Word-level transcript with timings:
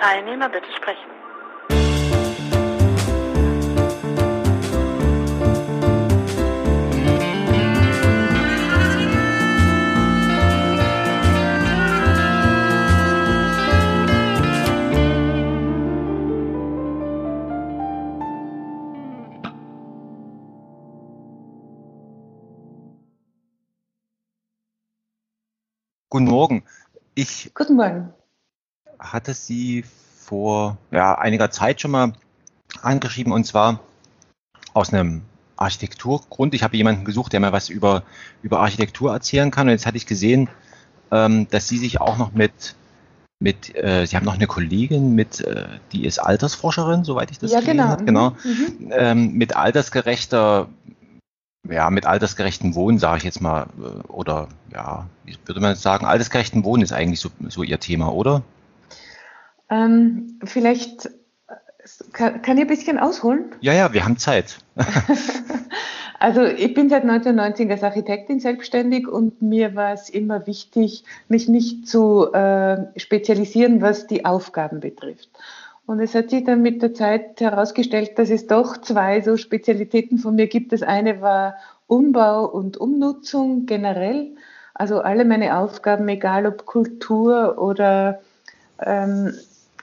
Teilnehmer 0.00 0.48
bitte 0.48 0.66
sprechen. 0.78 1.10
Guten 26.08 26.24
Morgen. 26.24 26.64
Ich 27.14 27.52
Guten 27.54 27.76
Morgen. 27.76 28.14
Hatte 29.00 29.34
Sie 29.34 29.84
vor 30.18 30.76
ja, 30.90 31.18
einiger 31.18 31.50
Zeit 31.50 31.80
schon 31.80 31.90
mal 31.90 32.12
angeschrieben 32.82 33.32
und 33.32 33.44
zwar 33.44 33.80
aus 34.74 34.92
einem 34.92 35.22
Architekturgrund. 35.56 36.54
Ich 36.54 36.62
habe 36.62 36.76
jemanden 36.76 37.04
gesucht, 37.04 37.32
der 37.32 37.40
mir 37.40 37.52
was 37.52 37.68
über, 37.68 38.04
über 38.42 38.60
Architektur 38.60 39.12
erzählen 39.12 39.50
kann 39.50 39.66
und 39.66 39.72
jetzt 39.72 39.86
hatte 39.86 39.96
ich 39.96 40.06
gesehen, 40.06 40.48
ähm, 41.10 41.48
dass 41.50 41.68
Sie 41.68 41.78
sich 41.78 42.00
auch 42.00 42.16
noch 42.16 42.32
mit, 42.32 42.76
mit 43.40 43.74
äh, 43.74 44.06
Sie 44.06 44.16
haben 44.16 44.24
noch 44.24 44.34
eine 44.34 44.46
Kollegin 44.46 45.14
mit, 45.14 45.40
äh, 45.40 45.66
die 45.92 46.04
ist 46.04 46.18
Altersforscherin, 46.18 47.04
soweit 47.04 47.30
ich 47.30 47.38
das 47.38 47.50
Ja, 47.50 47.60
genau. 47.60 47.88
habe, 47.88 48.04
genau, 48.04 48.30
Mhm. 48.44 48.92
ähm, 48.92 49.32
mit 49.32 49.56
altersgerechter 49.56 50.68
ja, 51.68 51.90
mit 51.90 52.06
altersgerechten 52.06 52.74
Wohnen, 52.74 52.98
sage 52.98 53.18
ich 53.18 53.24
jetzt 53.24 53.40
mal, 53.42 53.66
äh, 53.78 54.06
oder 54.08 54.48
ja, 54.72 55.06
wie 55.24 55.36
würde 55.44 55.60
man 55.60 55.74
sagen, 55.76 56.06
altersgerechten 56.06 56.64
Wohnen 56.64 56.82
ist 56.82 56.92
eigentlich 56.92 57.20
so, 57.20 57.30
so 57.48 57.62
Ihr 57.62 57.78
Thema, 57.78 58.12
oder? 58.12 58.42
Ähm, 59.70 60.38
vielleicht 60.44 61.06
äh, 61.06 61.10
kann, 62.12 62.42
kann 62.42 62.58
ich 62.58 62.64
ein 62.64 62.68
bisschen 62.68 62.98
ausholen. 62.98 63.54
Ja, 63.60 63.72
ja, 63.72 63.92
wir 63.92 64.04
haben 64.04 64.18
Zeit. 64.18 64.58
Also 66.22 66.44
ich 66.44 66.74
bin 66.74 66.90
seit 66.90 67.02
1990 67.02 67.70
als 67.70 67.82
Architektin 67.82 68.40
selbstständig 68.40 69.08
und 69.08 69.40
mir 69.40 69.74
war 69.74 69.94
es 69.94 70.10
immer 70.10 70.46
wichtig, 70.46 71.04
mich 71.28 71.48
nicht 71.48 71.88
zu 71.88 72.30
äh, 72.34 72.76
spezialisieren, 72.96 73.80
was 73.80 74.06
die 74.06 74.26
Aufgaben 74.26 74.80
betrifft. 74.80 75.30
Und 75.86 75.98
es 75.98 76.14
hat 76.14 76.28
sich 76.28 76.44
dann 76.44 76.60
mit 76.60 76.82
der 76.82 76.92
Zeit 76.92 77.40
herausgestellt, 77.40 78.18
dass 78.18 78.28
es 78.28 78.46
doch 78.46 78.76
zwei 78.76 79.22
so 79.22 79.38
Spezialitäten 79.38 80.18
von 80.18 80.34
mir 80.34 80.46
gibt. 80.46 80.72
Das 80.72 80.82
eine 80.82 81.22
war 81.22 81.56
Umbau 81.86 82.44
und 82.44 82.76
Umnutzung 82.76 83.64
generell. 83.64 84.36
Also 84.74 85.00
alle 85.00 85.24
meine 85.24 85.56
Aufgaben, 85.56 86.06
egal 86.08 86.44
ob 86.44 86.66
Kultur 86.66 87.56
oder 87.58 88.20
ähm, 88.78 89.32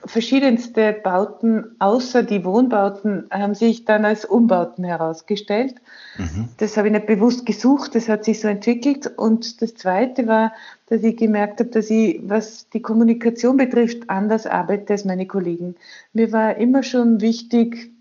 verschiedenste 0.06 0.94
Bauten, 0.94 1.76
außer 1.80 2.23
die 2.23 2.45
Wohnbauten, 2.45 3.28
haben 3.31 3.56
sich 3.56 3.86
dann 3.86 4.06
als 4.06 4.26
Umbauten 4.26 4.84
herausgestellt. 4.84 5.76
Mhm. 6.17 6.50
Das 6.58 6.78
habe 6.78 6.88
ich 6.88 6.94
nicht 6.94 7.08
bewusst 7.08 7.45
gesucht, 7.45 7.95
das 7.95 8.08
hat 8.08 8.23
sich 8.23 8.40
so 8.40 8.48
entwickelt. 8.48 9.12
Und 9.18 9.62
das 9.62 9.75
Zweite 9.75 10.28
war, 10.28 10.53
dass 10.88 11.03
ich 11.03 11.18
gemerkt 11.18 11.59
habe, 11.59 11.70
dass 11.70 11.90
ich, 11.90 12.20
was 12.23 12.70
die 12.70 12.81
Kommunikation 12.81 13.58
betrifft, 13.58 14.09
anders 14.09 14.45
arbeite 14.45 14.94
als 14.94 15.06
meine 15.06 15.28
Kollegen. 15.28 15.75
Mir 16.14 16.31
war 16.31 16.58
immer 16.58 16.84
schon 16.84 17.22
wichtig, 17.22 17.92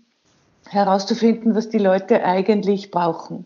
herauszufinden, 0.69 1.55
was 1.55 1.69
die 1.69 1.77
Leute 1.77 2.23
eigentlich 2.23 2.91
brauchen. 2.91 3.45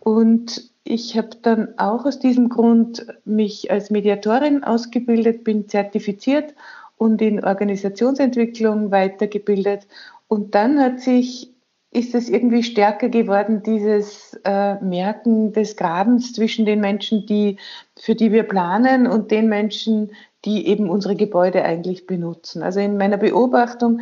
Und 0.00 0.70
ich 0.84 1.16
habe 1.16 1.30
dann 1.42 1.78
auch 1.78 2.04
aus 2.04 2.18
diesem 2.18 2.48
Grund 2.48 3.06
mich 3.24 3.70
als 3.70 3.90
Mediatorin 3.90 4.64
ausgebildet, 4.64 5.44
bin 5.44 5.68
zertifiziert 5.68 6.54
und 7.02 7.20
in 7.20 7.44
Organisationsentwicklung 7.44 8.92
weitergebildet. 8.92 9.88
Und 10.28 10.54
dann 10.54 10.80
hat 10.80 11.00
sich, 11.00 11.52
ist 11.90 12.14
es 12.14 12.28
irgendwie 12.28 12.62
stärker 12.62 13.08
geworden, 13.08 13.64
dieses 13.64 14.38
äh, 14.44 14.76
Merken 14.76 15.52
des 15.52 15.76
Grabens 15.76 16.32
zwischen 16.32 16.64
den 16.64 16.80
Menschen, 16.80 17.26
die, 17.26 17.58
für 17.98 18.14
die 18.14 18.30
wir 18.30 18.44
planen 18.44 19.08
und 19.08 19.32
den 19.32 19.48
Menschen, 19.48 20.12
die 20.44 20.68
eben 20.68 20.88
unsere 20.88 21.16
Gebäude 21.16 21.64
eigentlich 21.64 22.06
benutzen. 22.06 22.62
Also 22.62 22.78
in 22.78 22.96
meiner 22.96 23.18
Beobachtung 23.18 24.00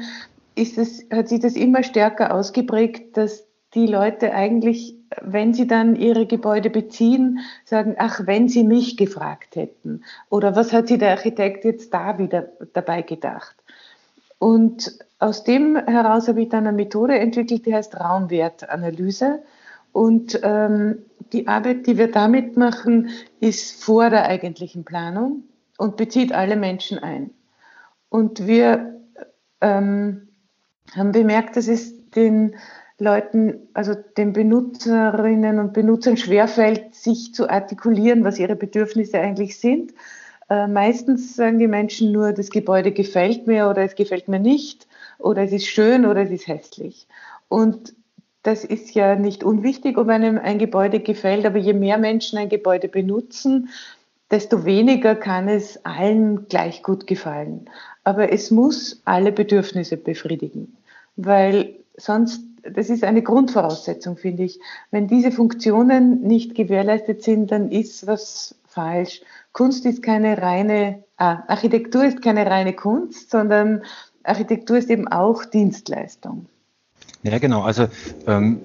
ist 0.55 0.77
es, 0.77 1.07
hat 1.11 1.29
sich 1.29 1.41
das 1.41 1.57
immer 1.57 1.83
stärker 1.83 2.35
ausgeprägt, 2.35 3.17
dass 3.17 3.47
die 3.75 3.87
Leute 3.87 4.35
eigentlich, 4.35 4.95
wenn 5.23 5.55
sie 5.55 5.67
dann 5.67 5.97
ihre 5.97 6.27
Gebäude 6.27 6.71
beziehen, 6.71 7.41
sagen, 7.65 7.97
ach, 7.99 8.27
wenn 8.27 8.49
sie 8.49 8.65
mich 8.65 8.97
gefragt 8.97 9.57
hätten. 9.57 10.05
Oder 10.29 10.55
was 10.55 10.73
hat 10.73 10.89
sich 10.89 10.99
der 10.99 11.11
Architekt 11.11 11.65
jetzt 11.65 11.93
da 11.93 12.19
wieder 12.19 12.49
dabei 12.73 13.03
gedacht? 13.03 13.57
Und 14.39 14.99
aus 15.19 15.45
dem 15.45 15.77
heraus 15.77 16.29
habe 16.29 16.43
ich 16.43 16.49
dann 16.49 16.67
eine 16.67 16.77
Methode 16.77 17.19
entwickelt, 17.19 17.67
die 17.67 17.75
heißt 17.75 17.99
Raumwertanalyse. 17.99 19.43
Und 19.93 20.39
ähm, 20.43 20.99
die 21.33 21.49
Arbeit, 21.49 21.87
die 21.87 21.99
wir 21.99 22.11
damit 22.11 22.57
machen, 22.57 23.11
ist 23.41 23.83
vor 23.83 24.09
der 24.09 24.27
eigentlichen 24.27 24.85
Planung 24.85 25.45
und 25.77 25.97
bezieht 25.97 26.33
alle 26.33 26.57
Menschen 26.57 26.99
ein. 26.99 27.31
Und 28.09 28.47
wir 28.47 29.01
ähm, 29.61 30.29
haben 30.95 31.13
bemerkt, 31.13 31.57
dass 31.57 31.69
es 31.69 32.11
den 32.11 32.57
Leuten, 33.01 33.69
also 33.75 33.95
den 33.95 34.33
Benutzerinnen 34.33 35.59
und 35.59 35.73
Benutzern 35.73 36.17
schwerfällt, 36.17 36.95
sich 36.95 37.35
zu 37.35 37.49
artikulieren, 37.49 38.25
was 38.25 38.39
ihre 38.39 38.57
Bedürfnisse 38.57 39.19
eigentlich 39.19 39.59
sind. 39.59 39.93
Äh, 40.49 40.67
meistens 40.67 41.37
sagen 41.37 41.59
die 41.59 41.69
Menschen 41.69 42.13
nur, 42.13 42.33
das 42.33 42.51
Gebäude 42.51 42.93
gefällt 42.93 43.47
mir 43.47 43.69
oder 43.69 43.83
es 43.83 43.95
gefällt 43.95 44.29
mir 44.29 44.41
nicht 44.41 44.87
oder 45.19 45.43
es 45.43 45.53
ist 45.53 45.67
schön 45.67 46.07
oder 46.07 46.23
es 46.23 46.31
ist 46.31 46.49
hässlich. 46.49 47.07
Und 47.49 47.95
das 48.43 48.65
ist 48.65 48.95
ja 48.95 49.17
nicht 49.17 49.45
unwichtig, 49.45 49.99
ob 49.99 50.09
einem 50.09 50.39
ein 50.39 50.59
Gebäude 50.59 51.01
gefällt, 51.01 51.45
aber 51.45 51.59
je 51.59 51.75
mehr 51.75 51.99
Menschen 51.99 52.39
ein 52.39 52.49
Gebäude 52.49 52.89
benutzen, 52.89 53.69
desto 54.31 54.65
weniger 54.65 55.15
kann 55.15 55.49
es 55.49 55.85
allen 55.85 56.49
gleich 56.49 56.83
gut 56.83 57.07
gefallen. 57.07 57.69
Aber 58.05 58.33
es 58.33 58.51
muss 58.51 59.03
alle 59.05 59.33
Bedürfnisse 59.33 59.97
befriedigen, 59.97 60.77
weil 61.17 61.75
sonst, 61.97 62.43
das 62.63 62.91
ist 62.91 63.05
eine 63.05 63.23
Grundvoraussetzung, 63.23 64.17
finde 64.17 64.45
ich. 64.45 64.61
Wenn 64.91 65.09
diese 65.09 65.33
Funktionen 65.33 66.23
nicht 66.23 66.55
gewährleistet 66.55 67.23
sind, 67.23 67.51
dann 67.51 67.71
ist 67.71 68.07
was 68.07 68.55
falsch. 68.67 69.23
Kunst 69.53 69.85
ist 69.87 70.03
keine 70.03 70.41
reine, 70.41 71.05
ah, 71.17 71.43
Architektur 71.49 72.05
ist 72.05 72.23
keine 72.23 72.47
reine 72.47 72.73
Kunst, 72.73 73.31
sondern 73.31 73.83
Architektur 74.23 74.79
ist 74.79 74.91
eben 74.91 75.09
auch 75.09 75.45
Dienstleistung. 75.45 76.47
Ja, 77.23 77.39
genau. 77.39 77.63
Also 77.63 77.89
ähm, 78.27 78.61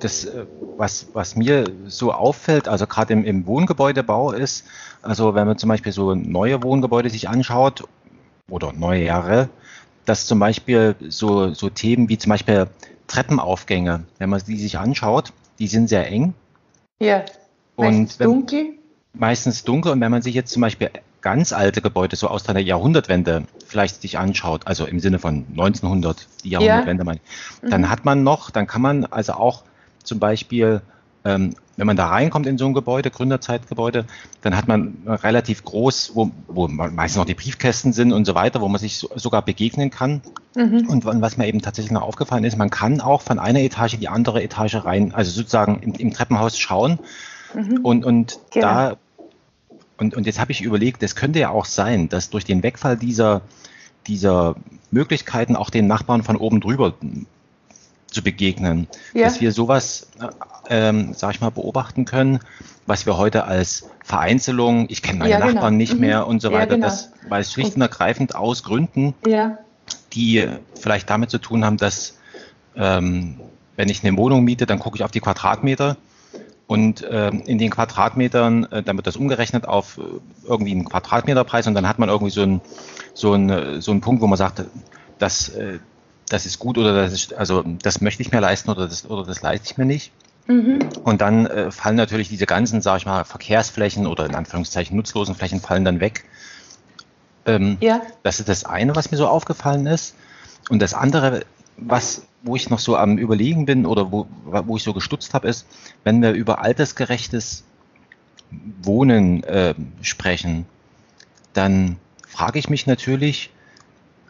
das, 0.00 0.24
äh, 0.24 0.46
was, 0.76 1.08
was 1.12 1.36
mir 1.36 1.64
so 1.86 2.12
auffällt, 2.12 2.68
also 2.68 2.86
gerade 2.86 3.12
im, 3.12 3.24
im 3.24 3.46
Wohngebäudebau 3.46 4.32
ist, 4.32 4.64
also 5.02 5.34
wenn 5.34 5.46
man 5.46 5.58
zum 5.58 5.68
Beispiel 5.68 5.92
so 5.92 6.14
neue 6.14 6.62
Wohngebäude 6.62 7.10
sich 7.10 7.28
anschaut 7.28 7.84
oder 8.50 8.72
neue 8.72 9.04
Jahre, 9.04 9.48
dass 10.04 10.26
zum 10.26 10.38
Beispiel 10.38 10.94
so, 11.08 11.52
so 11.52 11.68
Themen 11.68 12.08
wie 12.08 12.18
zum 12.18 12.30
Beispiel 12.30 12.68
Treppenaufgänge, 13.08 14.04
wenn 14.18 14.30
man 14.30 14.40
die 14.46 14.56
sich 14.58 14.78
anschaut, 14.78 15.32
die 15.58 15.66
sind 15.66 15.88
sehr 15.88 16.06
eng. 16.08 16.34
Ja, 17.00 17.24
meistens 17.76 18.14
Und 18.14 18.20
wenn- 18.20 18.26
dunkel. 18.26 18.66
meistens 19.14 19.64
dunkel. 19.64 19.92
Und 19.92 20.00
wenn 20.00 20.10
man 20.10 20.22
sich 20.22 20.34
jetzt 20.34 20.52
zum 20.52 20.62
Beispiel 20.62 20.90
ganz 21.20 21.52
alte 21.52 21.80
Gebäude 21.82 22.14
so 22.14 22.28
aus 22.28 22.44
der 22.44 22.60
Jahrhundertwende 22.60 23.44
vielleicht 23.66 24.02
sich 24.02 24.18
anschaut, 24.18 24.66
also 24.66 24.86
im 24.86 25.00
Sinne 25.00 25.18
von 25.18 25.46
1900, 25.50 26.28
die 26.44 26.50
Jahrhundertwende, 26.50 27.04
meine 27.04 27.18
ich, 27.22 27.70
dann 27.70 27.82
Mhm. 27.82 27.90
hat 27.90 28.04
man 28.04 28.22
noch, 28.22 28.50
dann 28.50 28.66
kann 28.68 28.82
man 28.82 29.04
also 29.06 29.32
auch 29.32 29.64
zum 30.04 30.20
Beispiel, 30.20 30.80
ähm, 31.24 31.54
wenn 31.78 31.86
man 31.86 31.96
da 31.96 32.08
reinkommt 32.08 32.46
in 32.46 32.58
so 32.58 32.66
ein 32.66 32.74
Gebäude, 32.74 33.10
Gründerzeitgebäude, 33.10 34.04
dann 34.42 34.56
hat 34.56 34.68
man 34.68 34.98
relativ 35.06 35.64
groß, 35.64 36.12
wo, 36.14 36.30
wo 36.48 36.68
meistens 36.68 37.16
noch 37.16 37.24
die 37.24 37.34
Briefkästen 37.34 37.92
sind 37.92 38.12
und 38.12 38.24
so 38.26 38.34
weiter, 38.34 38.60
wo 38.60 38.68
man 38.68 38.80
sich 38.80 38.98
so, 38.98 39.08
sogar 39.14 39.42
begegnen 39.42 39.90
kann. 39.90 40.20
Mhm. 40.56 40.88
Und 40.88 41.04
was 41.04 41.36
mir 41.36 41.46
eben 41.46 41.62
tatsächlich 41.62 41.92
noch 41.92 42.02
aufgefallen 42.02 42.44
ist, 42.44 42.58
man 42.58 42.68
kann 42.70 43.00
auch 43.00 43.22
von 43.22 43.38
einer 43.38 43.60
Etage 43.60 43.94
in 43.94 44.00
die 44.00 44.08
andere 44.08 44.42
Etage 44.42 44.74
rein, 44.84 45.14
also 45.14 45.30
sozusagen 45.30 45.78
im, 45.80 45.94
im 45.94 46.12
Treppenhaus 46.12 46.58
schauen 46.58 46.98
Mhm. 47.54 47.78
und, 47.82 48.04
und 48.04 48.38
Genau. 48.50 48.66
da, 48.66 48.96
und, 49.96 50.14
und 50.16 50.26
jetzt 50.26 50.38
habe 50.38 50.52
ich 50.52 50.60
überlegt, 50.62 51.02
es 51.02 51.16
könnte 51.16 51.38
ja 51.38 51.48
auch 51.50 51.64
sein, 51.64 52.08
dass 52.08 52.28
durch 52.28 52.44
den 52.44 52.62
Wegfall 52.62 52.96
dieser, 52.96 53.40
dieser 54.06 54.54
Möglichkeiten 54.90 55.56
auch 55.56 55.70
den 55.70 55.86
Nachbarn 55.86 56.22
von 56.22 56.36
oben 56.36 56.60
drüber 56.60 56.94
zu 58.10 58.22
begegnen, 58.22 58.86
Ja. 59.14 59.24
dass 59.24 59.40
wir 59.40 59.52
sowas, 59.52 60.08
äh, 60.20 60.26
ähm, 60.68 61.14
sag 61.14 61.34
ich 61.34 61.40
mal, 61.40 61.50
beobachten 61.50 62.04
können, 62.04 62.40
was 62.86 63.06
wir 63.06 63.16
heute 63.16 63.44
als 63.44 63.88
Vereinzelung, 64.04 64.86
ich 64.88 65.02
kenne 65.02 65.18
meine 65.18 65.30
Ja, 65.32 65.38
genau. 65.40 65.52
Nachbarn 65.54 65.76
nicht 65.76 65.94
Mhm. 65.94 66.00
mehr 66.00 66.26
und 66.26 66.40
so 66.40 66.50
Ja, 66.50 66.58
weiter, 66.58 66.74
genau. 66.74 66.86
das, 66.86 67.10
es 67.30 67.52
schlicht 67.52 67.76
und 67.76 67.82
ergreifend 67.82 68.34
aus 68.34 68.62
Gründen, 68.62 69.14
Ja, 69.26 69.58
die 70.12 70.46
vielleicht 70.74 71.10
damit 71.10 71.30
zu 71.30 71.38
tun 71.38 71.64
haben, 71.64 71.76
dass 71.76 72.18
ähm, 72.74 73.40
wenn 73.76 73.88
ich 73.88 74.04
eine 74.04 74.16
Wohnung 74.16 74.44
miete, 74.44 74.66
dann 74.66 74.78
gucke 74.78 74.96
ich 74.96 75.04
auf 75.04 75.10
die 75.10 75.20
Quadratmeter 75.20 75.96
Und 76.66 77.02
äh, 77.02 77.28
in 77.30 77.58
den 77.58 77.70
Quadratmetern, 77.70 78.64
äh, 78.66 78.82
dann 78.82 78.96
wird 78.96 79.06
das 79.06 79.16
umgerechnet 79.16 79.66
auf 79.66 79.98
äh, 79.98 80.02
irgendwie 80.46 80.72
einen 80.72 80.84
Quadratmeterpreis 80.84 81.66
und 81.66 81.74
dann 81.74 81.88
hat 81.88 81.98
man 81.98 82.08
irgendwie 82.10 82.30
so 82.32 82.42
einen 82.42 82.60
so 83.14 83.32
einen, 83.32 83.50
äh, 83.50 83.80
so 83.82 83.90
einen 83.92 84.00
Punkt, 84.02 84.22
wo 84.22 84.26
man 84.26 84.36
sagt, 84.38 84.64
das, 85.18 85.48
äh, 85.50 85.80
das 86.28 86.46
ist 86.46 86.58
gut 86.58 86.78
oder 86.78 86.94
das 86.94 87.12
ist, 87.12 87.34
also 87.34 87.62
das 87.64 88.00
möchte 88.00 88.22
ich 88.22 88.32
mir 88.32 88.40
leisten 88.40 88.70
oder 88.70 88.86
das, 88.86 89.08
oder 89.08 89.24
das 89.24 89.42
leiste 89.42 89.66
ich 89.70 89.78
mir 89.78 89.86
nicht. 89.86 90.12
Mhm. 90.48 90.78
Und 91.04 91.20
dann 91.20 91.46
äh, 91.46 91.70
fallen 91.70 91.96
natürlich 91.96 92.28
diese 92.28 92.46
ganzen, 92.46 92.80
sage 92.80 92.98
ich 92.98 93.06
mal, 93.06 93.24
Verkehrsflächen 93.24 94.06
oder 94.06 94.26
in 94.26 94.34
Anführungszeichen 94.34 94.96
nutzlosen 94.96 95.34
Flächen 95.34 95.60
fallen 95.60 95.84
dann 95.84 96.00
weg. 96.00 96.24
Ähm, 97.46 97.76
ja. 97.80 98.00
Das 98.22 98.40
ist 98.40 98.48
das 98.48 98.64
eine, 98.64 98.96
was 98.96 99.10
mir 99.10 99.18
so 99.18 99.28
aufgefallen 99.28 99.86
ist. 99.86 100.14
Und 100.70 100.80
das 100.80 100.94
andere, 100.94 101.44
was, 101.76 102.22
wo 102.42 102.56
ich 102.56 102.70
noch 102.70 102.78
so 102.78 102.96
am 102.96 103.18
Überlegen 103.18 103.66
bin 103.66 103.84
oder 103.84 104.10
wo, 104.10 104.26
wo 104.44 104.76
ich 104.76 104.82
so 104.82 104.94
gestutzt 104.94 105.34
habe, 105.34 105.48
ist, 105.48 105.66
wenn 106.02 106.22
wir 106.22 106.32
über 106.32 106.62
altersgerechtes 106.62 107.64
Wohnen 108.82 109.44
äh, 109.44 109.74
sprechen, 110.00 110.64
dann 111.52 111.98
frage 112.26 112.58
ich 112.58 112.70
mich 112.70 112.86
natürlich, 112.86 113.50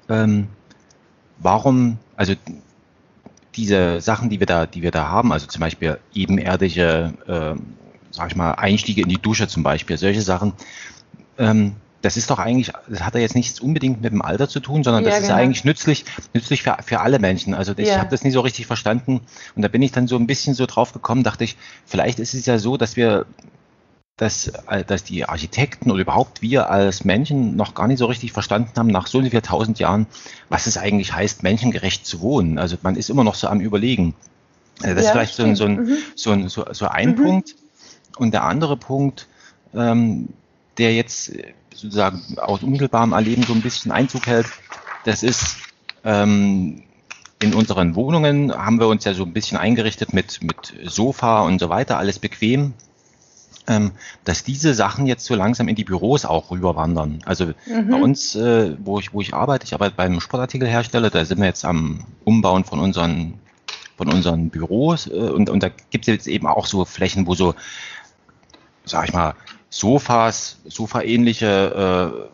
ähm, 0.08 0.48
warum, 1.38 1.98
also 2.16 2.34
diese 3.58 4.00
Sachen, 4.00 4.30
die 4.30 4.38
wir 4.38 4.46
da, 4.46 4.66
die 4.66 4.82
wir 4.82 4.92
da 4.92 5.08
haben, 5.08 5.32
also 5.32 5.46
zum 5.46 5.60
Beispiel 5.60 5.98
ebenerdige, 6.14 7.12
äh, 7.26 7.60
sag 8.12 8.30
ich 8.30 8.36
mal, 8.36 8.52
Einstiege 8.52 9.02
in 9.02 9.08
die 9.08 9.20
Dusche 9.20 9.48
zum 9.48 9.64
Beispiel, 9.64 9.98
solche 9.98 10.22
Sachen, 10.22 10.52
ähm, 11.38 11.74
das 12.00 12.16
ist 12.16 12.30
doch 12.30 12.38
eigentlich, 12.38 12.70
das 12.88 13.02
hat 13.02 13.16
ja 13.16 13.20
jetzt 13.20 13.34
nichts 13.34 13.58
unbedingt 13.58 14.00
mit 14.00 14.12
dem 14.12 14.22
Alter 14.22 14.48
zu 14.48 14.60
tun, 14.60 14.84
sondern 14.84 15.02
das 15.02 15.14
ja, 15.14 15.20
genau. 15.20 15.32
ist 15.32 15.36
eigentlich 15.36 15.64
nützlich, 15.64 16.04
nützlich 16.32 16.62
für, 16.62 16.76
für 16.84 17.00
alle 17.00 17.18
Menschen. 17.18 17.54
Also 17.54 17.72
ich 17.76 17.88
ja. 17.88 17.98
habe 17.98 18.08
das 18.08 18.22
nie 18.22 18.30
so 18.30 18.40
richtig 18.40 18.66
verstanden 18.66 19.20
und 19.56 19.62
da 19.62 19.68
bin 19.68 19.82
ich 19.82 19.90
dann 19.90 20.06
so 20.06 20.16
ein 20.16 20.28
bisschen 20.28 20.54
so 20.54 20.66
drauf 20.66 20.92
gekommen, 20.92 21.24
dachte 21.24 21.42
ich, 21.42 21.56
vielleicht 21.84 22.20
ist 22.20 22.34
es 22.34 22.46
ja 22.46 22.58
so, 22.58 22.76
dass 22.76 22.94
wir, 22.94 23.26
dass, 24.18 24.52
dass 24.88 25.04
die 25.04 25.24
Architekten 25.24 25.90
oder 25.92 26.02
überhaupt 26.02 26.42
wir 26.42 26.70
als 26.70 27.04
Menschen 27.04 27.54
noch 27.56 27.74
gar 27.74 27.86
nicht 27.86 27.98
so 27.98 28.06
richtig 28.06 28.32
verstanden 28.32 28.72
haben, 28.76 28.88
nach 28.88 29.06
so 29.06 29.22
vielen 29.22 29.42
tausend 29.42 29.78
Jahren, 29.78 30.06
was 30.48 30.66
es 30.66 30.76
eigentlich 30.76 31.14
heißt, 31.14 31.44
menschengerecht 31.44 32.04
zu 32.04 32.20
wohnen. 32.20 32.58
Also 32.58 32.76
man 32.82 32.96
ist 32.96 33.10
immer 33.10 33.22
noch 33.22 33.36
so 33.36 33.46
am 33.46 33.60
Überlegen. 33.60 34.14
Also 34.82 34.96
das 34.96 35.04
ja, 35.04 35.10
ist 35.10 35.12
vielleicht 35.12 35.34
so 35.34 35.44
ein, 35.44 35.56
so, 35.56 35.64
ein, 35.64 35.76
mhm. 35.76 35.96
so, 36.16 36.30
ein, 36.32 36.48
so, 36.48 36.66
so 36.72 36.86
ein 36.86 37.10
mhm. 37.10 37.16
Punkt. 37.16 37.54
Und 38.16 38.34
der 38.34 38.42
andere 38.42 38.76
Punkt, 38.76 39.28
ähm, 39.72 40.30
der 40.78 40.94
jetzt 40.94 41.32
sozusagen 41.72 42.20
aus 42.38 42.64
unmittelbarem 42.64 43.12
Erleben 43.12 43.44
so 43.44 43.52
ein 43.52 43.62
bisschen 43.62 43.92
Einzug 43.92 44.26
hält, 44.26 44.48
das 45.04 45.22
ist 45.22 45.58
ähm, 46.04 46.82
in 47.40 47.54
unseren 47.54 47.94
Wohnungen 47.94 48.52
haben 48.52 48.80
wir 48.80 48.88
uns 48.88 49.04
ja 49.04 49.14
so 49.14 49.22
ein 49.22 49.32
bisschen 49.32 49.58
eingerichtet 49.58 50.12
mit, 50.12 50.42
mit 50.42 50.74
Sofa 50.84 51.42
und 51.42 51.60
so 51.60 51.68
weiter, 51.68 51.98
alles 51.98 52.18
bequem, 52.18 52.74
dass 54.24 54.44
diese 54.44 54.74
Sachen 54.74 55.06
jetzt 55.06 55.24
so 55.24 55.34
langsam 55.34 55.68
in 55.68 55.76
die 55.76 55.84
Büros 55.84 56.24
auch 56.24 56.50
rüberwandern. 56.50 57.20
Also 57.24 57.46
mhm. 57.66 57.90
bei 57.90 57.96
uns, 57.96 58.34
äh, 58.34 58.76
wo, 58.78 58.98
ich, 58.98 59.12
wo 59.12 59.20
ich 59.20 59.34
arbeite, 59.34 59.66
ich 59.66 59.74
arbeite 59.74 59.94
beim 59.96 60.20
Sportartikelhersteller, 60.20 61.10
da 61.10 61.24
sind 61.24 61.38
wir 61.38 61.46
jetzt 61.46 61.64
am 61.64 62.04
Umbauen 62.24 62.64
von 62.64 62.78
unseren, 62.80 63.34
von 63.96 64.12
unseren 64.12 64.50
Büros 64.50 65.06
äh, 65.06 65.10
und, 65.10 65.50
und 65.50 65.62
da 65.62 65.68
gibt 65.90 66.08
es 66.08 66.14
jetzt 66.14 66.26
eben 66.28 66.46
auch 66.46 66.66
so 66.66 66.84
Flächen, 66.84 67.26
wo 67.26 67.34
so, 67.34 67.54
sag 68.84 69.08
ich 69.08 69.12
mal, 69.12 69.34
Sofas, 69.70 70.58
Sofa-ähnliche 70.66 72.28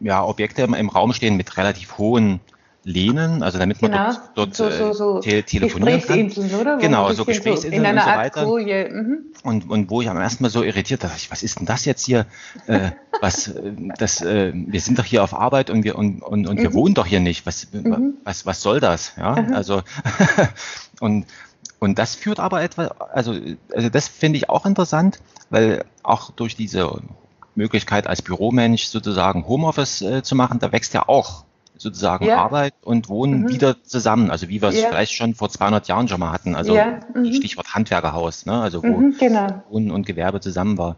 äh, 0.00 0.06
ja, 0.06 0.24
Objekte 0.24 0.62
im, 0.62 0.74
im, 0.74 0.88
Raum 0.88 1.12
stehen 1.12 1.36
mit 1.36 1.56
relativ 1.56 1.98
hohen 1.98 2.40
Lehnen, 2.82 3.42
also 3.42 3.58
damit 3.58 3.82
man 3.82 3.90
genau. 3.90 4.12
dort, 4.34 4.36
dort 4.36 4.54
so, 4.54 4.70
so, 4.70 4.92
so 4.92 5.20
te 5.20 5.42
telefonieren 5.42 6.00
kann. 6.02 6.60
Oder? 6.60 6.78
Genau, 6.78 7.12
so 7.12 7.26
Gesprächsinseln 7.26 7.74
in 7.74 7.86
einer 7.86 8.00
und 8.00 8.10
so 8.10 8.18
weiter. 8.18 8.92
Mhm. 8.92 9.18
Und, 9.42 9.68
und 9.68 9.90
wo 9.90 10.00
ich 10.00 10.08
am 10.08 10.16
ersten 10.16 10.42
Mal 10.42 10.48
so 10.48 10.62
irritiert 10.62 11.04
dachte, 11.04 11.20
was 11.28 11.42
ist 11.42 11.58
denn 11.58 11.66
das 11.66 11.84
jetzt 11.84 12.06
hier? 12.06 12.26
äh, 12.66 12.90
was, 13.20 13.48
äh, 13.48 13.72
das, 13.98 14.22
äh, 14.22 14.52
wir 14.54 14.80
sind 14.80 14.98
doch 14.98 15.04
hier 15.04 15.22
auf 15.22 15.34
Arbeit 15.34 15.68
und 15.68 15.84
wir 15.84 15.98
und, 15.98 16.22
und, 16.22 16.46
und 16.48 16.58
wir 16.58 16.70
mhm. 16.70 16.74
wohnen 16.74 16.94
doch 16.94 17.06
hier 17.06 17.20
nicht. 17.20 17.44
Was, 17.44 17.68
mhm. 17.72 18.14
was, 18.24 18.46
was 18.46 18.62
soll 18.62 18.80
das? 18.80 19.12
Ja, 19.16 19.34
also 19.52 19.82
und 21.00 21.26
und 21.80 21.98
das 21.98 22.14
führt 22.14 22.40
aber 22.40 22.62
etwa, 22.62 22.88
also, 23.12 23.34
also 23.74 23.88
das 23.88 24.06
finde 24.06 24.36
ich 24.36 24.50
auch 24.50 24.66
interessant, 24.66 25.20
weil 25.48 25.84
auch 26.02 26.30
durch 26.30 26.54
diese 26.54 27.00
Möglichkeit 27.54 28.06
als 28.06 28.20
Büromensch 28.20 28.84
sozusagen 28.84 29.48
Homeoffice 29.48 30.02
äh, 30.02 30.22
zu 30.22 30.34
machen, 30.34 30.58
da 30.58 30.72
wächst 30.72 30.92
ja 30.92 31.08
auch 31.08 31.44
sozusagen 31.80 32.26
ja. 32.26 32.36
Arbeit 32.36 32.74
und 32.82 33.08
Wohnen 33.08 33.42
mhm. 33.42 33.48
wieder 33.48 33.82
zusammen, 33.82 34.30
also 34.30 34.48
wie 34.48 34.60
wir 34.60 34.68
es 34.68 34.80
ja. 34.80 34.88
vielleicht 34.88 35.12
schon 35.12 35.34
vor 35.34 35.48
200 35.48 35.88
Jahren 35.88 36.08
schon 36.08 36.20
mal 36.20 36.30
hatten, 36.30 36.54
also 36.54 36.74
ja. 36.74 37.00
mhm. 37.14 37.32
Stichwort 37.32 37.74
Handwerkerhaus, 37.74 38.44
ne? 38.44 38.60
also 38.60 38.82
wo 38.82 38.98
mhm, 38.98 39.16
genau. 39.18 39.62
Wohnen 39.70 39.90
und 39.90 40.06
Gewerbe 40.06 40.40
zusammen 40.40 40.76
war. 40.76 40.96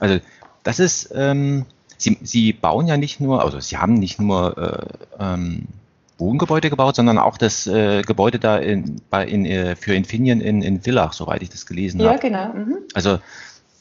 Also 0.00 0.18
das 0.62 0.78
ist, 0.78 1.12
ähm, 1.14 1.66
Sie, 1.98 2.18
Sie 2.22 2.52
bauen 2.52 2.86
ja 2.86 2.96
nicht 2.96 3.20
nur, 3.20 3.42
also 3.42 3.58
Sie 3.60 3.78
haben 3.78 3.94
nicht 3.94 4.20
nur 4.20 4.58
äh, 4.58 5.22
ähm, 5.22 5.68
Wohngebäude 6.18 6.70
gebaut, 6.70 6.96
sondern 6.96 7.18
auch 7.18 7.38
das 7.38 7.66
äh, 7.66 8.02
Gebäude 8.02 8.38
da 8.38 8.56
in, 8.56 9.00
bei, 9.10 9.26
in, 9.26 9.44
äh, 9.44 9.76
für 9.76 9.94
Infineon 9.94 10.40
in, 10.40 10.62
in 10.62 10.80
Villach, 10.80 11.12
soweit 11.12 11.42
ich 11.42 11.50
das 11.50 11.66
gelesen 11.66 12.00
habe. 12.02 12.12
Ja, 12.12 12.18
genau. 12.18 12.52
Mhm. 12.54 12.78
Also 12.94 13.18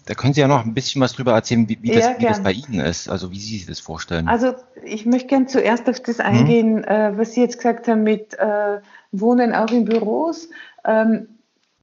da 0.06 0.14
können 0.14 0.34
Sie 0.34 0.42
ja 0.42 0.48
noch 0.48 0.64
ein 0.64 0.74
bisschen 0.74 1.02
was 1.02 1.14
drüber 1.14 1.34
erzählen, 1.34 1.68
wie, 1.68 1.80
wie, 1.82 1.94
ja, 1.94 2.12
das, 2.12 2.20
wie 2.20 2.26
das, 2.26 2.44
bei 2.44 2.52
Ihnen 2.52 2.80
ist, 2.80 3.10
also 3.10 3.32
wie 3.32 3.40
Sie 3.40 3.58
sich 3.58 3.66
das 3.66 3.80
vorstellen. 3.80 4.28
Also 4.28 4.54
ich 4.84 5.06
möchte 5.06 5.28
gerne 5.28 5.48
zuerst 5.48 5.90
auf 5.90 6.00
das 6.00 6.20
eingehen, 6.20 6.76
mhm. 6.76 6.84
äh, 6.84 7.18
was 7.18 7.34
Sie 7.34 7.42
jetzt 7.42 7.58
gesagt 7.58 7.88
haben 7.88 8.04
mit 8.04 8.38
äh, 8.38 8.80
Wohnen 9.12 9.56
auch 9.56 9.72
in 9.72 9.86
Büros. 9.86 10.50
Ähm, 10.84 11.28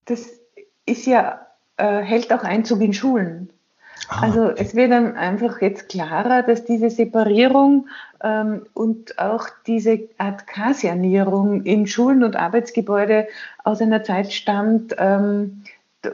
das 0.04 0.28
ist 0.86 1.06
ja, 1.06 1.46
äh, 1.76 2.00
hält 2.00 2.32
auch 2.32 2.44
Einzug 2.44 2.80
in 2.80 2.92
Schulen. 2.92 3.50
Ah, 4.08 4.22
also 4.22 4.44
okay. 4.46 4.54
es 4.58 4.74
wird 4.74 4.92
dann 4.92 5.16
einfach 5.16 5.60
jetzt 5.60 5.88
klarer, 5.88 6.42
dass 6.42 6.64
diese 6.64 6.90
Separierung 6.90 7.88
ähm, 8.22 8.66
und 8.74 9.18
auch 9.18 9.48
diese 9.66 10.08
Art 10.18 10.46
K-Sanierung 10.46 11.62
in 11.64 11.86
Schulen 11.86 12.22
und 12.22 12.36
Arbeitsgebäude 12.36 13.26
aus 13.64 13.80
einer 13.80 14.04
Zeit 14.04 14.32
stammt, 14.32 14.94
ähm, 14.98 15.62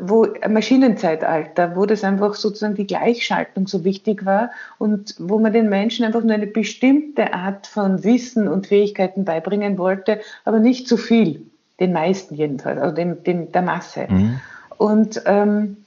wo 0.01 0.27
Maschinenzeitalter, 0.49 1.75
wo 1.75 1.87
das 1.87 2.05
einfach 2.05 2.35
sozusagen 2.35 2.75
die 2.75 2.87
Gleichschaltung 2.87 3.67
so 3.67 3.85
wichtig 3.85 4.27
war 4.27 4.51
und 4.79 5.15
wo 5.19 5.39
man 5.39 5.53
den 5.53 5.69
Menschen 5.69 6.05
einfach 6.05 6.23
nur 6.23 6.35
eine 6.35 6.47
bestimmte 6.47 7.33
Art 7.33 7.67
von 7.67 8.05
Wissen 8.05 8.49
und 8.49 8.67
Fähigkeiten 8.67 9.25
beibringen 9.25 9.79
wollte, 9.79 10.21
aber 10.45 10.61
nicht 10.61 10.89
zu 10.89 10.97
viel, 10.97 11.47
den 11.81 11.93
meisten 11.93 12.35
jedenfalls, 12.35 12.79
also 12.81 12.95
dem, 12.95 13.23
dem, 13.25 13.51
der 13.51 13.63
Masse. 13.63 14.07
Mhm. 14.09 14.41
Und 14.77 15.23
ähm, 15.25 15.79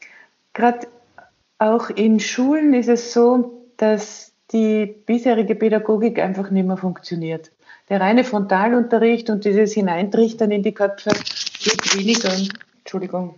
gerade 0.53 0.87
auch 1.59 1.89
in 1.91 2.19
Schulen 2.19 2.73
ist 2.73 2.89
es 2.89 3.13
so, 3.13 3.61
dass 3.77 4.31
die 4.51 4.87
bisherige 5.05 5.55
Pädagogik 5.55 6.19
einfach 6.19 6.49
nicht 6.49 6.67
mehr 6.67 6.77
funktioniert. 6.77 7.51
Der 7.89 8.01
reine 8.01 8.23
Frontalunterricht 8.23 9.29
und 9.29 9.45
dieses 9.45 9.73
Hineintrichtern 9.73 10.49
in 10.51 10.63
die 10.63 10.73
Köpfe 10.73 11.11
geht 11.59 11.97
weniger, 11.97 12.31
Entschuldigung, 12.79 13.35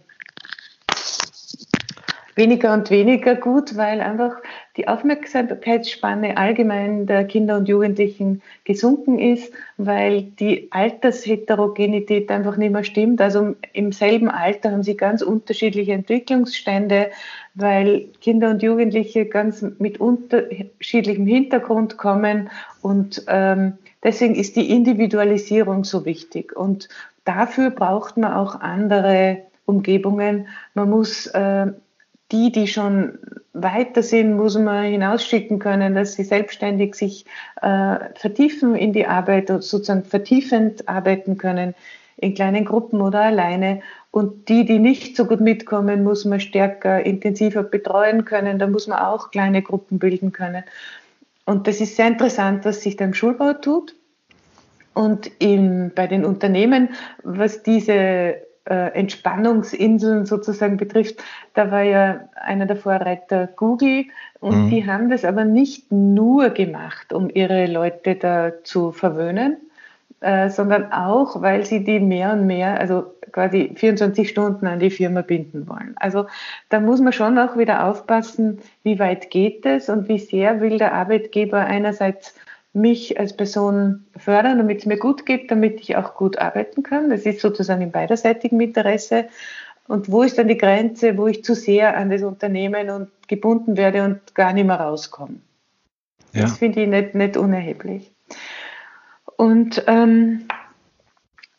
weniger 2.36 2.74
und 2.74 2.90
weniger 2.90 3.36
gut, 3.36 3.78
weil 3.78 4.02
einfach 4.02 4.36
die 4.78 4.88
Aufmerksamkeitsspanne 4.88 6.38
allgemein 6.38 7.06
der 7.06 7.26
Kinder 7.26 7.58
und 7.58 7.68
Jugendlichen 7.68 8.42
gesunken 8.64 9.20
ist, 9.20 9.54
weil 9.78 10.24
die 10.24 10.68
Altersheterogenität 10.72 12.32
einfach 12.32 12.58
nicht 12.58 12.72
mehr 12.72 12.84
stimmt. 12.84 13.22
Also 13.22 13.56
im 13.74 13.92
selben 13.92 14.30
Alter 14.30 14.72
haben 14.72 14.84
sie 14.84 14.98
ganz 14.98 15.22
unterschiedliche 15.22 15.94
Entwicklungsstände, 15.94 17.12
weil 17.56 18.08
Kinder 18.22 18.50
und 18.50 18.64
Jugendliche 18.64 19.26
ganz 19.26 19.64
mit 19.78 20.00
unterschiedlichem 20.00 21.28
Hintergrund 21.28 21.98
kommen 21.98 22.50
und 22.82 23.24
ähm, 23.28 23.74
deswegen 24.04 24.36
ist 24.36 24.56
die 24.56 24.72
Individualisierung 24.72 25.84
so 25.84 26.06
wichtig 26.06 26.56
und 26.56 26.90
dafür 27.26 27.70
braucht 27.70 28.18
man 28.18 28.34
auch 28.34 28.60
andere 28.60 29.44
Umgebungen. 29.66 30.48
Man 30.74 30.90
muss 30.90 31.28
äh, 31.28 31.68
die, 32.34 32.52
die 32.52 32.68
schon 32.68 33.20
weiter 33.54 34.02
sind, 34.02 34.36
muss 34.36 34.58
man 34.58 34.86
hinausschicken 34.86 35.60
können, 35.60 35.94
dass 35.94 36.14
sie 36.14 36.24
selbstständig 36.24 36.96
sich 36.96 37.26
äh, 37.62 37.98
vertiefen 38.16 38.76
in 38.76 38.92
die 38.92 39.06
Arbeit 39.06 39.52
und 39.52 39.64
sozusagen 39.64 40.04
vertiefend 40.04 40.90
arbeiten 40.90 41.38
können, 41.38 41.76
in 42.18 42.34
kleinen 42.34 42.66
Gruppen 42.66 43.02
oder 43.02 43.22
alleine. 43.22 43.82
Und 44.10 44.50
die, 44.50 44.66
die 44.66 44.80
nicht 44.80 45.16
so 45.16 45.26
gut 45.26 45.40
mitkommen, 45.40 46.04
muss 46.04 46.26
man 46.26 46.40
stärker, 46.40 47.06
intensiver 47.06 47.64
betreuen 47.64 48.26
können. 48.26 48.60
Da 48.60 48.68
muss 48.68 48.88
man 48.88 49.00
auch 49.00 49.32
kleine 49.32 49.62
Gruppen 49.62 50.00
bilden 50.00 50.32
können. 50.32 50.64
Und 51.46 51.68
das 51.68 51.82
ist 51.82 51.96
sehr 51.96 52.08
interessant, 52.08 52.66
was 52.66 52.82
sich 52.82 52.96
da 52.96 53.06
im 53.06 53.14
Schulbau 53.14 53.54
tut. 53.54 53.96
Und 54.94 55.30
im, 55.40 55.92
bei 55.94 56.08
den 56.08 56.26
Unternehmen, 56.26 56.90
was 57.24 57.64
diese 57.64 58.36
Entspannungsinseln 58.66 60.26
sozusagen 60.26 60.78
betrifft, 60.78 61.22
da 61.54 61.70
war 61.70 61.82
ja 61.82 62.30
einer 62.36 62.66
der 62.66 62.78
Vorreiter 62.78 63.48
Google 63.48 64.06
und 64.40 64.66
mhm. 64.66 64.70
die 64.70 64.88
haben 64.88 65.10
das 65.10 65.26
aber 65.26 65.44
nicht 65.44 65.92
nur 65.92 66.50
gemacht, 66.50 67.12
um 67.12 67.30
ihre 67.30 67.66
Leute 67.66 68.16
da 68.16 68.52
zu 68.64 68.94
verwöhnen, 68.94 69.58
äh, 70.22 70.50
sondern 70.50 70.94
auch, 70.94 71.42
weil 71.42 71.66
sie 71.66 71.84
die 71.84 72.00
mehr 72.00 72.32
und 72.32 72.48
mehr, 72.48 72.80
also 72.80 73.14
quasi 73.34 73.74
24 73.76 74.30
Stunden 74.30 74.66
an 74.68 74.80
die 74.80 74.92
Firma 74.92 75.22
binden 75.22 75.68
wollen. 75.68 75.96
Also 75.98 76.28
da 76.70 76.80
muss 76.80 77.02
man 77.02 77.12
schon 77.12 77.38
auch 77.38 77.58
wieder 77.58 77.86
aufpassen, 77.86 78.60
wie 78.84 79.00
weit 79.00 79.30
geht 79.32 79.66
es 79.66 79.90
und 79.90 80.08
wie 80.08 80.20
sehr 80.20 80.62
will 80.62 80.78
der 80.78 80.94
Arbeitgeber 80.94 81.58
einerseits 81.58 82.36
mich 82.74 83.20
als 83.20 83.38
Person 83.38 84.06
fördern, 84.18 84.58
damit 84.58 84.80
es 84.80 84.86
mir 84.86 84.98
gut 84.98 85.26
geht, 85.26 85.52
damit 85.52 85.80
ich 85.80 85.96
auch 85.96 86.16
gut 86.16 86.40
arbeiten 86.40 86.82
kann. 86.82 87.10
Das 87.10 87.22
ist 87.22 87.40
sozusagen 87.40 87.82
im 87.82 87.92
beiderseitigen 87.92 88.60
Interesse. 88.60 89.26
Und 89.88 90.12
wo 90.12 90.24
ist 90.24 90.38
dann 90.38 90.48
die 90.48 90.58
Grenze, 90.58 91.18
wo 91.18 91.28
ich 91.28 91.44
zu 91.44 91.54
sehr 91.56 91.96
an 91.96 92.10
das 92.10 92.24
Unternehmen 92.24 92.90
und 92.90 93.10
gebunden 93.28 93.78
werde 93.78 94.04
und 94.04 94.34
gar 94.34 94.54
nicht 94.54 94.66
mehr 94.66 94.80
rauskomme? 94.80 95.36
Ja. 96.34 96.44
Das 96.44 96.58
finde 96.58 96.82
ich 96.82 96.88
nicht, 96.88 97.16
nicht 97.16 97.38
unerheblich. 97.38 98.12
Und 99.36 99.84
ähm, 99.88 100.46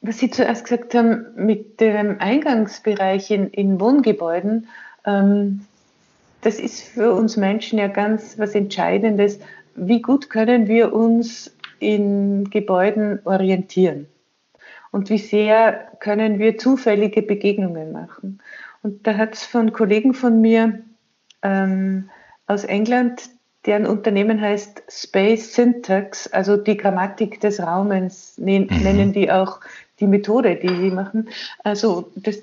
was 0.00 0.18
Sie 0.18 0.30
zuerst 0.30 0.64
gesagt 0.64 0.94
haben 0.94 1.26
mit 1.36 1.80
dem 1.80 2.16
Eingangsbereich 2.18 3.30
in, 3.30 3.50
in 3.50 3.80
Wohngebäuden, 3.80 4.68
ähm, 5.06 5.64
das 6.42 6.58
ist 6.58 6.82
für 6.82 7.12
uns 7.12 7.36
Menschen 7.36 7.78
ja 7.78 7.88
ganz 7.88 8.38
was 8.38 8.54
Entscheidendes. 8.54 9.38
Wie 9.76 10.02
gut 10.02 10.30
können 10.30 10.68
wir 10.68 10.92
uns 10.92 11.54
in 11.80 12.50
Gebäuden 12.50 13.20
orientieren? 13.24 14.06
Und 14.90 15.10
wie 15.10 15.18
sehr 15.18 15.88
können 16.00 16.38
wir 16.38 16.58
zufällige 16.58 17.22
Begegnungen 17.22 17.92
machen? 17.92 18.40
Und 18.82 19.06
da 19.06 19.16
hat 19.16 19.34
es 19.34 19.44
von 19.44 19.72
Kollegen 19.72 20.14
von 20.14 20.40
mir 20.40 20.80
ähm, 21.42 22.10
aus 22.46 22.64
England 22.64 23.30
deren 23.66 23.86
Unternehmen 23.86 24.40
heißt 24.40 24.82
Space 24.88 25.54
Syntax, 25.54 26.26
also 26.28 26.56
die 26.56 26.76
Grammatik 26.76 27.40
des 27.40 27.60
Raumens 27.60 28.36
mhm. 28.38 28.66
nennen 28.82 29.12
die 29.12 29.30
auch 29.30 29.60
die 30.00 30.06
Methode, 30.06 30.56
die 30.56 30.68
sie 30.68 30.90
machen. 30.90 31.28
Also 31.62 32.10
das, 32.16 32.38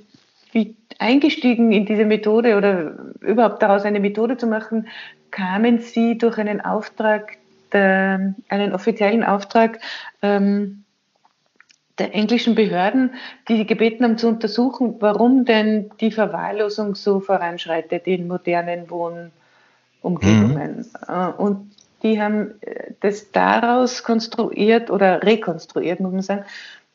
wie 0.52 0.76
eingestiegen 1.00 1.72
in 1.72 1.86
diese 1.86 2.06
Methode 2.06 2.58
oder 2.58 2.96
überhaupt 3.20 3.62
daraus 3.62 3.84
eine 3.84 4.00
Methode 4.00 4.38
zu 4.38 4.48
machen, 4.48 4.88
kamen 5.32 5.80
sie 5.80 6.18
durch 6.18 6.38
einen 6.38 6.62
Auftrag, 6.62 7.38
der, 7.72 8.36
einen 8.50 8.74
offiziellen 8.74 9.24
Auftrag 9.24 9.80
ähm, 10.22 10.84
der 11.98 12.14
englischen 12.14 12.56
Behörden, 12.56 13.14
die 13.48 13.66
gebeten 13.66 14.04
haben 14.04 14.18
zu 14.18 14.28
untersuchen, 14.28 14.96
warum 15.00 15.46
denn 15.46 15.92
die 16.00 16.12
Verwahrlosung 16.12 16.96
so 16.96 17.20
voranschreitet 17.20 18.08
in 18.08 18.28
modernen 18.28 18.90
Wohn- 18.90 19.32
Umgebungen. 20.02 20.86
Mhm. 21.08 21.34
Und 21.38 21.72
die 22.04 22.20
haben 22.22 22.56
äh, 22.62 22.94
das 23.00 23.32
daraus 23.32 24.04
konstruiert 24.04 24.90
oder 24.90 25.24
rekonstruiert, 25.24 26.00
muss 26.00 26.12
man 26.12 26.22
sagen, 26.22 26.46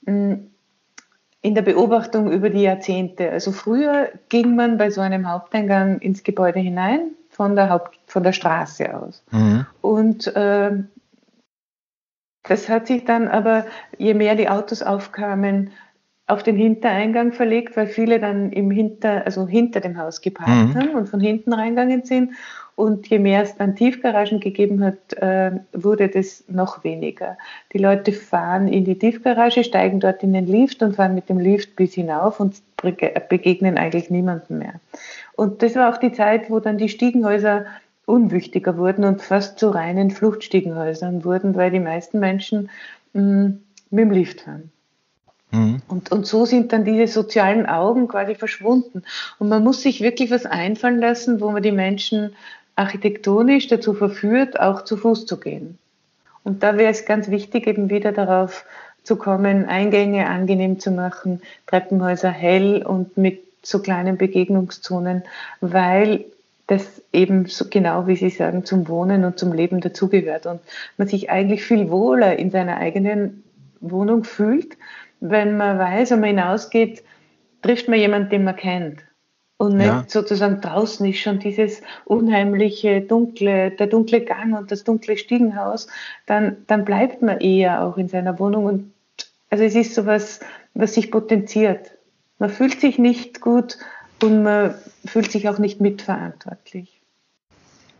in 0.06 1.54
der 1.54 1.62
Beobachtung 1.62 2.30
über 2.32 2.50
die 2.50 2.62
Jahrzehnte. 2.62 3.30
Also 3.30 3.52
früher 3.52 4.08
ging 4.28 4.56
man 4.56 4.78
bei 4.78 4.90
so 4.90 5.00
einem 5.00 5.28
Haupteingang 5.30 6.00
ins 6.00 6.22
Gebäude 6.22 6.60
hinein 6.60 7.12
von 7.36 7.54
der, 7.54 7.68
Haupt, 7.68 7.98
von 8.06 8.22
der 8.22 8.32
Straße 8.32 8.96
aus. 8.96 9.22
Mhm. 9.30 9.66
Und 9.82 10.26
äh, 10.34 10.70
das 12.44 12.68
hat 12.70 12.86
sich 12.86 13.04
dann 13.04 13.28
aber, 13.28 13.66
je 13.98 14.14
mehr 14.14 14.36
die 14.36 14.48
Autos 14.48 14.82
aufkamen, 14.82 15.70
auf 16.26 16.42
den 16.42 16.56
Hintereingang 16.56 17.32
verlegt, 17.32 17.76
weil 17.76 17.88
viele 17.88 18.18
dann 18.18 18.50
im 18.52 18.70
Hinter, 18.70 19.26
also 19.26 19.46
hinter 19.46 19.80
dem 19.80 19.98
Haus 19.98 20.22
geparkt 20.22 20.74
mhm. 20.74 20.80
haben 20.80 20.94
und 20.94 21.08
von 21.10 21.20
hinten 21.20 21.52
reingegangen 21.52 22.04
sind. 22.04 22.32
Und 22.74 23.06
je 23.08 23.18
mehr 23.18 23.42
es 23.42 23.56
dann 23.56 23.76
Tiefgaragen 23.76 24.40
gegeben 24.40 24.82
hat, 24.82 25.14
äh, 25.14 25.52
wurde 25.72 26.08
das 26.08 26.44
noch 26.48 26.84
weniger. 26.84 27.38
Die 27.72 27.78
Leute 27.78 28.12
fahren 28.12 28.68
in 28.68 28.84
die 28.84 28.98
Tiefgarage, 28.98 29.62
steigen 29.62 30.00
dort 30.00 30.22
in 30.22 30.32
den 30.32 30.46
Lift 30.46 30.82
und 30.82 30.96
fahren 30.96 31.14
mit 31.14 31.28
dem 31.28 31.38
Lift 31.38 31.76
bis 31.76 31.94
hinauf 31.94 32.40
und 32.40 32.62
begegnen 33.28 33.78
eigentlich 33.78 34.10
niemandem 34.10 34.58
mehr. 34.58 34.74
Und 35.36 35.62
das 35.62 35.74
war 35.76 35.92
auch 35.92 35.98
die 35.98 36.12
Zeit, 36.12 36.50
wo 36.50 36.60
dann 36.60 36.78
die 36.78 36.88
Stiegenhäuser 36.88 37.66
unwichtiger 38.06 38.76
wurden 38.78 39.04
und 39.04 39.20
fast 39.20 39.58
zu 39.58 39.68
reinen 39.68 40.10
Fluchtstiegenhäusern 40.10 41.24
wurden, 41.24 41.54
weil 41.54 41.70
die 41.70 41.80
meisten 41.80 42.20
Menschen 42.20 42.70
mh, 43.12 43.22
mm, 43.22 43.60
mit 43.90 44.04
dem 44.04 44.10
Lift 44.10 44.40
fahren. 44.42 44.70
Mhm. 45.50 45.82
Und, 45.88 46.12
und 46.12 46.26
so 46.26 46.44
sind 46.44 46.72
dann 46.72 46.84
diese 46.84 47.06
sozialen 47.06 47.66
Augen 47.66 48.08
quasi 48.08 48.34
verschwunden. 48.34 49.02
Und 49.38 49.48
man 49.48 49.62
muss 49.62 49.82
sich 49.82 50.00
wirklich 50.00 50.30
was 50.30 50.46
einfallen 50.46 51.00
lassen, 51.00 51.40
wo 51.40 51.50
man 51.50 51.62
die 51.62 51.72
Menschen 51.72 52.34
architektonisch 52.74 53.68
dazu 53.68 53.94
verführt, 53.94 54.58
auch 54.60 54.84
zu 54.84 54.96
Fuß 54.96 55.26
zu 55.26 55.38
gehen. 55.38 55.78
Und 56.44 56.62
da 56.62 56.76
wäre 56.76 56.90
es 56.90 57.06
ganz 57.06 57.28
wichtig, 57.28 57.66
eben 57.66 57.90
wieder 57.90 58.12
darauf 58.12 58.64
zu 59.02 59.16
kommen, 59.16 59.66
Eingänge 59.66 60.26
angenehm 60.28 60.78
zu 60.78 60.90
machen, 60.90 61.42
Treppenhäuser 61.66 62.30
hell 62.30 62.84
und 62.84 63.16
mit 63.16 63.45
so 63.68 63.80
kleinen 63.80 64.16
Begegnungszonen, 64.16 65.22
weil 65.60 66.26
das 66.66 67.02
eben 67.12 67.46
so 67.46 67.66
genau, 67.70 68.06
wie 68.06 68.16
Sie 68.16 68.30
sagen, 68.30 68.64
zum 68.64 68.88
Wohnen 68.88 69.24
und 69.24 69.38
zum 69.38 69.52
Leben 69.52 69.80
dazugehört 69.80 70.46
und 70.46 70.60
man 70.96 71.06
sich 71.06 71.30
eigentlich 71.30 71.64
viel 71.64 71.90
wohler 71.90 72.38
in 72.38 72.50
seiner 72.50 72.78
eigenen 72.78 73.44
Wohnung 73.80 74.24
fühlt, 74.24 74.76
wenn 75.20 75.56
man 75.56 75.78
weiß, 75.78 76.10
wenn 76.10 76.20
man 76.20 76.30
hinausgeht, 76.30 77.04
trifft 77.62 77.88
man 77.88 77.98
jemanden, 77.98 78.30
den 78.30 78.44
man 78.44 78.56
kennt 78.56 79.00
und 79.58 79.76
nicht 79.76 79.86
ja. 79.86 80.04
sozusagen 80.06 80.60
draußen 80.60 81.06
ist 81.06 81.20
schon 81.20 81.38
dieses 81.38 81.80
unheimliche 82.04 83.00
dunkle, 83.00 83.70
der 83.70 83.86
dunkle 83.86 84.20
Gang 84.20 84.56
und 84.56 84.70
das 84.70 84.84
dunkle 84.84 85.16
Stiegenhaus, 85.16 85.88
dann, 86.26 86.58
dann 86.66 86.84
bleibt 86.84 87.22
man 87.22 87.40
eher 87.40 87.82
auch 87.82 87.96
in 87.96 88.08
seiner 88.08 88.38
Wohnung 88.38 88.64
und 88.66 88.92
also 89.48 89.64
es 89.64 89.74
ist 89.74 89.94
sowas, 89.94 90.40
was 90.74 90.94
sich 90.94 91.10
potenziert. 91.10 91.92
Man 92.38 92.50
fühlt 92.50 92.80
sich 92.80 92.98
nicht 92.98 93.40
gut 93.40 93.78
und 94.22 94.42
man 94.42 94.74
fühlt 95.04 95.30
sich 95.30 95.48
auch 95.48 95.58
nicht 95.58 95.80
mitverantwortlich. 95.80 97.00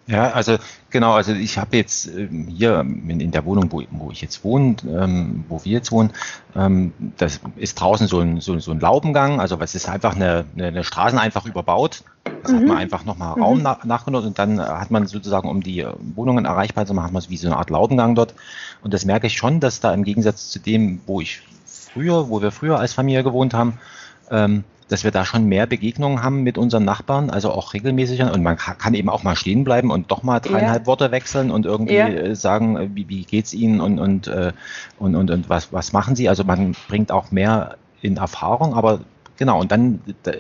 Ja, 0.09 0.31
also 0.31 0.57
genau, 0.90 1.14
also 1.14 1.33
ich 1.33 1.59
habe 1.59 1.76
jetzt 1.76 2.07
ähm, 2.07 2.47
hier 2.47 2.81
in, 2.81 3.31
der 3.33 3.45
Wohnung, 3.45 3.73
wo, 3.73 3.83
wo 3.90 4.12
ich 4.12 4.21
jetzt 4.21 4.45
wohne, 4.45 4.76
ähm, 4.88 5.45
wo 5.49 5.64
wir 5.64 5.73
jetzt 5.73 5.90
wohnen, 5.90 6.12
ähm, 6.55 6.93
das 7.16 7.40
ist 7.57 7.81
draußen 7.81 8.07
so 8.07 8.21
ein, 8.21 8.40
so, 8.40 8.57
so 8.61 8.71
ein 8.71 8.78
Laubengang, 8.78 9.40
also 9.40 9.59
es 9.61 9.75
ist 9.75 9.88
einfach 9.88 10.14
eine, 10.14 10.45
eine, 10.55 10.69
eine 10.69 10.85
Straßen 10.85 11.19
einfach 11.19 11.45
überbaut. 11.45 12.05
Das 12.43 12.52
mhm. 12.52 12.57
hat 12.57 12.66
man 12.66 12.76
einfach 12.76 13.05
nochmal 13.05 13.33
Raum 13.33 13.59
mhm. 13.59 13.64
nach, 13.64 13.85
nachgenutzt 13.85 14.28
und 14.28 14.38
dann 14.38 14.61
hat 14.61 14.93
man 14.93 15.09
sozusagen, 15.09 15.49
um 15.49 15.61
die 15.61 15.85
Wohnungen 16.14 16.45
erreichbar 16.45 16.87
zu 16.87 16.95
machen, 16.95 17.07
hat 17.07 17.12
man 17.12 17.25
wie 17.28 17.37
so 17.37 17.49
eine 17.49 17.57
Art 17.57 17.71
Laubengang 17.71 18.14
dort. 18.14 18.35
Und 18.83 18.95
das 18.95 19.05
merke 19.05 19.26
ich 19.26 19.37
schon, 19.37 19.59
dass 19.59 19.81
da 19.81 19.93
im 19.93 20.05
Gegensatz 20.05 20.50
zu 20.50 20.61
dem, 20.61 21.00
wo 21.07 21.21
ich 21.21 21.43
früher, 21.64 22.28
wo 22.28 22.40
wir 22.40 22.52
früher 22.52 22.78
als 22.78 22.93
Familie 22.93 23.25
gewohnt 23.25 23.55
haben, 23.55 23.81
ähm, 24.30 24.64
dass 24.88 25.02
wir 25.02 25.11
da 25.11 25.25
schon 25.25 25.47
mehr 25.47 25.66
Begegnungen 25.66 26.23
haben 26.23 26.42
mit 26.42 26.59
unseren 26.59 26.85
Nachbarn, 26.85 27.30
also 27.30 27.50
auch 27.50 27.75
regelmäßig. 27.75 28.23
Und 28.23 28.42
man 28.42 28.56
kann 28.56 28.95
eben 28.95 29.09
auch 29.09 29.23
mal 29.23 29.37
stehen 29.37 29.64
bleiben 29.64 29.90
und 29.90 30.11
doch 30.11 30.23
mal 30.23 30.40
dreieinhalb 30.40 30.83
ja. 30.83 30.87
Worte 30.87 31.11
wechseln 31.11 31.50
und 31.50 31.66
irgendwie 31.66 31.95
ja. 31.95 32.09
Äh, 32.09 32.37
sagen, 32.37 32.76
äh, 32.76 32.88
wie, 32.95 33.09
wie 33.09 33.25
geht's 33.25 33.52
Ihnen 33.52 33.80
und, 33.80 33.99
und, 33.99 34.28
äh, 34.28 34.52
und, 34.99 35.16
und, 35.16 35.30
und 35.30 35.49
was, 35.49 35.73
was 35.73 35.92
machen 35.92 36.14
Sie? 36.14 36.28
Also 36.28 36.45
man 36.45 36.76
bringt 36.88 37.11
auch 37.11 37.33
mehr 37.33 37.76
in 38.00 38.16
Erfahrung, 38.16 38.75
aber 38.75 39.00
genau, 39.37 39.61
und 39.61 39.73
dann 39.73 40.00
da, 40.23 40.33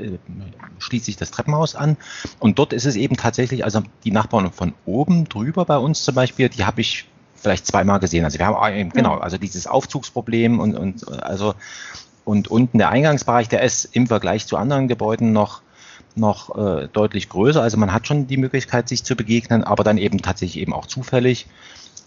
schließt 0.78 1.06
sich 1.06 1.16
das 1.16 1.32
Treppenhaus 1.32 1.74
an. 1.74 1.96
Und 2.38 2.58
dort 2.58 2.72
ist 2.72 2.86
es 2.86 2.94
eben 2.94 3.16
tatsächlich, 3.16 3.64
also 3.64 3.82
die 4.04 4.12
Nachbarn 4.12 4.52
von 4.52 4.74
oben 4.84 5.28
drüber 5.28 5.64
bei 5.64 5.78
uns 5.78 6.04
zum 6.04 6.14
Beispiel, 6.14 6.48
die 6.48 6.64
habe 6.64 6.80
ich 6.80 7.06
vielleicht 7.34 7.66
zweimal 7.66 7.98
gesehen. 7.98 8.24
Also 8.24 8.38
wir 8.38 8.46
haben 8.46 8.90
genau, 8.90 9.18
also 9.18 9.38
dieses 9.38 9.66
Aufzugsproblem 9.66 10.58
und, 10.60 10.74
und 10.74 11.22
also 11.22 11.54
und 12.26 12.48
unten 12.48 12.78
der 12.78 12.90
Eingangsbereich, 12.90 13.48
der 13.48 13.62
ist 13.62 13.84
im 13.92 14.08
Vergleich 14.08 14.46
zu 14.46 14.56
anderen 14.56 14.88
Gebäuden 14.88 15.32
noch 15.32 15.62
noch 16.16 16.56
äh, 16.56 16.88
deutlich 16.92 17.28
größer. 17.28 17.62
Also 17.62 17.76
man 17.76 17.92
hat 17.92 18.06
schon 18.06 18.26
die 18.26 18.38
Möglichkeit, 18.38 18.88
sich 18.88 19.04
zu 19.04 19.16
begegnen, 19.16 19.64
aber 19.64 19.84
dann 19.84 19.98
eben 19.98 20.22
tatsächlich 20.22 20.62
eben 20.62 20.72
auch 20.72 20.86
zufällig. 20.86 21.46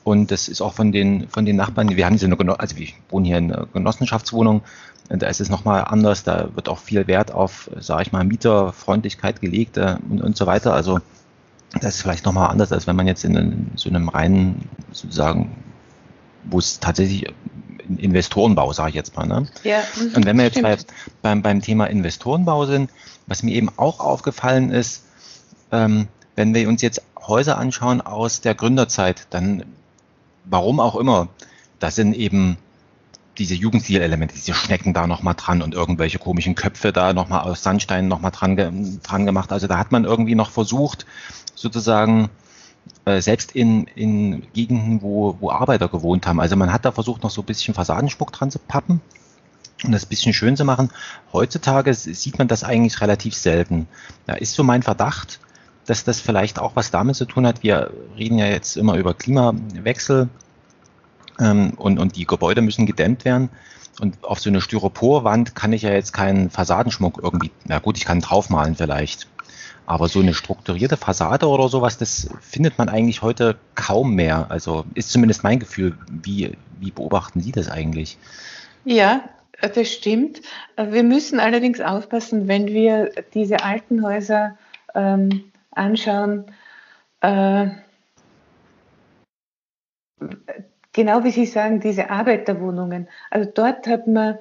Und 0.04 0.32
das 0.32 0.48
ist 0.48 0.62
auch 0.62 0.74
von 0.74 0.92
den, 0.92 1.30
von 1.30 1.46
den 1.46 1.56
Nachbarn, 1.56 1.90
wir 1.90 2.06
haben 2.06 2.18
diese, 2.18 2.28
also 2.58 2.76
ich 2.78 2.96
wohne 3.10 3.28
hier 3.28 3.38
in 3.38 3.54
einer 3.54 3.68
Genossenschaftswohnung, 3.68 4.64
da 5.10 5.28
ist 5.28 5.42
es 5.42 5.50
nochmal 5.50 5.84
anders, 5.86 6.24
da 6.24 6.50
wird 6.56 6.70
auch 6.70 6.80
viel 6.80 7.06
Wert 7.08 7.32
auf, 7.32 7.70
sage 7.80 8.04
ich 8.04 8.12
mal, 8.12 8.24
Mieterfreundlichkeit 8.24 9.42
gelegt 9.42 9.78
äh, 9.78 9.98
und, 10.10 10.22
und 10.22 10.36
so 10.36 10.48
weiter. 10.48 10.74
Also 10.74 11.00
das 11.74 11.96
ist 11.96 12.02
vielleicht 12.02 12.26
nochmal 12.26 12.50
anders, 12.50 12.72
als 12.72 12.88
wenn 12.88 12.96
man 12.96 13.08
jetzt 13.08 13.24
in 13.24 13.72
so 13.76 13.90
einem 13.90 14.10
reinen, 14.10 14.68
sozusagen, 14.92 15.56
wo 16.46 16.58
es 16.58 16.80
tatsächlich 16.80 17.28
Investorenbau, 17.98 18.74
sage 18.74 18.90
ich 18.90 18.96
jetzt 18.96 19.16
mal. 19.16 19.26
Ne? 19.26 19.48
Ja, 19.64 19.80
mhm, 19.98 20.16
und 20.16 20.26
wenn 20.26 20.38
wir 20.38 20.46
jetzt 20.46 20.62
bei, 20.62 20.78
beim, 21.22 21.42
beim 21.42 21.62
Thema 21.62 21.86
Investorenbau 21.86 22.66
sind, 22.66 22.90
was 23.28 23.44
mir 23.44 23.54
eben 23.56 23.70
auch 23.78 24.00
aufgefallen 24.00 24.72
ist, 24.72 25.04
ähm, 25.72 26.08
wenn 26.36 26.54
wir 26.54 26.68
uns 26.68 26.82
jetzt 26.82 27.02
Häuser 27.20 27.58
anschauen 27.58 28.02
aus 28.02 28.42
der 28.42 28.56
Gründerzeit, 28.56 29.28
dann 29.30 29.64
warum 30.46 30.80
auch 30.80 30.96
immer, 30.96 31.28
da 31.80 31.92
sind 31.92 32.14
eben 32.14 32.58
diese 33.38 33.56
Jugendstil-Elemente, 33.56 34.36
diese 34.36 34.54
Schnecken 34.54 34.94
da 34.94 35.08
nochmal 35.08 35.36
dran 35.36 35.62
und 35.62 35.74
irgendwelche 35.74 36.20
komischen 36.20 36.56
Köpfe 36.56 36.92
da 36.92 37.14
nochmal 37.14 37.42
aus 37.42 37.64
Sandstein 37.64 38.08
nochmal 38.08 38.32
dran, 38.32 39.00
dran 39.02 39.26
gemacht. 39.26 39.52
Also 39.52 39.68
da 39.68 39.78
hat 39.78 39.92
man 39.92 40.04
irgendwie 40.04 40.36
noch 40.36 40.52
versucht, 40.52 41.06
sozusagen 41.56 42.30
äh, 43.06 43.22
selbst 43.22 43.52
in, 43.54 43.86
in 43.96 44.44
Gegenden, 44.54 45.02
wo, 45.02 45.38
wo 45.40 45.52
Arbeiter 45.52 45.88
gewohnt 45.88 46.28
haben. 46.28 46.40
Also 46.40 46.56
man 46.56 46.72
hat 46.72 46.86
da 46.86 46.92
versucht, 46.92 47.24
noch 47.24 47.30
so 47.30 47.42
ein 47.42 47.46
bisschen 47.46 47.74
Fassadenschmuck 47.74 48.32
dran 48.32 48.52
zu 48.52 48.60
pappen 48.60 49.02
und 49.84 49.92
das 49.92 50.06
ein 50.06 50.10
bisschen 50.10 50.34
schön 50.34 50.58
zu 50.58 50.66
machen. 50.66 50.90
Heutzutage 51.34 51.94
sieht 51.94 52.38
man 52.38 52.48
das 52.48 52.64
eigentlich 52.64 53.02
relativ 53.02 53.36
selten. 53.36 53.88
Da 54.26 54.34
ist 54.34 54.54
so 54.54 54.64
mein 54.64 54.84
Verdacht, 54.84 55.40
dass 55.86 56.04
das 56.04 56.20
vielleicht 56.20 56.60
auch 56.60 56.76
was 56.76 56.92
damit 56.92 57.16
zu 57.16 57.26
tun 57.26 57.48
hat. 57.48 57.64
Wir 57.64 57.92
reden 58.18 58.38
ja 58.38 58.46
jetzt 58.46 58.78
immer 58.78 58.96
über 58.96 59.14
Klimawechsel 59.14 60.30
ähm, 61.40 61.72
und, 61.78 62.00
und 62.00 62.16
die 62.16 62.26
Gebäude 62.26 62.62
müssen 62.62 62.86
gedämmt 62.86 63.26
werden. 63.26 63.50
Und 64.00 64.24
auf 64.24 64.40
so 64.40 64.50
eine 64.50 64.62
Styroporwand 64.62 65.56
kann 65.56 65.74
ich 65.74 65.82
ja 65.82 65.92
jetzt 65.92 66.14
keinen 66.14 66.50
Fassadenschmuck 66.50 67.20
irgendwie, 67.22 67.52
na 67.66 67.80
gut, 67.80 67.98
ich 67.98 68.06
kann 68.06 68.22
draufmalen 68.22 68.76
vielleicht. 68.76 69.28
Aber 69.90 70.08
so 70.08 70.20
eine 70.20 70.36
strukturierte 70.36 70.98
Fassade 70.98 71.48
oder 71.48 71.68
sowas, 71.68 71.98
das 71.98 72.30
findet 72.42 72.78
man 72.78 72.90
eigentlich 72.90 73.24
heute 73.24 73.58
kaum 73.74 74.14
mehr. 74.14 74.46
Also 74.52 74.86
ist 74.94 75.10
zumindest 75.10 75.44
mein 75.44 75.58
Gefühl. 75.58 75.98
Wie, 76.12 76.56
wie 76.80 76.92
beobachten 76.92 77.42
Sie 77.42 77.52
das 77.52 77.72
eigentlich? 77.72 78.20
Ja, 78.86 79.28
das 79.60 79.92
stimmt. 79.92 80.42
Wir 80.78 81.02
müssen 81.02 81.40
allerdings 81.40 81.82
aufpassen, 81.82 82.48
wenn 82.48 82.68
wir 82.68 83.10
diese 83.34 83.64
alten 83.64 84.04
Häuser 84.06 84.60
ähm, 84.94 85.46
anschauen. 85.72 86.46
Äh, 87.22 87.70
genau 90.94 91.24
wie 91.24 91.32
Sie 91.32 91.48
sagen, 91.48 91.80
diese 91.80 92.12
Arbeiterwohnungen. 92.12 93.08
Also 93.32 93.50
dort 93.52 93.88
hat 93.88 94.06
man 94.06 94.38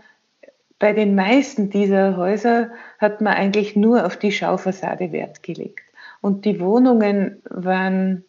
bei 0.78 0.92
den 0.92 1.14
meisten 1.14 1.70
dieser 1.70 2.16
Häuser 2.16 2.70
hat 2.98 3.20
man 3.20 3.34
eigentlich 3.34 3.76
nur 3.76 4.06
auf 4.06 4.16
die 4.16 4.32
Schaufassade 4.32 5.12
Wert 5.12 5.42
gelegt. 5.42 5.84
Und 6.20 6.44
die 6.44 6.60
Wohnungen 6.60 7.42
waren 7.48 8.24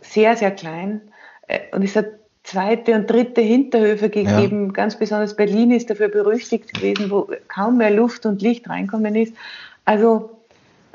sehr, 0.00 0.36
sehr 0.36 0.50
klein. 0.50 1.00
Äh, 1.48 1.60
und 1.72 1.82
es 1.82 1.96
hat 1.96 2.06
zweite 2.44 2.94
und 2.94 3.10
dritte 3.10 3.40
Hinterhöfe 3.40 4.10
gegeben. 4.10 4.66
Ja. 4.66 4.72
Ganz 4.72 4.98
besonders 4.98 5.34
Berlin 5.34 5.70
ist 5.70 5.90
dafür 5.90 6.08
berüchtigt 6.08 6.74
gewesen, 6.74 7.10
wo 7.10 7.28
kaum 7.48 7.78
mehr 7.78 7.90
Luft 7.90 8.26
und 8.26 8.42
Licht 8.42 8.68
reinkommen 8.68 9.16
ist. 9.16 9.34
Also 9.84 10.30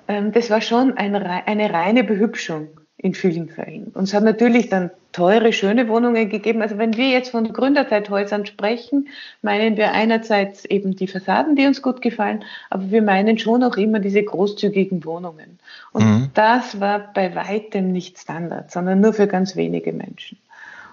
ähm, 0.07 0.31
das 0.31 0.49
war 0.49 0.61
schon 0.61 0.95
ein, 0.95 1.15
eine 1.15 1.73
reine 1.73 2.03
Behübschung 2.03 2.69
in 3.01 3.13
vielen 3.13 3.47
Fällen. 3.47 3.91
Und 3.93 4.03
es 4.03 4.13
hat 4.13 4.23
natürlich 4.23 4.69
dann 4.69 4.91
teure, 5.13 5.53
schöne 5.53 5.87
Wohnungen 5.87 6.29
gegeben. 6.29 6.61
Also 6.61 6.77
wenn 6.77 6.97
wir 6.97 7.07
jetzt 7.07 7.31
von 7.31 7.51
Gründerzeithäusern 7.51 8.45
sprechen, 8.45 9.07
meinen 9.41 9.77
wir 9.77 9.93
einerseits 9.93 10.65
eben 10.65 10.95
die 10.95 11.07
Fassaden, 11.07 11.55
die 11.55 11.65
uns 11.65 11.81
gut 11.81 12.01
gefallen, 12.01 12.43
aber 12.69 12.91
wir 12.91 13.01
meinen 13.01 13.37
schon 13.37 13.63
auch 13.63 13.77
immer 13.77 13.99
diese 13.99 14.21
großzügigen 14.21 15.05
Wohnungen. 15.05 15.59
Und 15.93 16.05
mhm. 16.05 16.29
das 16.33 16.79
war 16.81 17.11
bei 17.13 17.33
weitem 17.35 17.91
nicht 17.93 18.19
Standard, 18.19 18.69
sondern 18.69 18.99
nur 18.99 19.13
für 19.13 19.27
ganz 19.27 19.55
wenige 19.55 19.93
Menschen. 19.93 20.37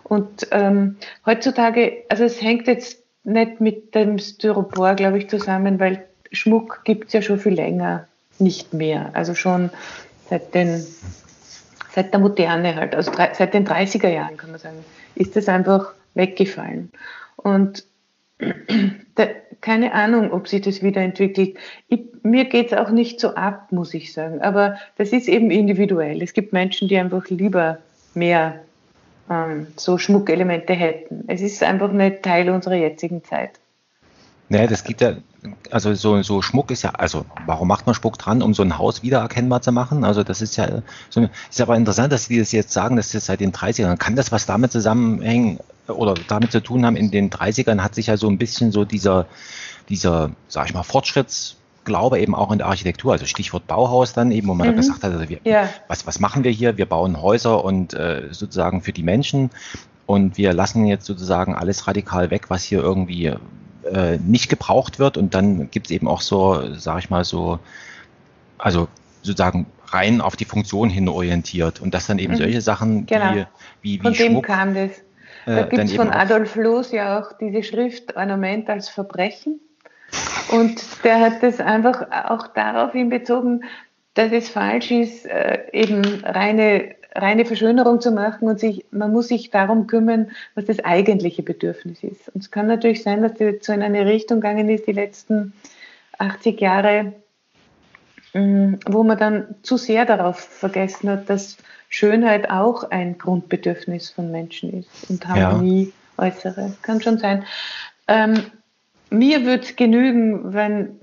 Und 0.04 0.46
ähm, 0.52 0.96
heutzutage, 1.26 2.04
also 2.08 2.22
es 2.22 2.40
hängt 2.40 2.68
jetzt 2.68 3.02
nicht 3.24 3.60
mit 3.60 3.96
dem 3.96 4.20
Styropor, 4.20 4.94
glaube 4.94 5.18
ich, 5.18 5.28
zusammen, 5.28 5.80
weil 5.80 6.04
Schmuck 6.30 6.82
gibt 6.84 7.08
es 7.08 7.12
ja 7.14 7.22
schon 7.22 7.40
viel 7.40 7.54
länger 7.54 8.06
nicht 8.38 8.72
mehr. 8.72 9.10
Also 9.14 9.34
schon 9.34 9.70
seit 10.30 10.54
den 10.54 10.86
seit 11.96 12.12
der 12.12 12.20
Moderne 12.20 12.76
halt, 12.76 12.94
also 12.94 13.10
seit 13.10 13.54
den 13.54 13.66
30er 13.66 14.08
Jahren 14.08 14.36
kann 14.36 14.50
man 14.50 14.60
sagen, 14.60 14.84
ist 15.14 15.34
das 15.34 15.48
einfach 15.48 15.94
weggefallen. 16.12 16.92
Und 17.36 17.84
da, 19.14 19.26
keine 19.62 19.94
Ahnung, 19.94 20.30
ob 20.30 20.46
sich 20.46 20.60
das 20.60 20.82
wieder 20.82 21.00
entwickelt. 21.00 21.56
Ich, 21.88 22.00
mir 22.22 22.44
geht 22.44 22.70
es 22.70 22.78
auch 22.78 22.90
nicht 22.90 23.18
so 23.18 23.34
ab, 23.34 23.72
muss 23.72 23.94
ich 23.94 24.12
sagen. 24.12 24.42
Aber 24.42 24.76
das 24.98 25.12
ist 25.12 25.26
eben 25.26 25.50
individuell. 25.50 26.22
Es 26.22 26.34
gibt 26.34 26.52
Menschen, 26.52 26.86
die 26.88 26.98
einfach 26.98 27.30
lieber 27.30 27.78
mehr 28.12 28.60
ähm, 29.30 29.68
so 29.76 29.96
Schmuckelemente 29.96 30.74
hätten. 30.74 31.24
Es 31.28 31.40
ist 31.40 31.62
einfach 31.62 31.92
nicht 31.92 32.22
Teil 32.22 32.50
unserer 32.50 32.74
jetzigen 32.74 33.24
Zeit. 33.24 33.52
Naja, 34.48 34.66
das 34.68 34.84
geht 34.84 35.00
ja, 35.00 35.14
also 35.70 35.94
so, 35.94 36.22
so 36.22 36.40
Schmuck 36.40 36.70
ist 36.70 36.82
ja, 36.82 36.90
also 36.90 37.26
warum 37.46 37.66
macht 37.68 37.86
man 37.86 37.94
Schmuck 37.94 38.18
dran, 38.18 38.42
um 38.42 38.54
so 38.54 38.62
ein 38.62 38.78
Haus 38.78 39.02
wiedererkennbar 39.02 39.60
zu 39.60 39.72
machen? 39.72 40.04
Also 40.04 40.22
das 40.22 40.40
ist 40.40 40.56
ja 40.56 40.82
so, 41.10 41.28
ist 41.50 41.60
aber 41.60 41.76
interessant, 41.76 42.12
dass 42.12 42.26
Sie 42.26 42.38
das 42.38 42.52
jetzt 42.52 42.72
sagen, 42.72 42.96
dass 42.96 43.10
das 43.10 43.26
seit 43.26 43.40
den 43.40 43.52
30ern, 43.52 43.96
kann 43.96 44.14
das 44.14 44.30
was 44.30 44.46
damit 44.46 44.72
zusammenhängen 44.72 45.58
oder 45.88 46.14
damit 46.28 46.52
zu 46.52 46.62
tun 46.62 46.86
haben? 46.86 46.96
In 46.96 47.10
den 47.10 47.30
30ern 47.30 47.80
hat 47.80 47.94
sich 47.94 48.06
ja 48.06 48.16
so 48.16 48.28
ein 48.28 48.38
bisschen 48.38 48.70
so 48.70 48.84
dieser, 48.84 49.26
dieser, 49.88 50.30
sag 50.48 50.66
ich 50.66 50.74
mal, 50.74 50.84
Fortschrittsglaube 50.84 52.20
eben 52.20 52.34
auch 52.36 52.52
in 52.52 52.58
der 52.58 52.68
Architektur, 52.68 53.12
also 53.12 53.26
Stichwort 53.26 53.66
Bauhaus 53.66 54.12
dann 54.12 54.30
eben, 54.30 54.46
wo 54.46 54.54
man 54.54 54.70
mhm. 54.70 54.76
gesagt 54.76 55.02
hat, 55.02 55.12
also 55.12 55.28
wir, 55.28 55.40
ja. 55.42 55.68
was, 55.88 56.06
was 56.06 56.20
machen 56.20 56.44
wir 56.44 56.52
hier? 56.52 56.76
Wir 56.76 56.86
bauen 56.86 57.20
Häuser 57.20 57.64
und 57.64 57.94
äh, 57.94 58.28
sozusagen 58.30 58.80
für 58.80 58.92
die 58.92 59.02
Menschen 59.02 59.50
und 60.06 60.38
wir 60.38 60.52
lassen 60.52 60.86
jetzt 60.86 61.04
sozusagen 61.04 61.56
alles 61.56 61.88
radikal 61.88 62.30
weg, 62.30 62.48
was 62.48 62.62
hier 62.62 62.80
irgendwie 62.80 63.34
äh, 63.92 64.18
nicht 64.18 64.48
gebraucht 64.48 64.98
wird. 64.98 65.16
Und 65.16 65.34
dann 65.34 65.70
gibt 65.70 65.86
es 65.86 65.90
eben 65.90 66.08
auch 66.08 66.20
so, 66.20 66.74
sage 66.76 67.00
ich 67.00 67.10
mal, 67.10 67.24
so, 67.24 67.58
also 68.58 68.88
sozusagen 69.22 69.66
rein 69.88 70.20
auf 70.20 70.36
die 70.36 70.44
Funktion 70.44 70.90
hin 70.90 71.08
orientiert. 71.08 71.80
Und 71.80 71.94
das 71.94 72.06
dann 72.06 72.18
eben 72.18 72.34
mhm. 72.34 72.38
solche 72.38 72.60
Sachen 72.60 73.06
genau. 73.06 73.34
wie, 73.34 73.46
wie, 73.82 73.98
wie 73.98 74.02
Von 74.02 74.14
Schmuck, 74.14 74.46
dem 74.46 74.54
kam 74.54 74.74
das. 74.74 74.90
Äh, 75.46 75.56
da 75.56 75.62
gibt 75.62 75.84
es 75.84 75.94
von 75.94 76.10
Adolf 76.10 76.56
Loos 76.56 76.92
ja 76.92 77.20
auch 77.20 77.32
diese 77.38 77.62
Schrift 77.62 78.16
Ornament 78.16 78.68
als 78.68 78.88
Verbrechen. 78.88 79.60
Und 80.50 80.82
der 81.04 81.20
hat 81.20 81.42
das 81.42 81.60
einfach 81.60 82.06
auch 82.28 82.48
daraufhin 82.48 83.08
bezogen, 83.08 83.64
dass 84.14 84.32
es 84.32 84.48
falsch 84.48 84.90
ist, 84.90 85.26
äh, 85.26 85.64
eben 85.72 86.24
reine 86.24 86.95
reine 87.16 87.44
Verschönerung 87.44 88.00
zu 88.00 88.10
machen 88.10 88.48
und 88.48 88.60
sich, 88.60 88.84
man 88.90 89.12
muss 89.12 89.28
sich 89.28 89.50
darum 89.50 89.86
kümmern, 89.86 90.30
was 90.54 90.66
das 90.66 90.84
eigentliche 90.84 91.42
Bedürfnis 91.42 92.02
ist. 92.02 92.28
Und 92.34 92.42
es 92.42 92.50
kann 92.50 92.66
natürlich 92.66 93.02
sein, 93.02 93.22
dass 93.22 93.34
das 93.34 93.54
so 93.60 93.72
in 93.72 93.82
eine 93.82 94.06
Richtung 94.06 94.40
gegangen 94.40 94.68
ist, 94.68 94.86
die 94.86 94.92
letzten 94.92 95.52
80 96.18 96.60
Jahre, 96.60 97.12
mm, 98.34 98.74
wo 98.86 99.02
man 99.02 99.18
dann 99.18 99.54
zu 99.62 99.76
sehr 99.76 100.04
darauf 100.04 100.38
vergessen 100.38 101.10
hat, 101.10 101.28
dass 101.30 101.56
Schönheit 101.88 102.50
auch 102.50 102.90
ein 102.90 103.18
Grundbedürfnis 103.18 104.10
von 104.10 104.30
Menschen 104.30 104.72
ist 104.72 105.10
und 105.10 105.26
Harmonie 105.26 105.92
ja. 106.18 106.24
äußere. 106.26 106.74
Kann 106.82 107.00
schon 107.00 107.18
sein. 107.18 107.44
Ähm, 108.08 108.42
mir 109.10 109.44
würde 109.44 109.62
es 109.62 109.76
genügen, 109.76 110.52
wenn 110.52 111.00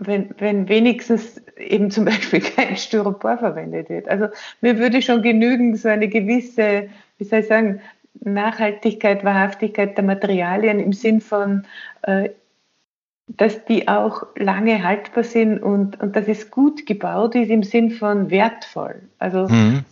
wenn, 0.00 0.30
wenn 0.38 0.68
wenigstens 0.68 1.40
eben 1.56 1.90
zum 1.90 2.04
Beispiel 2.06 2.40
kein 2.40 2.76
Styropor 2.76 3.38
verwendet 3.38 3.88
wird. 3.88 4.08
Also 4.08 4.28
mir 4.60 4.78
würde 4.78 5.02
schon 5.02 5.22
genügen, 5.22 5.76
so 5.76 5.88
eine 5.88 6.08
gewisse, 6.08 6.88
wie 7.18 7.24
soll 7.24 7.40
ich 7.40 7.46
sagen, 7.46 7.80
Nachhaltigkeit, 8.20 9.24
Wahrhaftigkeit 9.24 9.96
der 9.96 10.04
Materialien 10.04 10.80
im 10.80 10.92
Sinn 10.92 11.20
von, 11.20 11.66
äh, 12.02 12.30
dass 13.28 13.64
die 13.64 13.86
auch 13.86 14.26
lange 14.36 14.82
haltbar 14.82 15.22
sind 15.22 15.62
und, 15.62 16.00
und 16.00 16.16
dass 16.16 16.26
es 16.26 16.50
gut 16.50 16.86
gebaut 16.86 17.36
ist 17.36 17.48
im 17.48 17.62
Sinn 17.62 17.92
von 17.92 18.30
wertvoll. 18.30 19.02
Also 19.18 19.46
mhm. 19.48 19.84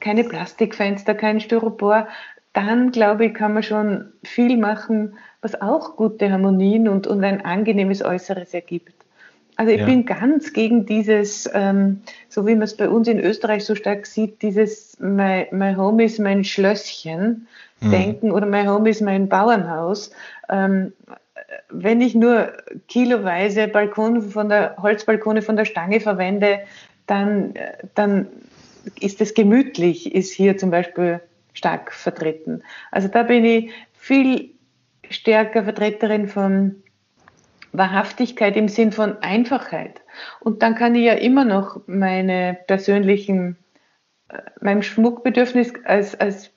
keine 0.00 0.24
Plastikfenster, 0.24 1.14
kein 1.14 1.40
Styropor. 1.40 2.08
Dann, 2.52 2.90
glaube 2.90 3.26
ich, 3.26 3.34
kann 3.34 3.54
man 3.54 3.62
schon 3.62 4.12
viel 4.24 4.58
machen, 4.58 5.16
was 5.40 5.60
auch 5.62 5.96
gute 5.96 6.30
Harmonien 6.30 6.88
und, 6.88 7.06
und 7.06 7.22
ein 7.24 7.44
angenehmes 7.44 8.04
Äußeres 8.04 8.52
ergibt. 8.52 9.01
Also 9.56 9.72
ich 9.72 9.80
ja. 9.80 9.86
bin 9.86 10.06
ganz 10.06 10.52
gegen 10.52 10.86
dieses, 10.86 11.48
ähm, 11.52 12.02
so 12.28 12.46
wie 12.46 12.54
man 12.54 12.62
es 12.62 12.76
bei 12.76 12.88
uns 12.88 13.06
in 13.06 13.20
Österreich 13.20 13.64
so 13.64 13.74
stark 13.74 14.06
sieht, 14.06 14.40
dieses 14.42 14.98
my, 14.98 15.46
my 15.52 15.74
home 15.74 16.02
is 16.02 16.18
mein 16.18 16.42
Schlösschen 16.42 17.46
mhm. 17.80 17.90
denken 17.90 18.30
oder 18.32 18.46
my 18.46 18.64
home 18.64 18.88
is 18.88 19.00
mein 19.00 19.28
Bauernhaus. 19.28 20.10
Ähm, 20.48 20.92
wenn 21.68 22.00
ich 22.00 22.14
nur 22.14 22.52
kiloweise 22.88 23.68
Balkon 23.68 24.22
von 24.22 24.48
der 24.48 24.76
Holzbalkone 24.80 25.42
von 25.42 25.56
der 25.56 25.64
Stange 25.64 26.00
verwende, 26.00 26.60
dann, 27.06 27.54
dann 27.94 28.28
ist 29.00 29.20
es 29.20 29.34
gemütlich, 29.34 30.14
ist 30.14 30.32
hier 30.32 30.56
zum 30.56 30.70
Beispiel 30.70 31.20
stark 31.52 31.92
vertreten. 31.92 32.62
Also 32.90 33.08
da 33.08 33.22
bin 33.22 33.44
ich 33.44 33.70
viel 33.92 34.50
stärker 35.10 35.64
Vertreterin 35.64 36.26
von 36.26 36.82
Wahrhaftigkeit 37.72 38.56
im 38.56 38.68
Sinn 38.68 38.92
von 38.92 39.16
Einfachheit. 39.22 40.02
Und 40.40 40.62
dann 40.62 40.74
kann 40.74 40.94
ich 40.94 41.04
ja 41.04 41.14
immer 41.14 41.44
noch 41.44 41.80
meine 41.86 42.58
persönlichen, 42.66 43.56
äh, 44.28 44.38
meinem 44.60 44.82
Schmuckbedürfnis 44.82 45.72
als, 45.84 46.14
als 46.18 46.50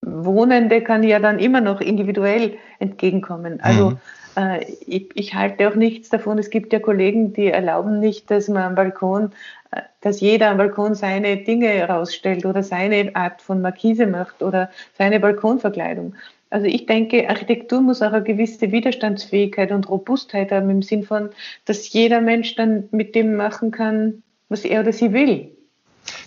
Wohnende 0.00 0.82
kann 0.82 1.02
ich 1.02 1.10
ja 1.10 1.18
dann 1.18 1.38
immer 1.38 1.60
noch 1.60 1.80
individuell 1.80 2.56
entgegenkommen. 2.78 3.60
Also 3.60 3.90
mhm. 3.90 3.98
äh, 4.36 4.64
ich, 4.86 5.10
ich, 5.14 5.34
halte 5.34 5.68
auch 5.68 5.74
nichts 5.74 6.08
davon. 6.08 6.38
Es 6.38 6.50
gibt 6.50 6.72
ja 6.72 6.78
Kollegen, 6.78 7.32
die 7.32 7.48
erlauben 7.48 7.98
nicht, 7.98 8.30
dass 8.30 8.48
man 8.48 8.62
am 8.62 8.74
Balkon, 8.74 9.32
äh, 9.70 9.82
dass 10.00 10.20
jeder 10.20 10.50
am 10.50 10.56
Balkon 10.56 10.94
seine 10.94 11.38
Dinge 11.38 11.86
rausstellt 11.88 12.46
oder 12.46 12.62
seine 12.62 13.14
Art 13.14 13.42
von 13.42 13.60
Markise 13.60 14.06
macht 14.06 14.42
oder 14.42 14.70
seine 14.96 15.20
Balkonverkleidung. 15.20 16.14
Also 16.50 16.66
ich 16.66 16.86
denke, 16.86 17.28
Architektur 17.28 17.80
muss 17.80 18.00
auch 18.00 18.12
eine 18.12 18.22
gewisse 18.22 18.72
Widerstandsfähigkeit 18.72 19.70
und 19.70 19.88
Robustheit 19.88 20.50
haben 20.50 20.70
im 20.70 20.82
Sinn 20.82 21.02
von, 21.02 21.30
dass 21.66 21.92
jeder 21.92 22.20
Mensch 22.20 22.54
dann 22.54 22.84
mit 22.90 23.14
dem 23.14 23.36
machen 23.36 23.70
kann, 23.70 24.22
was 24.48 24.64
er 24.64 24.80
oder 24.80 24.92
sie 24.92 25.12
will. 25.12 25.50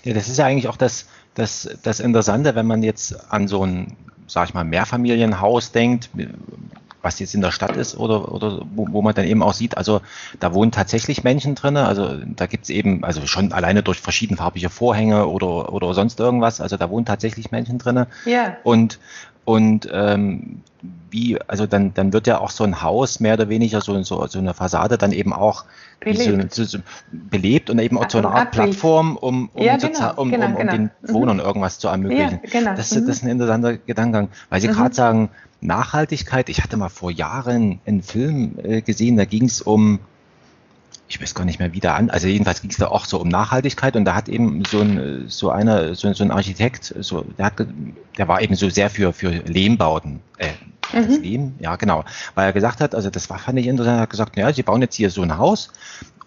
Ja, 0.03 0.13
das 0.13 0.27
ist 0.27 0.37
ja 0.37 0.45
eigentlich 0.45 0.67
auch 0.67 0.77
das, 0.77 1.07
das, 1.33 1.75
das 1.83 1.99
Interessante, 1.99 2.53
wenn 2.53 2.67
man 2.67 2.83
jetzt 2.83 3.31
an 3.31 3.47
so 3.47 3.65
ein, 3.65 3.95
sag 4.27 4.49
ich 4.49 4.53
mal, 4.53 4.63
Mehrfamilienhaus 4.63 5.71
denkt, 5.71 6.09
was 7.01 7.19
jetzt 7.19 7.33
in 7.33 7.41
der 7.41 7.51
Stadt 7.51 7.75
ist 7.75 7.97
oder, 7.97 8.31
oder 8.31 8.61
wo, 8.75 8.87
wo 8.91 9.01
man 9.01 9.15
dann 9.15 9.25
eben 9.25 9.41
auch 9.41 9.53
sieht, 9.53 9.77
also 9.77 10.01
da 10.39 10.53
wohnen 10.53 10.71
tatsächlich 10.71 11.23
Menschen 11.23 11.55
drin, 11.55 11.77
also 11.77 12.17
da 12.35 12.45
gibt's 12.45 12.69
eben, 12.69 13.03
also 13.03 13.25
schon 13.25 13.51
alleine 13.53 13.81
durch 13.83 13.99
verschiedenfarbige 13.99 14.69
Vorhänge 14.69 15.27
oder, 15.27 15.73
oder 15.73 15.93
sonst 15.93 16.19
irgendwas, 16.19 16.61
also 16.61 16.77
da 16.77 16.89
wohnen 16.89 17.05
tatsächlich 17.05 17.51
Menschen 17.51 17.79
drin. 17.79 18.05
Ja. 18.25 18.57
Und, 18.63 18.99
und 19.45 19.89
ähm, 19.91 20.61
wie, 21.11 21.39
also 21.47 21.67
dann, 21.67 21.93
dann 21.93 22.13
wird 22.13 22.27
ja 22.27 22.39
auch 22.39 22.49
so 22.49 22.63
ein 22.63 22.81
Haus 22.81 23.19
mehr 23.19 23.33
oder 23.33 23.49
weniger 23.49 23.81
so, 23.81 24.01
so, 24.03 24.25
so 24.27 24.39
eine 24.39 24.53
Fassade 24.53 24.97
dann 24.97 25.11
eben 25.11 25.33
auch 25.33 25.65
belebt, 25.99 26.53
so, 26.53 26.63
so, 26.63 26.79
belebt 27.11 27.69
und 27.69 27.79
eben 27.79 27.97
auch 27.97 28.09
so 28.09 28.17
eine 28.17 28.29
Art 28.29 28.47
Abbild. 28.47 28.63
Plattform, 28.71 29.17
um, 29.17 29.49
um, 29.53 29.63
ja, 29.63 29.77
genau, 29.77 30.13
um, 30.15 30.31
genau, 30.31 30.45
um, 30.45 30.51
um 30.53 30.57
genau. 30.57 30.71
den 30.71 30.91
Wohnern 31.01 31.37
mhm. 31.37 31.43
irgendwas 31.43 31.79
zu 31.79 31.89
ermöglichen. 31.89 32.39
Ja, 32.43 32.49
genau. 32.59 32.75
das, 32.75 32.89
das 32.89 33.03
ist 33.03 33.23
ein 33.23 33.29
interessanter 33.29 33.77
Gedankengang, 33.77 34.29
weil 34.49 34.61
Sie 34.61 34.67
mhm. 34.67 34.73
gerade 34.73 34.95
sagen, 34.95 35.29
Nachhaltigkeit. 35.61 36.49
Ich 36.49 36.63
hatte 36.63 36.75
mal 36.75 36.89
vor 36.89 37.11
Jahren 37.11 37.79
einen 37.85 38.01
Film 38.01 38.55
äh, 38.63 38.81
gesehen, 38.81 39.17
da 39.17 39.25
ging 39.25 39.45
es 39.45 39.61
um, 39.61 39.99
ich 41.11 41.21
weiß 41.21 41.35
gar 41.35 41.43
nicht 41.43 41.59
mehr 41.59 41.73
wie 41.73 41.81
da 41.81 41.95
an, 41.95 42.09
also 42.09 42.27
jedenfalls 42.27 42.61
ging 42.61 42.71
es 42.71 42.77
da 42.77 42.87
auch 42.87 43.03
so 43.05 43.19
um 43.19 43.27
Nachhaltigkeit 43.27 43.97
und 43.97 44.05
da 44.05 44.15
hat 44.15 44.29
eben 44.29 44.63
so 44.65 44.79
ein, 44.79 45.25
so 45.27 45.49
einer, 45.49 45.93
so, 45.93 46.11
so 46.13 46.23
ein 46.23 46.31
Architekt, 46.31 46.95
so, 46.99 47.25
der 47.37 47.47
hat, 47.47 47.53
der 48.17 48.27
war 48.29 48.41
eben 48.41 48.55
so 48.55 48.69
sehr 48.69 48.89
für, 48.89 49.11
für 49.11 49.29
Lehmbauten, 49.29 50.21
äh, 50.37 50.51
mhm. 50.97 51.21
Lehm, 51.21 51.53
ja 51.59 51.75
genau, 51.75 52.05
weil 52.35 52.45
er 52.45 52.53
gesagt 52.53 52.79
hat, 52.79 52.95
also 52.95 53.09
das 53.09 53.29
war, 53.29 53.39
fand 53.39 53.59
ich 53.59 53.67
interessant, 53.67 53.97
er 53.97 54.01
hat 54.03 54.09
gesagt, 54.09 54.37
ja, 54.37 54.53
sie 54.53 54.63
bauen 54.63 54.81
jetzt 54.81 54.95
hier 54.95 55.09
so 55.09 55.21
ein 55.21 55.37
Haus 55.37 55.69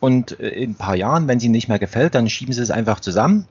und 0.00 0.38
äh, 0.38 0.48
in 0.48 0.72
ein 0.72 0.74
paar 0.74 0.96
Jahren, 0.96 1.28
wenn 1.28 1.38
es 1.38 1.44
ihnen 1.44 1.52
nicht 1.52 1.68
mehr 1.68 1.78
gefällt, 1.78 2.14
dann 2.14 2.28
schieben 2.28 2.52
sie 2.52 2.60
es 2.60 2.70
einfach 2.70 3.00
zusammen 3.00 3.46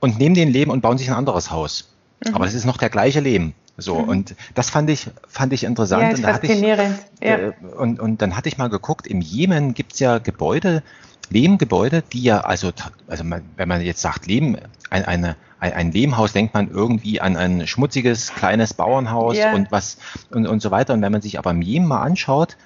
und 0.00 0.18
nehmen 0.18 0.34
den 0.34 0.50
Lehm 0.50 0.70
und 0.70 0.80
bauen 0.80 0.96
sich 0.96 1.10
ein 1.10 1.16
anderes 1.16 1.50
Haus. 1.50 1.92
Mhm. 2.24 2.34
Aber 2.34 2.46
es 2.46 2.54
ist 2.54 2.64
noch 2.64 2.78
der 2.78 2.88
gleiche 2.88 3.20
Lehm. 3.20 3.52
So, 3.80 3.98
mhm. 3.98 4.08
und 4.08 4.34
das 4.54 4.70
fand 4.70 4.90
ich, 4.90 5.08
fand 5.26 5.52
ich 5.52 5.64
interessant. 5.64 6.02
Ja, 6.02 6.10
und 6.10 6.20
faszinierend. 6.20 6.98
Ich, 7.20 7.28
ja. 7.28 7.36
Äh, 7.36 7.52
und, 7.76 8.00
und 8.00 8.22
dann 8.22 8.36
hatte 8.36 8.48
ich 8.48 8.58
mal 8.58 8.68
geguckt, 8.68 9.06
im 9.06 9.20
Jemen 9.20 9.74
gibt 9.74 9.94
es 9.94 10.00
ja 10.00 10.18
Gebäude, 10.18 10.82
Lehmgebäude, 11.30 12.02
die 12.12 12.22
ja, 12.22 12.40
also, 12.40 12.72
also 13.06 13.24
man, 13.24 13.42
wenn 13.56 13.68
man 13.68 13.80
jetzt 13.80 14.00
sagt 14.00 14.26
Lehm, 14.26 14.58
ein, 14.90 15.04
eine, 15.04 15.36
ein, 15.60 15.72
ein 15.72 15.92
Lehmhaus, 15.92 16.32
denkt 16.32 16.54
man 16.54 16.68
irgendwie 16.70 17.20
an 17.20 17.36
ein 17.36 17.66
schmutziges, 17.66 18.34
kleines 18.34 18.74
Bauernhaus 18.74 19.36
ja. 19.36 19.54
und 19.54 19.70
was 19.70 19.98
und, 20.30 20.46
und 20.46 20.60
so 20.60 20.70
weiter. 20.70 20.92
Und 20.94 21.02
wenn 21.02 21.12
man 21.12 21.22
sich 21.22 21.38
aber 21.38 21.52
im 21.52 21.62
Jemen 21.62 21.86
mal 21.86 22.02
anschaut, 22.02 22.56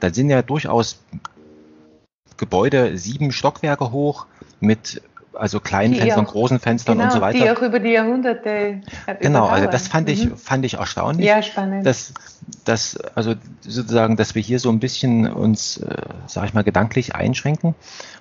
da 0.00 0.12
sind 0.12 0.30
ja 0.30 0.42
durchaus 0.42 1.00
Gebäude 2.36 2.98
sieben 2.98 3.32
Stockwerke 3.32 3.92
hoch 3.92 4.26
mit 4.60 5.00
also 5.34 5.60
kleinen 5.60 5.94
die 5.94 6.00
Fenstern, 6.00 6.26
auch, 6.26 6.32
großen 6.32 6.58
Fenstern 6.60 6.98
genau, 6.98 7.08
und 7.08 7.12
so 7.12 7.20
weiter. 7.20 7.38
Die 7.38 7.50
auch 7.50 7.62
über 7.62 7.80
die 7.80 7.90
Jahrhunderte. 7.90 8.80
Genau, 9.20 9.46
also 9.46 9.68
das 9.68 9.88
fand 9.88 10.08
ich, 10.08 10.26
mhm. 10.26 10.36
fand 10.36 10.64
ich 10.64 10.74
erstaunlich. 10.74 11.26
Ja, 11.26 11.42
spannend. 11.42 11.86
Dass, 11.86 12.12
dass, 12.64 12.96
also 13.14 13.34
sozusagen, 13.60 14.16
dass 14.16 14.34
wir 14.34 14.42
hier 14.42 14.58
so 14.58 14.70
ein 14.70 14.80
bisschen 14.80 15.30
uns, 15.32 15.78
äh, 15.78 15.96
sag 16.26 16.46
ich 16.46 16.54
mal, 16.54 16.64
gedanklich 16.64 17.14
einschränken. 17.14 17.74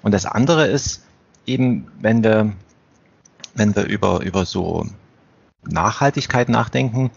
Und 0.04 0.14
das 0.14 0.26
andere 0.26 0.68
ist 0.68 1.04
eben, 1.46 1.88
wenn 2.00 2.24
wir, 2.24 2.54
wenn 3.56 3.76
wir 3.76 3.84
über, 3.84 4.22
über 4.22 4.46
so 4.46 4.86
Nachhaltigkeit 5.70 6.50
nachdenken, 6.50 7.12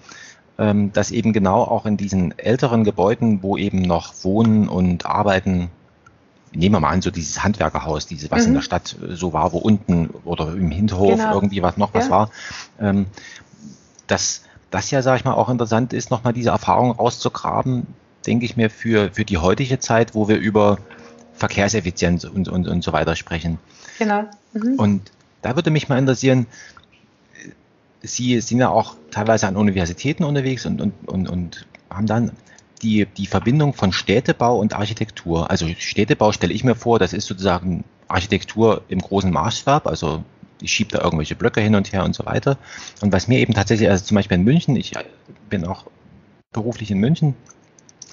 ähm, 0.59 0.93
dass 0.93 1.11
eben 1.11 1.33
genau 1.33 1.63
auch 1.63 1.87
in 1.87 1.97
diesen 1.97 2.39
älteren 2.39 2.85
Gebäuden, 2.85 3.43
wo 3.43 3.57
eben 3.57 3.83
noch 3.83 4.13
Wohnen 4.23 4.69
und 4.69 5.07
Arbeiten 5.07 5.71
nehmen 6.55 6.75
wir 6.75 6.81
mal 6.81 6.91
an, 6.91 7.03
so 7.03 7.11
dieses 7.11 7.43
Handwerkerhaus, 7.43 8.07
diese, 8.07 8.31
was 8.31 8.43
mhm. 8.43 8.49
in 8.49 8.55
der 8.55 8.63
Stadt 8.63 8.97
äh, 9.03 9.15
so 9.15 9.33
war, 9.33 9.53
wo 9.53 9.59
unten 9.59 10.11
oder 10.25 10.53
im 10.53 10.71
Hinterhof 10.71 11.17
genau. 11.17 11.35
irgendwie 11.35 11.63
was 11.63 11.77
noch 11.77 11.95
was 11.95 12.07
ja. 12.07 12.11
war, 12.11 12.31
ähm, 12.81 13.07
dass 14.07 14.43
das 14.71 14.91
ja, 14.91 15.03
sage 15.03 15.19
ich 15.19 15.25
mal, 15.25 15.35
auch 15.35 15.49
interessant 15.49 15.93
ist, 15.93 16.11
nochmal 16.11 16.33
diese 16.33 16.51
Erfahrung 16.51 16.91
rauszugraben, 16.91 17.87
denke 18.27 18.45
ich 18.45 18.57
mir, 18.57 18.71
für, 18.71 19.11
für 19.13 19.25
die 19.25 19.39
heutige 19.39 19.79
Zeit, 19.79 20.15
wo 20.15 20.29
wir 20.29 20.37
über 20.37 20.79
Verkehrseffizienz 21.35 22.25
und, 22.25 22.49
und, 22.49 22.67
und 22.67 22.83
so 22.83 22.93
weiter 22.93 23.15
sprechen. 23.15 23.59
Genau. 23.99 24.25
Mhm. 24.53 24.75
Und 24.77 25.13
da 25.43 25.55
würde 25.55 25.71
mich 25.71 25.89
mal 25.89 25.99
interessieren, 25.99 26.47
Sie 28.03 28.39
sind 28.41 28.59
ja 28.59 28.69
auch 28.69 28.97
teilweise 29.11 29.47
an 29.47 29.57
Universitäten 29.57 30.25
unterwegs 30.25 30.67
und, 30.67 30.81
und, 30.81 30.93
und, 31.07 31.29
und 31.29 31.67
haben 31.89 32.07
dann 32.07 32.33
die, 32.85 33.07
die 33.07 33.27
Verbindung 33.27 33.73
von 33.73 33.93
Städtebau 33.93 34.59
und 34.59 34.75
Architektur. 34.75 35.51
Also 35.51 35.67
Städtebau 35.79 36.33
stelle 36.33 36.53
ich 36.53 36.63
mir 36.63 36.75
vor, 36.75 36.99
das 36.99 37.13
ist 37.13 37.27
sozusagen 37.27 37.85
Architektur 38.07 38.83
im 38.89 39.01
großen 39.01 39.31
Maßstab, 39.31 39.87
also 39.87 40.23
ich 40.61 40.73
schiebe 40.73 40.91
da 40.93 41.03
irgendwelche 41.03 41.35
Blöcke 41.35 41.61
hin 41.61 41.75
und 41.75 41.93
her 41.93 42.05
und 42.05 42.15
so 42.15 42.25
weiter. 42.27 42.59
Und 43.01 43.13
was 43.13 43.27
mir 43.27 43.39
eben 43.39 43.55
tatsächlich, 43.55 43.89
also 43.89 44.05
zum 44.05 44.15
Beispiel 44.15 44.37
in 44.37 44.45
München, 44.45 44.77
ich 44.77 44.93
bin 45.49 45.65
auch 45.65 45.87
beruflich 46.53 46.91
in 46.91 46.99
München, 46.99 47.35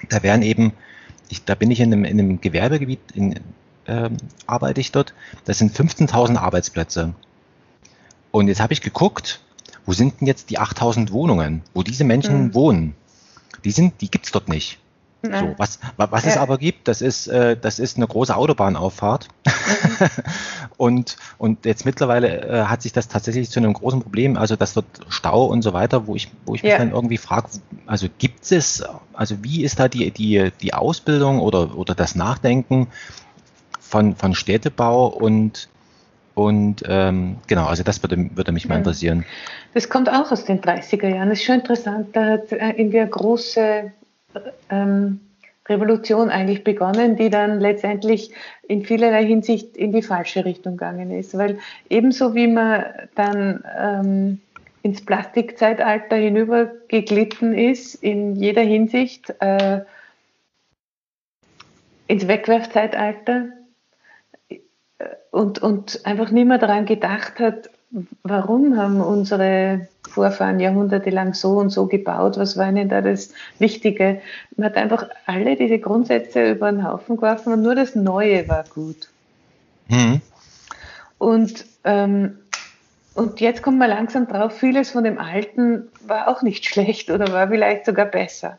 da 0.10 0.24
werden 0.24 0.42
eben, 0.42 0.74
ich, 1.30 1.44
da 1.46 1.56
bin 1.56 1.70
ich 1.70 1.80
in 1.80 1.94
einem, 1.94 2.06
in 2.06 2.20
einem 2.20 2.42
Gewerbegebiet, 2.42 3.00
in, 3.14 3.40
ähm, 3.88 4.18
arbeite 4.48 4.82
ich 4.82 4.92
dort, 4.92 5.14
das 5.46 5.60
sind 5.60 5.76
15.000 5.76 6.38
Arbeitsplätze. 6.38 7.14
Und 8.32 8.48
jetzt 8.48 8.62
habe 8.62 8.74
ich 8.74 8.82
geguckt, 8.82 9.42
wo 9.86 9.94
sind 9.94 10.20
denn 10.20 10.28
jetzt 10.28 10.50
die 10.50 10.60
8.000 10.60 11.12
Wohnungen, 11.12 11.62
wo 11.74 11.84
diese 11.84 12.04
Menschen 12.04 12.46
mhm. 12.46 12.54
wohnen? 12.54 12.96
Die 13.63 13.71
sind, 13.71 14.02
die 14.02 14.10
gibt's 14.10 14.32
dort 14.32 14.50
nicht. 14.50 14.80
So, 15.24 15.54
was, 15.58 15.78
was 15.97 16.26
es 16.26 16.36
aber 16.36 16.58
gibt, 16.58 16.88
das 16.88 17.02
ist, 17.02 17.28
äh, 17.28 17.56
das 17.56 17.78
ist 17.78 17.97
eine 17.97 18.08
große 18.08 18.36
Autobahnauffahrt. 18.36 19.28
Mhm. 19.45 19.52
und, 20.78 21.17
und 21.38 21.65
jetzt 21.65 21.86
mittlerweile 21.86 22.41
äh, 22.41 22.63
hat 22.63 22.82
sich 22.82 22.91
das 22.91 23.08
tatsächlich 23.08 23.52
zu 23.52 23.60
einem 23.60 23.74
großen 23.74 24.02
Problem, 24.02 24.36
also 24.36 24.56
das 24.56 24.76
wird 24.76 24.86
Stau 25.10 25.45
und 25.45 25.62
so 25.62 25.74
weiter, 25.74 26.08
wo 26.08 26.15
ich, 26.15 26.32
wo 26.45 26.56
ich 26.56 26.63
mich 26.63 26.71
ja. 26.71 26.80
dann 26.80 26.91
irgendwie 26.91 27.17
frage, 27.17 27.50
also 27.86 28.08
gibt 28.17 28.52
es, 28.52 28.84
also 29.13 29.43
wie 29.43 29.63
ist 29.63 29.80
da 29.80 29.88
die, 29.88 30.10
die, 30.10 30.52
die 30.60 30.74
Ausbildung 30.74 31.39
oder, 31.39 31.78
oder 31.78 31.93
das 31.93 32.15
Nachdenken 32.15 32.88
von, 33.80 34.15
von 34.15 34.34
Städtebau 34.34 35.06
und, 35.06 35.69
und 36.34 36.84
ähm, 36.88 37.38
genau, 37.48 37.65
also 37.65 37.84
das 37.84 38.02
würde, 38.04 38.30
würde 38.36 38.52
mich 38.52 38.67
mal 38.67 38.78
interessieren. 38.78 39.26
Das 39.74 39.89
kommt 39.89 40.10
auch 40.10 40.32
aus 40.32 40.46
den 40.46 40.62
30er 40.62 41.08
Jahren. 41.08 41.30
Das 41.30 41.39
ist 41.39 41.46
schon 41.46 41.56
interessant. 41.56 42.15
Da 42.15 42.26
hat 42.26 42.52
äh, 42.52 42.70
irgendwie 42.72 43.00
eine 43.00 43.10
große 43.10 43.91
ähm, 44.70 45.20
Revolution 45.67 46.30
eigentlich 46.30 46.63
begonnen, 46.63 47.15
die 47.15 47.30
dann 47.30 47.60
letztendlich 47.60 48.32
in 48.67 48.84
vielerlei 48.86 49.26
Hinsicht 49.26 49.78
in 49.78 49.91
die 49.91 50.02
falsche 50.02 50.46
Richtung 50.46 50.74
gegangen 50.78 51.12
ist. 51.12 51.38
Weil 51.38 51.60
ebenso 51.89 52.34
wie 52.34 52.48
man 52.48 52.86
dann 53.15 53.63
ähm, 53.78 54.39
ins 54.84 55.06
Plastikzeitalter 55.06 56.15
hinübergeglitten 56.15 57.54
ist, 57.54 57.96
in 57.96 58.36
jeder 58.36 58.63
Hinsicht, 58.63 59.34
äh, 59.39 59.82
ins 62.08 62.28
Wegwerfzeitalter, 62.28 63.50
und, 65.32 65.60
und 65.60 66.06
einfach 66.06 66.30
nicht 66.32 66.48
mehr 66.48 66.58
daran 66.58 66.86
gedacht 66.86 67.39
hat, 67.39 67.70
warum 68.24 68.78
haben 68.78 69.02
unsere 69.02 69.88
Vorfahren 70.08 70.60
jahrhundertelang 70.60 71.34
so 71.34 71.58
und 71.58 71.70
so 71.70 71.88
gebaut, 71.88 72.38
was 72.38 72.58
war 72.58 72.70
ihnen 72.70 72.89
da 72.89 73.02
das 73.02 73.34
Wichtige. 73.60 74.22
Man 74.56 74.67
hat 74.67 74.78
einfach 74.78 75.10
alle 75.26 75.56
diese 75.56 75.80
Grundsätze 75.80 76.52
über 76.52 76.72
den 76.72 76.88
Haufen 76.88 77.15
geworfen 77.15 77.54
und 77.54 77.62
nur 77.62 77.76
das 77.76 77.96
Neue 77.96 78.48
war 78.48 78.63
gut. 78.74 79.10
Mhm. 79.88 80.22
Und, 81.17 81.65
ähm, 81.84 82.38
und 83.13 83.41
jetzt 83.41 83.62
kommt 83.62 83.78
man 83.78 83.89
langsam 83.89 84.28
drauf, 84.28 84.58
vieles 84.58 84.91
von 84.91 85.04
dem 85.04 85.17
Alten 85.17 85.89
war 86.08 86.28
auch 86.28 86.41
nicht 86.41 86.65
schlecht 86.70 87.10
oder 87.10 87.32
war 87.32 87.48
vielleicht 87.48 87.86
sogar 87.86 88.06
besser. 88.06 88.58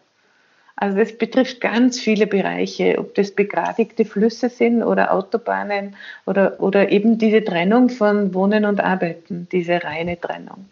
Also 0.77 0.99
das 0.99 1.17
betrifft 1.17 1.61
ganz 1.61 2.01
viele 2.01 2.27
Bereiche, 2.27 2.99
ob 2.99 3.15
das 3.15 3.31
begradigte 3.31 4.05
Flüsse 4.05 4.49
sind 4.49 4.83
oder 4.83 5.13
Autobahnen 5.13 5.97
oder, 6.27 6.61
oder 6.61 6.91
eben 6.91 7.19
diese 7.19 7.45
Trennung 7.45 7.89
von 7.89 8.35
Wohnen 8.35 8.65
und 8.65 8.81
Arbeiten, 8.81 9.49
diese 9.53 9.85
reine 9.85 10.21
Trennung. 10.21 10.67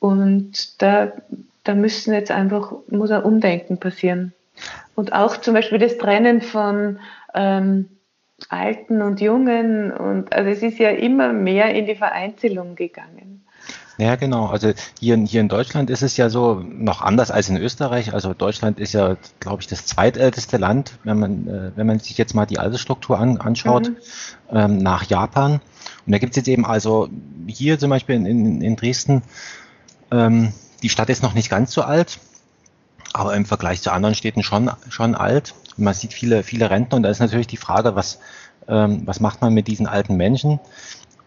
Und 0.00 0.82
da, 0.82 1.12
da 1.64 1.74
müssen 1.74 2.14
jetzt 2.14 2.30
einfach, 2.30 2.72
muss 2.88 3.10
ein 3.10 3.22
Umdenken 3.22 3.78
passieren. 3.78 4.32
Und 4.94 5.12
auch 5.12 5.36
zum 5.36 5.54
Beispiel 5.54 5.78
das 5.78 5.98
Trennen 5.98 6.40
von 6.40 6.98
ähm, 7.34 7.88
Alten 8.48 9.02
und 9.02 9.20
Jungen. 9.20 9.92
Und 9.92 10.32
also 10.32 10.50
es 10.50 10.62
ist 10.62 10.78
ja 10.78 10.90
immer 10.90 11.32
mehr 11.32 11.74
in 11.74 11.86
die 11.86 11.94
Vereinzelung 11.94 12.74
gegangen. 12.74 13.44
Ja, 14.02 14.16
genau. 14.16 14.46
Also 14.46 14.72
hier, 14.98 15.16
hier 15.16 15.40
in 15.40 15.48
Deutschland 15.48 15.88
ist 15.88 16.02
es 16.02 16.16
ja 16.16 16.28
so 16.28 16.54
noch 16.54 17.02
anders 17.02 17.30
als 17.30 17.48
in 17.48 17.56
Österreich. 17.56 18.12
Also 18.12 18.34
Deutschland 18.34 18.80
ist 18.80 18.94
ja, 18.94 19.16
glaube 19.38 19.62
ich, 19.62 19.68
das 19.68 19.86
zweitälteste 19.86 20.56
Land, 20.56 20.98
wenn 21.04 21.20
man, 21.20 21.46
äh, 21.46 21.70
wenn 21.76 21.86
man 21.86 22.00
sich 22.00 22.18
jetzt 22.18 22.34
mal 22.34 22.44
die 22.44 22.58
Altersstruktur 22.58 23.16
an, 23.16 23.38
anschaut, 23.38 23.90
mhm. 23.90 23.96
ähm, 24.50 24.78
nach 24.78 25.04
Japan. 25.04 25.60
Und 26.04 26.12
da 26.12 26.18
gibt 26.18 26.32
es 26.32 26.36
jetzt 26.36 26.48
eben 26.48 26.66
also 26.66 27.10
hier 27.46 27.78
zum 27.78 27.90
Beispiel 27.90 28.16
in, 28.16 28.26
in, 28.26 28.60
in 28.60 28.74
Dresden, 28.74 29.22
ähm, 30.10 30.52
die 30.82 30.88
Stadt 30.88 31.08
ist 31.08 31.22
noch 31.22 31.34
nicht 31.34 31.48
ganz 31.48 31.70
so 31.70 31.82
alt, 31.82 32.18
aber 33.12 33.36
im 33.36 33.44
Vergleich 33.46 33.82
zu 33.82 33.92
anderen 33.92 34.16
Städten 34.16 34.42
schon, 34.42 34.68
schon 34.88 35.14
alt. 35.14 35.54
Und 35.78 35.84
man 35.84 35.94
sieht 35.94 36.12
viele, 36.12 36.42
viele 36.42 36.70
Rentner 36.70 36.96
und 36.96 37.04
da 37.04 37.08
ist 37.08 37.20
natürlich 37.20 37.46
die 37.46 37.56
Frage, 37.56 37.94
was, 37.94 38.18
ähm, 38.66 39.02
was 39.04 39.20
macht 39.20 39.42
man 39.42 39.54
mit 39.54 39.68
diesen 39.68 39.86
alten 39.86 40.16
Menschen? 40.16 40.58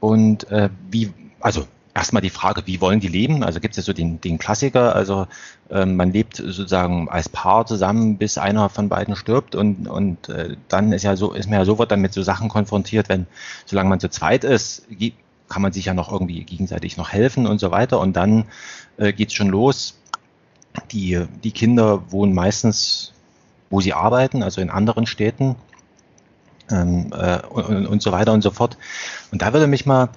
Und 0.01 0.51
äh, 0.51 0.69
wie, 0.91 1.13
also 1.39 1.65
erstmal 1.95 2.21
die 2.21 2.29
Frage, 2.29 2.63
wie 2.65 2.81
wollen 2.81 2.99
die 2.99 3.07
leben? 3.07 3.43
Also 3.43 3.59
gibt 3.59 3.71
es 3.73 3.77
ja 3.77 3.83
so 3.83 3.93
den, 3.93 4.19
den 4.19 4.37
Klassiker, 4.37 4.93
also 4.95 5.27
äh, 5.69 5.85
man 5.85 6.11
lebt 6.11 6.35
sozusagen 6.35 7.09
als 7.09 7.29
Paar 7.29 7.65
zusammen, 7.65 8.17
bis 8.17 8.37
einer 8.37 8.69
von 8.69 8.89
beiden 8.89 9.15
stirbt 9.15 9.55
und, 9.55 9.87
und 9.87 10.29
äh, 10.29 10.57
dann 10.67 10.91
ist 10.91 11.03
ja 11.03 11.15
so, 11.15 11.31
ist 11.31 11.49
man 11.49 11.59
ja 11.59 11.65
sofort 11.65 11.91
dann 11.91 12.01
mit 12.01 12.13
so 12.13 12.21
Sachen 12.21 12.49
konfrontiert, 12.49 13.07
wenn, 13.07 13.25
solange 13.65 13.89
man 13.89 14.01
zu 14.01 14.09
zweit 14.09 14.43
ist, 14.43 14.85
kann 15.47 15.61
man 15.61 15.71
sich 15.71 15.85
ja 15.85 15.93
noch 15.93 16.11
irgendwie 16.11 16.43
gegenseitig 16.43 16.97
noch 16.97 17.13
helfen 17.13 17.47
und 17.47 17.59
so 17.59 17.71
weiter 17.71 17.99
und 17.99 18.13
dann 18.13 18.45
äh, 18.97 19.13
geht 19.13 19.29
es 19.29 19.33
schon 19.33 19.47
los. 19.47 19.97
Die, 20.91 21.25
die 21.43 21.51
Kinder 21.51 22.11
wohnen 22.11 22.33
meistens, 22.33 23.13
wo 23.69 23.79
sie 23.79 23.93
arbeiten, 23.93 24.43
also 24.43 24.59
in 24.59 24.69
anderen 24.69 25.05
Städten 25.05 25.55
ähm, 26.69 27.13
äh, 27.13 27.39
und, 27.47 27.87
und 27.87 28.01
so 28.01 28.11
weiter 28.11 28.33
und 28.33 28.41
so 28.41 28.51
fort. 28.51 28.77
Und 29.31 29.41
da 29.41 29.53
würde 29.53 29.67
mich 29.67 29.85
mal 29.85 30.09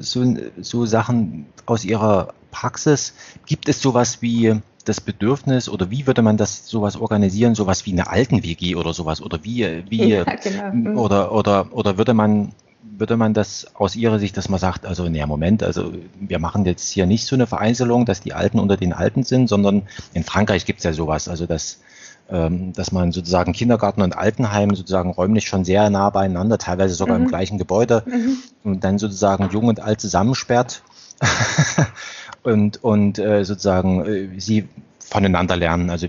so, 0.00 0.36
so 0.60 0.86
Sachen 0.86 1.46
aus 1.66 1.84
Ihrer 1.84 2.34
Praxis, 2.50 3.14
gibt 3.46 3.68
es 3.68 3.80
sowas 3.82 4.22
wie 4.22 4.60
das 4.84 5.00
Bedürfnis 5.00 5.68
oder 5.68 5.90
wie 5.90 6.06
würde 6.06 6.22
man 6.22 6.36
das 6.36 6.68
sowas 6.68 6.96
organisieren, 6.96 7.54
sowas 7.54 7.86
wie 7.86 7.92
eine 7.92 8.08
Alten-WG 8.08 8.76
oder 8.76 8.92
sowas 8.92 9.22
oder 9.22 9.42
wie, 9.42 9.82
wie 9.88 10.04
ja, 10.04 10.24
genau. 10.24 10.72
Mhm. 10.72 10.98
oder, 10.98 11.32
oder, 11.32 11.68
oder 11.72 11.98
würde 11.98 12.14
man 12.14 12.52
würde 12.96 13.16
man 13.16 13.34
das 13.34 13.74
aus 13.74 13.96
Ihrer 13.96 14.18
Sicht, 14.18 14.36
dass 14.36 14.48
man 14.48 14.60
sagt, 14.60 14.86
also 14.86 15.08
naja, 15.08 15.26
Moment, 15.26 15.62
also 15.62 15.92
wir 16.20 16.38
machen 16.38 16.64
jetzt 16.64 16.90
hier 16.90 17.06
nicht 17.06 17.26
so 17.26 17.34
eine 17.34 17.46
Vereinzelung, 17.46 18.04
dass 18.04 18.20
die 18.20 18.34
Alten 18.34 18.60
unter 18.60 18.76
den 18.76 18.92
Alten 18.92 19.24
sind, 19.24 19.48
sondern 19.48 19.82
in 20.12 20.22
Frankreich 20.22 20.64
gibt 20.64 20.78
es 20.78 20.84
ja 20.84 20.92
sowas, 20.92 21.28
also 21.28 21.46
dass 21.46 21.80
dass 22.26 22.90
man 22.90 23.12
sozusagen 23.12 23.52
Kindergarten 23.52 24.00
und 24.00 24.16
Altenheim 24.16 24.74
sozusagen 24.74 25.10
räumlich 25.10 25.46
schon 25.46 25.64
sehr 25.64 25.90
nah 25.90 26.08
beieinander, 26.08 26.56
teilweise 26.56 26.94
sogar 26.94 27.18
mhm. 27.18 27.24
im 27.24 27.28
gleichen 27.28 27.58
Gebäude 27.58 28.02
mhm. 28.06 28.38
und 28.64 28.82
dann 28.82 28.98
sozusagen 28.98 29.50
jung 29.50 29.66
und 29.66 29.80
alt 29.80 30.00
zusammensperrt 30.00 30.82
und, 32.42 32.82
und 32.82 33.18
äh, 33.18 33.44
sozusagen 33.44 34.06
äh, 34.06 34.40
sie 34.40 34.68
voneinander 34.98 35.56
lernen. 35.56 35.90
Also 35.90 36.08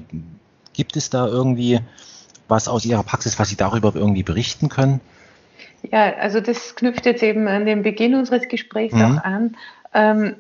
gibt 0.74 0.96
es 0.96 1.10
da 1.10 1.28
irgendwie 1.28 1.82
was 2.48 2.68
aus 2.68 2.86
Ihrer 2.86 3.04
Praxis, 3.04 3.40
was 3.40 3.50
Sie 3.50 3.56
darüber 3.56 3.94
irgendwie 3.96 4.24
berichten 4.24 4.70
können? 4.70 5.02
Ja, 5.92 6.14
also 6.16 6.40
das 6.40 6.76
knüpft 6.76 7.06
jetzt 7.06 7.24
eben 7.24 7.48
an 7.48 7.66
den 7.66 7.84
Beginn 7.84 8.16
unseres 8.16 8.48
Gesprächs 8.48 8.96
mhm. 8.96 9.02
auch 9.02 9.24
an. 9.24 9.58
Ähm, 9.94 10.36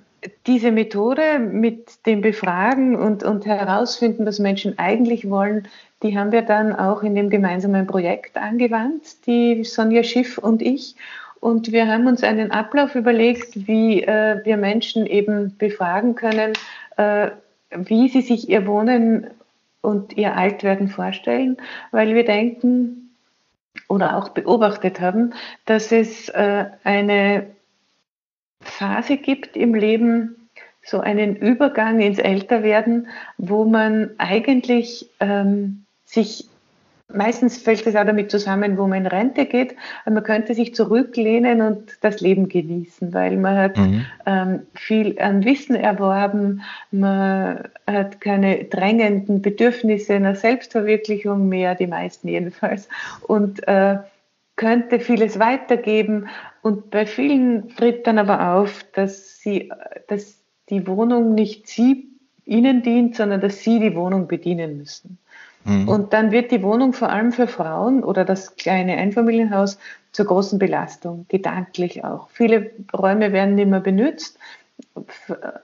diese 0.48 0.72
Methode 0.72 1.40
mit 1.40 2.06
dem 2.06 2.22
Befragen 2.22 2.96
und, 2.96 3.24
und 3.24 3.46
herausfinden, 3.46 4.26
was 4.26 4.40
Menschen 4.40 4.78
eigentlich 4.78 5.30
wollen, 5.30 5.68
die 6.04 6.18
haben 6.18 6.32
wir 6.32 6.42
dann 6.42 6.76
auch 6.76 7.04
in 7.04 7.16
dem 7.16 7.30
gemeinsamen 7.30 7.88
Projekt 7.88 8.38
angewandt, 8.38 9.26
die 9.26 9.64
Sonja 9.64 10.04
Schiff 10.04 10.38
und 10.38 10.62
ich. 10.62 10.96
Und 11.40 11.72
wir 11.72 11.88
haben 11.88 12.08
uns 12.08 12.24
einen 12.24 12.52
Ablauf 12.52 12.96
überlegt, 12.96 13.68
wie 13.68 14.04
äh, 14.04 14.44
wir 14.44 14.58
Menschen 14.58 15.06
eben 15.06 15.56
befragen 15.58 16.16
können, 16.16 16.54
äh, 16.98 17.30
wie 17.72 18.10
sie 18.10 18.22
sich 18.22 18.50
ihr 18.50 18.66
Wohnen 18.68 19.28
und 19.82 20.18
ihr 20.18 20.36
Altwerden 20.36 20.90
vorstellen, 20.90 21.58
weil 21.92 22.16
wir 22.16 22.26
denken 22.26 23.12
oder 23.88 24.18
auch 24.18 24.30
beobachtet 24.30 25.00
haben, 25.00 25.34
dass 25.66 25.92
es 25.92 26.30
äh, 26.30 26.66
eine 26.84 27.46
Phase 28.68 29.18
gibt 29.18 29.56
im 29.56 29.74
Leben, 29.74 30.36
so 30.86 31.00
einen 31.00 31.36
Übergang 31.36 32.00
ins 32.00 32.20
Älterwerden, 32.20 33.08
wo 33.38 33.66
man 33.66 34.12
eigentlich 34.20 35.10
ähm, 35.20 35.84
sich, 36.06 36.48
meistens 37.12 37.58
fällt 37.58 37.88
es 37.88 37.96
auch 37.96 38.06
damit 38.06 38.30
zusammen, 38.30 38.78
wo 38.78 38.86
man 38.86 39.00
in 39.00 39.08
Rente 39.08 39.48
geht, 39.48 39.76
man 40.06 40.24
könnte 40.24 40.54
sich 40.54 40.76
zurücklehnen 40.76 41.62
und 41.62 41.98
das 42.02 42.22
Leben 42.22 42.50
genießen, 42.50 43.14
weil 43.16 43.38
man 43.38 43.58
hat 43.58 43.78
mhm. 43.78 44.06
ähm, 44.28 44.60
viel 44.76 45.20
an 45.20 45.44
Wissen 45.44 45.76
erworben, 45.76 46.62
man 46.92 47.64
hat 47.88 48.22
keine 48.22 48.66
drängenden 48.66 49.42
Bedürfnisse 49.42 50.14
einer 50.14 50.36
Selbstverwirklichung 50.36 51.50
mehr, 51.50 51.74
die 51.74 51.88
meisten 51.88 52.28
jedenfalls, 52.28 52.88
und 53.24 53.68
äh, 53.68 53.98
könnte 54.56 55.00
vieles 55.00 55.40
weitergeben. 55.40 56.28
Und 56.66 56.90
bei 56.90 57.06
vielen 57.06 57.76
tritt 57.76 58.08
dann 58.08 58.18
aber 58.18 58.56
auf, 58.56 58.84
dass, 58.94 59.38
sie, 59.40 59.72
dass 60.08 60.40
die 60.72 60.88
Wohnung 60.88 61.36
nicht 61.36 61.68
sie 61.68 62.08
ihnen 62.44 62.82
dient, 62.82 63.16
sondern 63.16 63.40
dass 63.40 63.60
sie 63.60 63.80
die 63.80 63.96
Wohnung 63.96 64.28
bedienen 64.28 64.80
müssen. 64.80 65.20
Mhm. 65.64 65.88
Und 65.88 66.12
dann 66.12 66.32
wird 66.32 66.50
die 66.50 66.64
Wohnung 66.64 66.94
vor 66.94 67.10
allem 67.10 67.32
für 67.32 67.46
Frauen 67.46 68.04
oder 68.04 68.26
das 68.26 68.56
kleine 68.56 68.98
Einfamilienhaus 68.98 69.78
zur 70.12 70.26
großen 70.26 70.58
Belastung, 70.58 71.28
gedanklich 71.30 72.04
auch. 72.04 72.30
Viele 72.32 72.72
Räume 72.98 73.32
werden 73.32 73.54
nicht 73.54 73.70
mehr 73.70 73.80
benutzt 73.80 74.40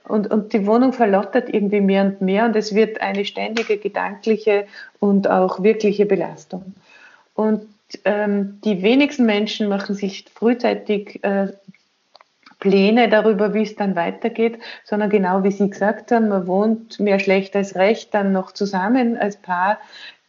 und, 0.06 0.30
und 0.30 0.52
die 0.52 0.64
Wohnung 0.68 0.92
verlottert 0.92 1.52
irgendwie 1.52 1.80
mehr 1.80 2.04
und 2.04 2.20
mehr 2.20 2.44
und 2.44 2.54
es 2.54 2.76
wird 2.76 3.00
eine 3.00 3.24
ständige 3.24 3.76
gedankliche 3.76 4.66
und 5.00 5.28
auch 5.28 5.64
wirkliche 5.64 6.06
Belastung. 6.06 6.74
Und 7.34 7.66
ähm, 8.04 8.60
die 8.64 8.82
wenigsten 8.82 9.26
Menschen 9.26 9.68
machen 9.68 9.94
sich 9.94 10.24
frühzeitig 10.32 11.22
äh, 11.24 11.48
Pläne 12.62 13.08
darüber, 13.08 13.54
wie 13.54 13.62
es 13.62 13.74
dann 13.74 13.96
weitergeht, 13.96 14.58
sondern 14.84 15.10
genau 15.10 15.42
wie 15.42 15.50
Sie 15.50 15.68
gesagt 15.68 16.12
haben, 16.12 16.28
man 16.28 16.46
wohnt 16.46 17.00
mehr 17.00 17.18
schlecht 17.18 17.56
als 17.56 17.74
recht 17.74 18.14
dann 18.14 18.32
noch 18.32 18.52
zusammen 18.52 19.16
als 19.16 19.36
Paar. 19.36 19.80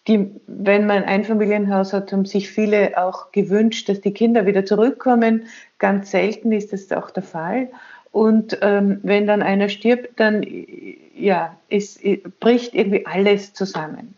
Die, 0.08 0.32
wenn 0.48 0.88
man 0.88 1.04
ein 1.04 1.22
Einfamilienhaus 1.22 1.94
hat, 1.94 2.12
haben 2.12 2.26
sich 2.26 2.50
viele 2.50 2.98
auch 2.98 3.32
gewünscht, 3.32 3.88
dass 3.88 4.02
die 4.02 4.14
Kinder 4.14 4.48
wieder 4.48 4.66
zurückkommen. 4.66 5.46
Ganz 5.78 6.10
selten 6.10 6.52
ist 6.52 6.74
das 6.74 6.92
auch 6.92 7.12
der 7.12 7.24
Fall. 7.24 7.70
Und 8.12 8.58
ähm, 8.62 9.00
wenn 9.04 9.28
dann 9.28 9.44
einer 9.44 9.70
stirbt, 9.70 10.20
dann 10.20 10.44
ja, 11.16 11.56
es, 11.70 12.00
bricht 12.40 12.74
irgendwie 12.74 13.06
alles 13.06 13.54
zusammen. 13.54 14.16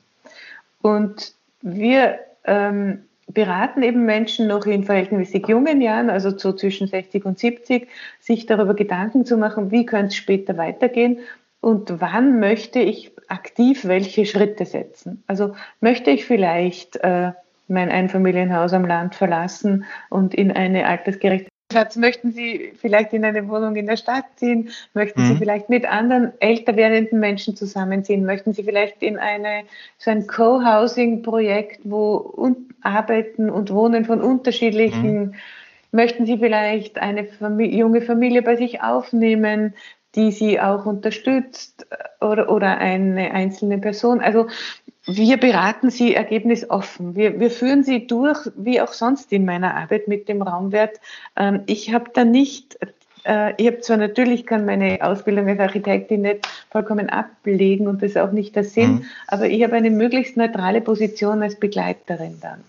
Und 0.81 1.33
wir 1.61 2.19
ähm, 2.45 3.03
beraten 3.27 3.83
eben 3.83 4.05
Menschen 4.05 4.47
noch 4.47 4.65
in 4.65 4.83
verhältnismäßig 4.83 5.47
jungen 5.47 5.81
Jahren, 5.81 6.09
also 6.09 6.37
so 6.37 6.53
zwischen 6.53 6.87
60 6.87 7.25
und 7.25 7.39
70, 7.39 7.87
sich 8.19 8.45
darüber 8.45 8.75
Gedanken 8.75 9.25
zu 9.25 9.37
machen, 9.37 9.71
wie 9.71 9.85
könnte 9.85 10.07
es 10.07 10.15
später 10.15 10.57
weitergehen 10.57 11.19
und 11.59 11.99
wann 11.99 12.39
möchte 12.39 12.79
ich 12.79 13.11
aktiv 13.27 13.85
welche 13.85 14.25
Schritte 14.25 14.65
setzen. 14.65 15.23
Also 15.27 15.55
möchte 15.81 16.11
ich 16.11 16.25
vielleicht 16.25 16.97
äh, 16.97 17.31
mein 17.67 17.89
Einfamilienhaus 17.89 18.73
am 18.73 18.85
Land 18.85 19.15
verlassen 19.15 19.85
und 20.09 20.35
in 20.35 20.51
eine 20.51 20.85
altersgerechte 20.85 21.49
Platz, 21.67 21.95
möchten 21.95 22.31
Sie 22.31 22.73
vielleicht 22.79 23.11
in 23.13 23.25
eine 23.25 23.47
Wohnung 23.49 23.75
in 23.75 23.87
der 23.87 23.97
Stadt 23.97 24.25
ziehen? 24.35 24.69
Möchten 24.93 25.21
mhm. 25.21 25.27
Sie 25.27 25.35
vielleicht 25.37 25.69
mit 25.69 25.85
anderen 25.85 26.31
älter 26.39 26.75
werdenden 26.75 27.19
Menschen 27.19 27.55
zusammenziehen? 27.55 28.23
Möchten 28.25 28.53
Sie 28.53 28.63
vielleicht 28.63 29.01
in 29.01 29.17
eine, 29.17 29.63
so 29.97 30.11
ein 30.11 30.27
Co-Housing-Projekt, 30.27 31.81
wo 31.83 32.17
un 32.37 32.69
Arbeiten 32.81 33.49
und 33.49 33.71
Wohnen 33.71 34.05
von 34.05 34.21
unterschiedlichen, 34.21 35.19
mhm. 35.19 35.35
möchten 35.91 36.27
Sie 36.27 36.37
vielleicht 36.37 36.99
eine 36.99 37.25
Familie, 37.25 37.79
junge 37.79 38.01
Familie 38.01 38.43
bei 38.43 38.55
sich 38.55 38.83
aufnehmen, 38.83 39.73
die 40.15 40.31
Sie 40.31 40.59
auch 40.59 40.85
unterstützt 40.85 41.85
oder, 42.21 42.49
oder 42.49 42.77
eine 42.77 43.31
einzelne 43.31 43.77
Person? 43.77 44.21
Also 44.21 44.47
wir 45.05 45.37
beraten 45.37 45.89
Sie 45.89 46.15
ergebnisoffen. 46.15 47.15
Wir, 47.15 47.39
wir 47.39 47.51
führen 47.51 47.83
Sie 47.83 48.07
durch, 48.07 48.39
wie 48.55 48.81
auch 48.81 48.93
sonst 48.93 49.31
in 49.31 49.45
meiner 49.45 49.75
Arbeit 49.75 50.07
mit 50.07 50.27
dem 50.27 50.41
Raumwert. 50.41 50.99
Ähm, 51.35 51.61
ich 51.67 51.93
habe 51.93 52.09
da 52.13 52.25
nicht, 52.25 52.77
äh, 53.23 53.53
ich 53.57 53.67
habe 53.67 53.81
zwar 53.81 53.97
natürlich, 53.97 54.45
kann 54.45 54.65
meine 54.65 54.99
Ausbildung 55.01 55.47
als 55.47 55.59
Architektin 55.59 56.21
nicht 56.21 56.47
vollkommen 56.71 57.09
ablegen 57.09 57.87
und 57.87 58.01
das 58.01 58.11
ist 58.11 58.17
auch 58.17 58.31
nicht 58.31 58.55
der 58.55 58.63
Sinn, 58.63 58.93
mhm. 58.93 59.05
aber 59.27 59.47
ich 59.47 59.63
habe 59.63 59.75
eine 59.75 59.91
möglichst 59.91 60.37
neutrale 60.37 60.81
Position 60.81 61.43
als 61.43 61.59
Begleiterin 61.59 62.39
dann 62.41 62.63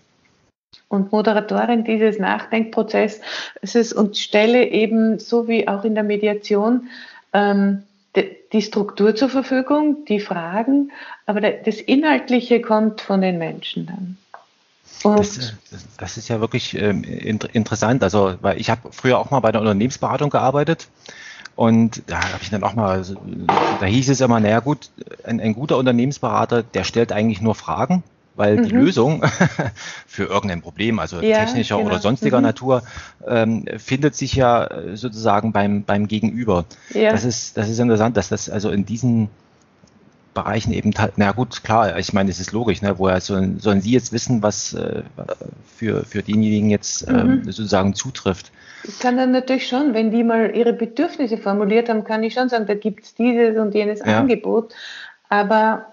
und 0.89 1.11
Moderatorin 1.11 1.83
dieses 1.83 2.19
Nachdenkprozesses 2.19 3.93
und 3.93 4.17
stelle 4.17 4.69
eben, 4.69 5.19
so 5.19 5.47
wie 5.47 5.67
auch 5.67 5.83
in 5.83 5.95
der 5.95 6.03
Mediation, 6.03 6.89
ähm, 7.37 7.83
die 8.51 8.61
Struktur 8.61 9.15
zur 9.15 9.29
Verfügung, 9.29 10.05
die 10.05 10.19
Fragen, 10.19 10.91
aber 11.25 11.41
das 11.41 11.75
Inhaltliche 11.75 12.61
kommt 12.61 13.01
von 13.01 13.21
den 13.21 13.37
Menschen 13.37 13.85
dann. 13.85 14.17
Das, 15.03 15.37
äh, 15.37 15.51
das, 15.99 16.17
ist 16.17 16.27
ja 16.27 16.39
wirklich 16.39 16.75
ähm, 16.75 17.03
interessant. 17.03 18.03
Also, 18.03 18.35
weil 18.41 18.59
ich 18.59 18.69
habe 18.69 18.91
früher 18.91 19.19
auch 19.19 19.29
mal 19.29 19.41
bei 19.41 19.51
der 19.51 19.61
Unternehmensberatung 19.61 20.31
gearbeitet 20.31 20.87
und 21.55 22.01
da 22.07 22.17
habe 22.17 22.41
ich 22.41 22.49
dann 22.49 22.63
auch 22.63 22.73
mal, 22.73 23.03
da 23.79 23.85
hieß 23.85 24.09
es 24.09 24.21
immer, 24.21 24.39
naja 24.39 24.59
gut, 24.59 24.89
ein, 25.23 25.39
ein 25.39 25.53
guter 25.53 25.77
Unternehmensberater, 25.77 26.63
der 26.63 26.83
stellt 26.83 27.11
eigentlich 27.11 27.41
nur 27.41 27.53
Fragen 27.53 28.03
weil 28.37 28.57
mhm. 28.57 28.63
die 28.63 28.69
Lösung 28.69 29.23
für 30.07 30.25
irgendein 30.25 30.61
Problem, 30.61 30.99
also 30.99 31.19
ja, 31.21 31.43
technischer 31.43 31.77
genau. 31.77 31.89
oder 31.89 31.99
sonstiger 31.99 32.37
mhm. 32.37 32.43
Natur, 32.43 32.83
ähm, 33.27 33.65
findet 33.77 34.15
sich 34.15 34.35
ja 34.35 34.65
äh, 34.65 34.95
sozusagen 34.95 35.51
beim, 35.51 35.83
beim 35.83 36.07
Gegenüber. 36.07 36.65
Ja. 36.93 37.11
Das, 37.11 37.25
ist, 37.25 37.57
das 37.57 37.67
ist 37.67 37.79
interessant, 37.79 38.15
dass 38.15 38.29
das 38.29 38.49
also 38.49 38.69
in 38.69 38.85
diesen 38.85 39.29
Bereichen 40.33 40.71
eben, 40.71 40.93
na 41.15 41.31
gut, 41.31 41.63
klar, 41.63 41.97
ich 41.97 42.13
meine, 42.13 42.29
es 42.29 42.39
ist 42.39 42.51
logisch, 42.51 42.83
ne, 42.83 42.99
woher 42.99 43.19
sollen, 43.21 43.59
sollen 43.59 43.81
Sie 43.81 43.91
jetzt 43.91 44.13
wissen, 44.13 44.43
was 44.43 44.73
äh, 44.73 45.01
für, 45.75 46.05
für 46.05 46.21
denjenigen 46.21 46.69
jetzt 46.69 47.07
ähm, 47.07 47.27
mhm. 47.27 47.43
sozusagen 47.45 47.95
zutrifft? 47.95 48.51
Ich 48.83 48.99
kann 48.99 49.17
dann 49.17 49.31
natürlich 49.31 49.67
schon, 49.67 49.95
wenn 49.95 50.11
die 50.11 50.23
mal 50.23 50.55
ihre 50.55 50.73
Bedürfnisse 50.73 51.39
formuliert 51.39 51.89
haben, 51.89 52.03
kann 52.03 52.21
ich 52.21 52.35
schon 52.35 52.49
sagen, 52.49 52.67
da 52.67 52.75
gibt 52.75 53.05
es 53.05 53.15
dieses 53.15 53.57
und 53.57 53.73
jenes 53.73 53.99
ja. 53.99 54.19
Angebot. 54.19 54.75
Aber 55.27 55.87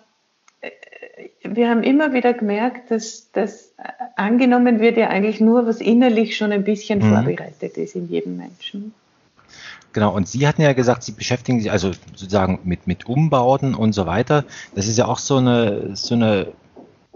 wir 1.42 1.68
haben 1.68 1.82
immer 1.82 2.12
wieder 2.12 2.34
gemerkt, 2.34 2.90
dass, 2.90 3.30
dass 3.32 3.72
angenommen 4.16 4.80
wird 4.80 4.96
ja 4.96 5.08
eigentlich 5.08 5.40
nur, 5.40 5.66
was 5.66 5.80
innerlich 5.80 6.36
schon 6.36 6.52
ein 6.52 6.64
bisschen 6.64 6.98
mhm. 7.00 7.14
vorbereitet 7.14 7.76
ist 7.76 7.94
in 7.94 8.08
jedem 8.08 8.36
Menschen. 8.36 8.94
Genau, 9.92 10.12
und 10.12 10.26
Sie 10.26 10.48
hatten 10.48 10.62
ja 10.62 10.72
gesagt, 10.72 11.04
Sie 11.04 11.12
beschäftigen 11.12 11.60
sich 11.60 11.70
also 11.70 11.92
sozusagen 11.92 12.58
mit, 12.64 12.88
mit 12.88 13.06
Umbauten 13.06 13.74
und 13.74 13.92
so 13.92 14.06
weiter. 14.06 14.44
Das 14.74 14.88
ist 14.88 14.98
ja 14.98 15.06
auch 15.06 15.18
so 15.18 15.36
eine, 15.36 15.94
so 15.94 16.14
eine 16.14 16.48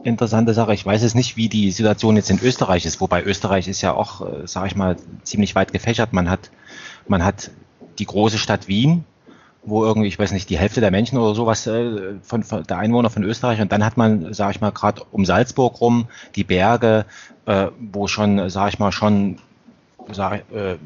interessante 0.04 0.54
Sache. 0.54 0.74
Ich 0.74 0.86
weiß 0.86 1.02
es 1.02 1.16
nicht, 1.16 1.36
wie 1.36 1.48
die 1.48 1.72
Situation 1.72 2.14
jetzt 2.14 2.30
in 2.30 2.38
Österreich 2.40 2.86
ist, 2.86 3.00
wobei 3.00 3.24
Österreich 3.24 3.66
ist 3.66 3.82
ja 3.82 3.94
auch, 3.94 4.20
äh, 4.20 4.46
sage 4.46 4.68
ich 4.68 4.76
mal, 4.76 4.96
ziemlich 5.24 5.56
weit 5.56 5.72
gefächert. 5.72 6.12
Man 6.12 6.30
hat, 6.30 6.50
man 7.08 7.24
hat 7.24 7.50
die 7.98 8.06
große 8.06 8.38
Stadt 8.38 8.68
Wien, 8.68 9.04
wo 9.68 9.84
irgendwie, 9.84 10.08
ich 10.08 10.18
weiß 10.18 10.32
nicht, 10.32 10.50
die 10.50 10.58
Hälfte 10.58 10.80
der 10.80 10.90
Menschen 10.90 11.18
oder 11.18 11.34
sowas 11.34 11.66
äh, 11.66 12.14
von, 12.22 12.42
von 12.42 12.62
der 12.64 12.78
Einwohner 12.78 13.10
von 13.10 13.22
Österreich 13.22 13.60
und 13.60 13.72
dann 13.72 13.84
hat 13.84 13.96
man, 13.96 14.32
sage 14.32 14.52
ich 14.52 14.60
mal, 14.60 14.70
gerade 14.70 15.02
um 15.10 15.24
Salzburg 15.24 15.80
rum 15.80 16.08
die 16.36 16.44
Berge, 16.44 17.04
äh, 17.46 17.68
wo 17.78 18.08
schon, 18.08 18.50
sage 18.50 18.70
ich 18.70 18.78
mal, 18.78 18.92
schon 18.92 19.38
sag, 20.12 20.50
äh, 20.52 20.76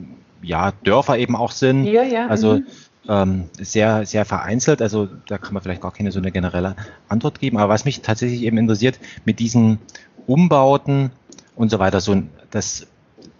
ja, 0.42 0.72
Dörfer 0.84 1.18
eben 1.18 1.36
auch 1.36 1.52
sind. 1.52 1.84
Ja, 1.84 2.02
ja. 2.02 2.26
Also 2.26 2.54
mhm. 2.54 2.66
ähm, 3.08 3.44
sehr, 3.58 4.06
sehr 4.06 4.24
vereinzelt. 4.24 4.82
Also 4.82 5.08
da 5.28 5.38
kann 5.38 5.54
man 5.54 5.62
vielleicht 5.62 5.82
gar 5.82 5.92
keine 5.92 6.12
so 6.12 6.18
eine 6.18 6.32
generelle 6.32 6.76
Antwort 7.08 7.40
geben. 7.40 7.58
Aber 7.58 7.72
was 7.72 7.84
mich 7.84 8.02
tatsächlich 8.02 8.42
eben 8.42 8.58
interessiert, 8.58 8.98
mit 9.24 9.38
diesen 9.38 9.78
Umbauten 10.26 11.10
und 11.56 11.70
so 11.70 11.78
weiter, 11.78 12.00
so 12.00 12.22
das, 12.50 12.86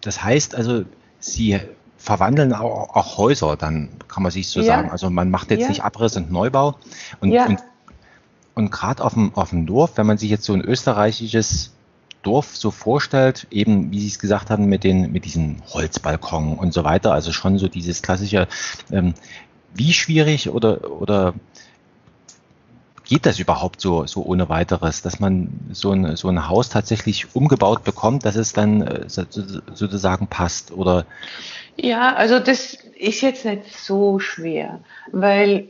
das 0.01 0.23
heißt 0.23 0.55
also, 0.55 0.85
sie 1.19 1.61
verwandeln 2.03 2.53
auch, 2.53 2.97
auch 2.97 3.17
Häuser, 3.17 3.57
dann 3.57 3.89
kann 4.09 4.25
man 4.25 4.33
sich 4.33 4.49
so 4.49 4.61
ja. 4.61 4.67
sagen. 4.67 4.91
Also 4.91 5.09
man 5.09 5.31
macht 5.31 5.51
jetzt 5.53 5.63
ja. 5.63 5.69
nicht 5.69 5.85
Abriss 5.85 6.17
und 6.17 6.33
Neubau. 6.33 6.75
Und, 7.21 7.31
ja. 7.31 7.47
und, 7.47 7.61
und 8.55 8.73
gerade 8.73 9.05
auf 9.05 9.15
dem, 9.15 9.33
auf 9.35 9.51
dem 9.51 9.67
Dorf, 9.67 9.93
wenn 9.97 10.07
man 10.07 10.19
sich 10.19 10.29
jetzt 10.29 10.45
so 10.45 10.53
ein 10.53 10.63
österreichisches 10.63 11.73
Dorf 12.23 12.57
so 12.57 12.73
vorstellt, 12.73 13.47
eben 13.53 13.93
wie 13.93 14.01
Sie 14.01 14.09
es 14.09 14.19
gesagt 14.19 14.51
haben, 14.51 14.67
mit 14.67 14.83
den 14.83 15.13
mit 15.13 15.25
diesen 15.25 15.63
Holzbalkonen 15.73 16.59
und 16.59 16.75
so 16.75 16.83
weiter, 16.83 17.13
also 17.13 17.31
schon 17.31 17.59
so 17.59 17.69
dieses 17.69 18.03
klassische, 18.03 18.49
ähm, 18.91 19.15
wie 19.75 19.93
schwierig 19.93 20.51
oder 20.51 20.91
oder 20.91 21.35
geht 23.13 23.27
das 23.27 23.39
überhaupt 23.39 23.83
so, 23.83 24.07
so 24.07 24.25
ohne 24.25 24.49
weiteres, 24.49 25.03
dass 25.03 25.21
man 25.21 25.49
so 25.71 25.91
ein, 25.91 26.17
so 26.17 26.29
ein 26.29 26.49
Haus 26.49 26.71
tatsächlich 26.71 27.37
umgebaut 27.37 27.85
bekommt, 27.85 28.25
dass 28.25 28.37
es 28.37 28.55
dann 28.55 28.81
äh, 28.81 29.05
sozusagen 29.07 30.29
passt? 30.29 30.73
Oder? 30.73 31.05
Ja, 31.77 32.15
also 32.15 32.39
das 32.39 32.79
ist 32.99 33.21
jetzt 33.21 33.45
nicht 33.45 33.77
so 33.77 34.19
schwer, 34.19 34.81
weil 35.09 35.69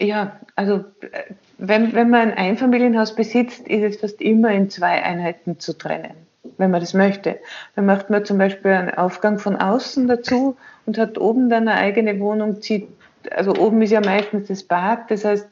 ja, 0.00 0.40
also 0.56 0.84
äh, 1.02 1.34
wenn, 1.58 1.92
wenn 1.92 2.10
man 2.10 2.32
ein 2.32 2.36
Einfamilienhaus 2.36 3.14
besitzt, 3.14 3.68
ist 3.68 3.94
es 3.94 4.00
fast 4.00 4.20
immer 4.20 4.50
in 4.50 4.70
zwei 4.70 5.04
Einheiten 5.04 5.60
zu 5.60 5.78
trennen, 5.78 6.14
wenn 6.58 6.72
man 6.72 6.80
das 6.80 6.94
möchte. 6.94 7.38
Dann 7.76 7.86
macht 7.86 8.10
man 8.10 8.24
zum 8.24 8.38
Beispiel 8.38 8.72
einen 8.72 8.90
Aufgang 8.90 9.38
von 9.38 9.54
außen 9.54 10.08
dazu 10.08 10.56
und 10.86 10.98
hat 10.98 11.16
oben 11.16 11.48
dann 11.48 11.68
eine 11.68 11.78
eigene 11.78 12.18
Wohnung, 12.18 12.60
zieht, 12.60 12.88
also 13.30 13.54
oben 13.56 13.82
ist 13.82 13.90
ja 13.90 14.00
meistens 14.00 14.48
das 14.48 14.62
Bad, 14.62 15.10
das 15.10 15.24
heißt, 15.24 15.48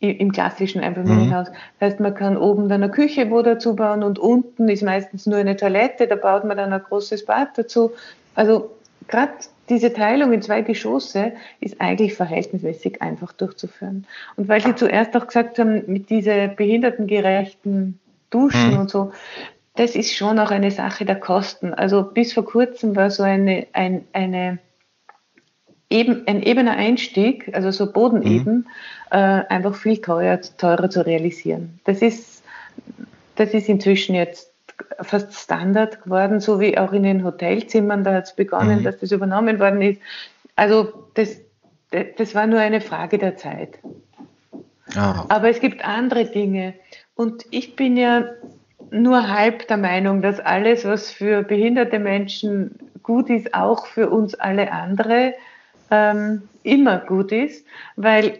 im 0.00 0.32
klassischen 0.32 0.82
Einfamilienhaus. 0.82 1.48
Mhm. 1.48 1.54
Das 1.78 1.92
heißt, 1.92 2.00
man 2.00 2.14
kann 2.14 2.36
oben 2.36 2.68
dann 2.68 2.82
eine 2.82 2.90
Küche 2.90 3.30
wo 3.30 3.40
dazu 3.42 3.76
bauen 3.76 4.02
und 4.02 4.18
unten 4.18 4.68
ist 4.68 4.82
meistens 4.82 5.26
nur 5.26 5.38
eine 5.38 5.56
Toilette, 5.56 6.08
da 6.08 6.16
baut 6.16 6.44
man 6.44 6.56
dann 6.56 6.72
ein 6.72 6.82
großes 6.82 7.24
Bad 7.24 7.56
dazu. 7.56 7.92
Also 8.34 8.70
gerade 9.06 9.32
diese 9.68 9.92
Teilung 9.92 10.32
in 10.32 10.42
zwei 10.42 10.62
Geschosse 10.62 11.32
ist 11.60 11.80
eigentlich 11.80 12.14
verhältnismäßig 12.14 13.00
einfach 13.00 13.32
durchzuführen. 13.32 14.06
Und 14.36 14.48
weil 14.48 14.60
Sie 14.60 14.74
zuerst 14.74 15.16
auch 15.16 15.28
gesagt 15.28 15.60
haben, 15.60 15.84
mit 15.86 16.10
diesen 16.10 16.56
behindertengerechten 16.56 18.00
Duschen 18.30 18.72
mhm. 18.72 18.80
und 18.80 18.90
so, 18.90 19.12
das 19.76 19.94
ist 19.94 20.14
schon 20.14 20.38
auch 20.40 20.50
eine 20.50 20.70
Sache 20.72 21.04
der 21.04 21.20
Kosten. 21.20 21.72
Also 21.72 22.02
bis 22.02 22.32
vor 22.32 22.44
kurzem 22.44 22.96
war 22.96 23.10
so 23.10 23.22
eine, 23.22 23.68
ein, 23.72 24.04
eine 24.12 24.58
eben, 25.92 26.26
ein 26.26 26.42
ebener 26.42 26.72
Einstieg, 26.72 27.50
also 27.54 27.70
so 27.70 27.92
Bodeneben, 27.92 28.54
mhm. 28.54 28.66
äh, 29.10 29.44
einfach 29.48 29.74
viel 29.74 29.98
teuer, 29.98 30.40
teurer 30.58 30.90
zu 30.90 31.04
realisieren. 31.06 31.78
Das 31.84 32.02
ist, 32.02 32.42
das 33.36 33.50
ist 33.50 33.68
inzwischen 33.68 34.14
jetzt 34.14 34.50
fast 35.00 35.34
Standard 35.34 36.02
geworden, 36.02 36.40
so 36.40 36.58
wie 36.58 36.76
auch 36.78 36.92
in 36.92 37.02
den 37.02 37.24
Hotelzimmern, 37.24 38.04
da 38.04 38.14
hat 38.14 38.24
es 38.24 38.34
begonnen, 38.34 38.80
mhm. 38.80 38.84
dass 38.84 38.98
das 38.98 39.12
übernommen 39.12 39.60
worden 39.60 39.82
ist. 39.82 40.00
Also 40.56 40.92
das, 41.14 41.36
das 42.16 42.34
war 42.34 42.46
nur 42.46 42.58
eine 42.58 42.80
Frage 42.80 43.18
der 43.18 43.36
Zeit. 43.36 43.78
Ah. 44.96 45.24
Aber 45.28 45.48
es 45.50 45.60
gibt 45.60 45.84
andere 45.84 46.24
Dinge. 46.24 46.74
Und 47.14 47.44
ich 47.50 47.76
bin 47.76 47.96
ja 47.96 48.24
nur 48.90 49.28
halb 49.28 49.68
der 49.68 49.76
Meinung, 49.76 50.22
dass 50.22 50.40
alles, 50.40 50.84
was 50.84 51.10
für 51.10 51.42
behinderte 51.42 51.98
Menschen 51.98 52.78
gut 53.02 53.30
ist, 53.30 53.54
auch 53.54 53.86
für 53.86 54.10
uns 54.10 54.34
alle 54.34 54.72
andere 54.72 55.34
ähm, 55.92 56.48
immer 56.62 56.98
gut 56.98 57.30
ist, 57.32 57.66
weil 57.96 58.38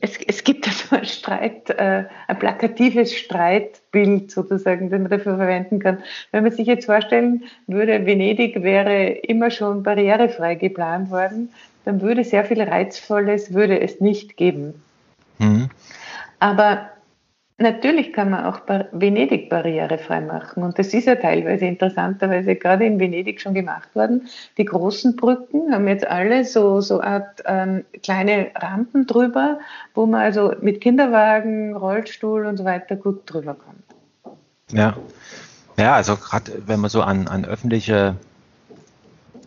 es, 0.00 0.18
es 0.26 0.42
gibt 0.42 0.66
also 0.66 0.96
ein 0.96 1.04
Streit, 1.04 1.70
äh, 1.70 2.04
ein 2.26 2.38
plakatives 2.38 3.14
Streitbild 3.14 4.30
sozusagen, 4.30 4.90
den 4.90 5.02
man 5.02 5.10
dafür 5.10 5.36
verwenden 5.36 5.78
kann. 5.78 6.02
Wenn 6.32 6.42
man 6.42 6.52
sich 6.52 6.66
jetzt 6.66 6.86
vorstellen 6.86 7.44
würde, 7.66 8.04
Venedig 8.04 8.62
wäre 8.62 9.06
immer 9.06 9.50
schon 9.50 9.82
barrierefrei 9.82 10.56
geplant 10.56 11.10
worden, 11.10 11.50
dann 11.84 12.02
würde 12.02 12.24
sehr 12.24 12.44
viel 12.44 12.60
Reizvolles 12.60 13.54
würde 13.54 13.80
es 13.80 14.00
nicht 14.00 14.36
geben. 14.36 14.82
Mhm. 15.38 15.70
Aber 16.40 16.90
Natürlich 17.62 18.14
kann 18.14 18.30
man 18.30 18.46
auch 18.46 18.60
Venedig 18.92 19.50
barrierefrei 19.50 20.22
machen 20.22 20.62
und 20.62 20.78
das 20.78 20.94
ist 20.94 21.06
ja 21.06 21.16
teilweise 21.16 21.66
interessanterweise 21.66 22.56
gerade 22.56 22.86
in 22.86 22.98
Venedig 22.98 23.38
schon 23.38 23.52
gemacht 23.52 23.94
worden. 23.94 24.28
Die 24.56 24.64
großen 24.64 25.14
Brücken 25.14 25.70
haben 25.70 25.86
jetzt 25.86 26.06
alle 26.06 26.46
so 26.46 26.80
so 26.80 27.02
Art 27.02 27.42
ähm, 27.44 27.84
kleine 28.02 28.50
Rampen 28.54 29.06
drüber, 29.06 29.58
wo 29.94 30.06
man 30.06 30.22
also 30.22 30.54
mit 30.62 30.80
Kinderwagen, 30.80 31.76
Rollstuhl 31.76 32.46
und 32.46 32.56
so 32.56 32.64
weiter 32.64 32.96
gut 32.96 33.22
drüber 33.26 33.54
kommt. 33.54 34.38
Ja, 34.72 34.96
ja, 35.76 35.96
also 35.96 36.16
gerade 36.16 36.62
wenn 36.66 36.80
man 36.80 36.88
so 36.88 37.02
an, 37.02 37.28
an 37.28 37.44
öffentliche 37.44 38.16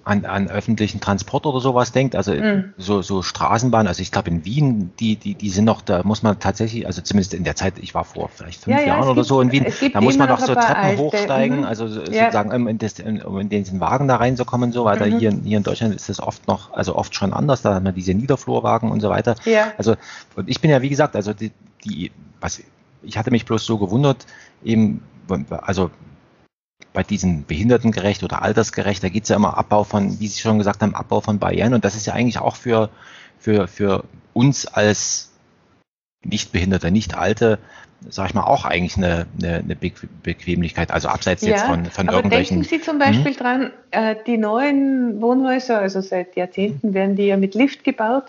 an, 0.06 0.26
an 0.26 0.50
öffentlichen 0.50 1.00
Transport 1.00 1.46
oder 1.46 1.62
sowas 1.62 1.92
denkt, 1.92 2.16
also 2.16 2.34
mhm. 2.34 2.74
so, 2.78 3.02
so 3.02 3.22
Straßenbahn, 3.22 3.88
also 3.88 4.02
ich 4.02 4.12
glaube 4.12 4.30
in 4.30 4.44
Wien, 4.44 4.92
die, 5.00 5.16
die, 5.16 5.36
die 5.36 5.50
sind 5.50 5.66
noch, 5.66 5.82
da 5.82 6.04
muss 6.04 6.24
man 6.24 6.39
tatsächlich, 6.39 6.86
also 6.86 7.02
zumindest 7.02 7.34
in 7.34 7.44
der 7.44 7.56
Zeit, 7.56 7.76
ich 7.80 7.96
war 7.96 8.04
vor 8.04 8.30
vielleicht 8.30 8.63
fünf 8.63 8.78
ja, 8.78 8.86
Jahren 8.86 9.04
ja, 9.04 9.06
oder 9.06 9.16
gibt, 9.16 9.28
so 9.28 9.39
in 9.39 9.52
Wien, 9.52 9.66
da 9.94 10.02
muss 10.02 10.18
man 10.18 10.28
noch 10.28 10.39
so 10.39 10.54
Treppen 10.54 10.76
alte. 10.76 11.02
hochsteigen, 11.02 11.60
mhm. 11.60 11.63
also 11.66 11.86
ja. 11.86 12.26
sozusagen 12.26 12.52
um 12.54 12.68
in, 12.68 12.78
das, 12.78 12.96
um 13.00 13.39
in 13.39 13.50
diesen 13.50 13.80
Wagen 13.80 14.08
da 14.08 14.18
reinzukommen 14.18 14.70
und 14.70 14.74
so 14.74 14.84
weiter. 14.84 15.06
Mhm. 15.06 15.20
Hier, 15.20 15.32
hier 15.44 15.58
in 15.58 15.63
Deutschland 15.63 15.96
ist 15.96 16.10
das 16.10 16.20
oft 16.20 16.48
noch, 16.48 16.74
also 16.74 16.96
oft 16.96 17.16
schon 17.16 17.32
anders, 17.32 17.62
da 17.62 17.76
hat 17.76 17.84
man 17.84 17.96
diese 17.96 18.13
Niederflurwagen 18.13 18.92
und 18.92 19.00
so 19.00 19.10
weiter. 19.10 19.36
Ja. 19.46 19.72
Also, 19.78 19.96
und 20.36 20.50
ich 20.50 20.60
bin 20.60 20.70
ja 20.70 20.82
wie 20.82 20.89
gesagt, 20.89 21.16
also 21.16 21.34
die, 21.34 21.52
die 21.86 22.12
was, 22.42 22.62
ich 23.04 23.18
hatte 23.18 23.32
mich 23.32 23.46
bloß 23.46 23.66
so 23.66 23.78
gewundert, 23.78 24.26
eben, 24.63 25.02
also 25.50 25.92
bei 26.91 27.04
diesen 27.04 27.46
behindertengerecht 27.46 28.24
oder 28.24 28.41
altersgerecht, 28.41 29.04
da 29.04 29.10
geht 29.10 29.24
es 29.24 29.30
ja 29.30 29.36
immer 29.36 29.58
Abbau 29.58 29.84
von, 29.84 30.19
wie 30.19 30.28
Sie 30.28 30.39
schon 30.39 30.58
gesagt 30.58 30.82
haben, 30.82 30.96
Abbau 30.96 31.22
von 31.22 31.39
Barrieren. 31.39 31.74
Und 31.74 31.86
das 31.86 31.96
ist 31.96 32.06
ja 32.06 32.13
eigentlich 32.13 32.39
auch 32.39 32.56
für, 32.56 32.89
für, 33.39 33.67
für 33.67 34.04
uns 34.34 34.65
als 34.65 35.32
Nichtbehinderte, 36.24 36.91
Nicht-Alte, 36.91 37.60
sag 38.10 38.30
ich 38.30 38.34
mal, 38.34 38.43
auch 38.43 38.65
eigentlich 38.65 38.98
eine, 38.98 39.26
eine, 39.41 39.56
eine 39.58 39.76
Bequemlichkeit, 39.76 40.91
also 40.91 41.08
abseits 41.08 41.41
ja, 41.41 41.50
jetzt 41.50 41.63
von, 41.63 41.86
von 41.86 42.08
aber 42.08 42.17
irgendwelchen. 42.17 42.62
Denken 42.62 42.69
Sie 42.69 42.82
zum 42.82 43.00
Beispiel 43.00 43.32
hm? 43.32 43.38
dran, 43.38 43.72
äh, 43.91 44.15
die 44.26 44.38
neuen 44.38 45.22
Wohnhäuser, 45.22 45.80
also 45.80 46.02
seit 46.02 46.36
Jahrzehnten 46.36 46.93
werden 46.93 47.15
die 47.15 47.28
ja 47.28 47.38
mit 47.38 47.56
Lift 47.56 47.84
gebaut. 47.84 48.26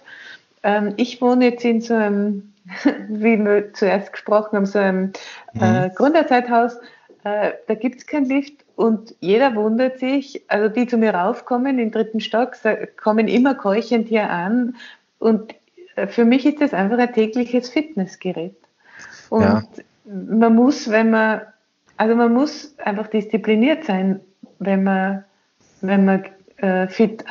Ähm, 0.62 0.94
ich 0.96 1.20
wohne 1.20 1.46
jetzt 1.46 1.64
in 1.64 1.80
so 1.80 1.94
einem, 1.94 2.52
wie 3.08 3.38
wir 3.38 3.72
zuerst 3.74 4.12
gesprochen 4.12 4.56
haben, 4.56 4.66
so 4.66 4.78
einem 4.78 5.12
äh, 5.60 5.88
mhm. 5.88 5.94
Gründerzeithaus 5.94 6.78
äh, 7.24 7.52
da 7.66 7.74
gibt 7.74 7.96
es 7.96 8.06
kein 8.06 8.26
Lift 8.26 8.64
und 8.76 9.14
jeder 9.20 9.54
wundert 9.54 9.98
sich, 9.98 10.42
also 10.48 10.68
die 10.68 10.86
zu 10.86 10.98
mir 10.98 11.14
raufkommen 11.14 11.78
im 11.78 11.90
dritten 11.90 12.20
Stock, 12.20 12.52
kommen 13.02 13.28
immer 13.28 13.54
keuchend 13.54 14.08
hier 14.08 14.30
an 14.30 14.76
und 15.18 15.54
äh, 15.96 16.06
für 16.06 16.24
mich 16.24 16.44
ist 16.44 16.60
das 16.60 16.74
einfach 16.74 16.98
ein 16.98 17.12
tägliches 17.12 17.70
Fitnessgerät. 17.70 18.56
Und 19.30 19.42
ja. 19.42 19.62
man 20.04 20.54
muss, 20.54 20.90
wenn 20.90 21.10
man, 21.10 21.40
also 21.96 22.14
man 22.14 22.32
muss 22.32 22.78
einfach 22.78 23.06
diszipliniert 23.06 23.84
sein, 23.84 24.20
wenn 24.58 24.84
man, 24.84 25.24
wenn 25.80 26.04
man 26.04 26.24
äh, 26.58 26.88
fit 26.88 27.24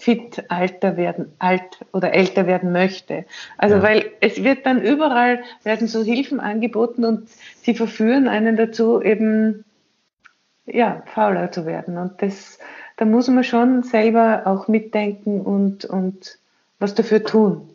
fit 0.00 0.44
alter 0.48 0.96
werden, 0.96 1.32
alt 1.38 1.84
oder 1.92 2.14
älter 2.14 2.46
werden 2.46 2.72
möchte. 2.72 3.26
Also 3.58 3.76
ja. 3.76 3.82
weil 3.82 4.10
es 4.20 4.42
wird 4.42 4.64
dann 4.64 4.80
überall 4.80 5.42
werden 5.62 5.88
so 5.88 6.02
Hilfen 6.02 6.40
angeboten 6.40 7.04
und 7.04 7.28
sie 7.62 7.74
verführen 7.74 8.26
einen 8.26 8.56
dazu 8.56 9.02
eben 9.02 9.64
ja 10.64 11.02
fauler 11.14 11.52
zu 11.52 11.66
werden 11.66 11.98
und 11.98 12.22
das 12.22 12.58
da 12.96 13.04
muss 13.04 13.28
man 13.28 13.44
schon 13.44 13.82
selber 13.82 14.42
auch 14.46 14.68
mitdenken 14.68 15.40
und 15.40 15.84
und 15.84 16.38
was 16.78 16.94
dafür 16.94 17.22
tun. 17.24 17.68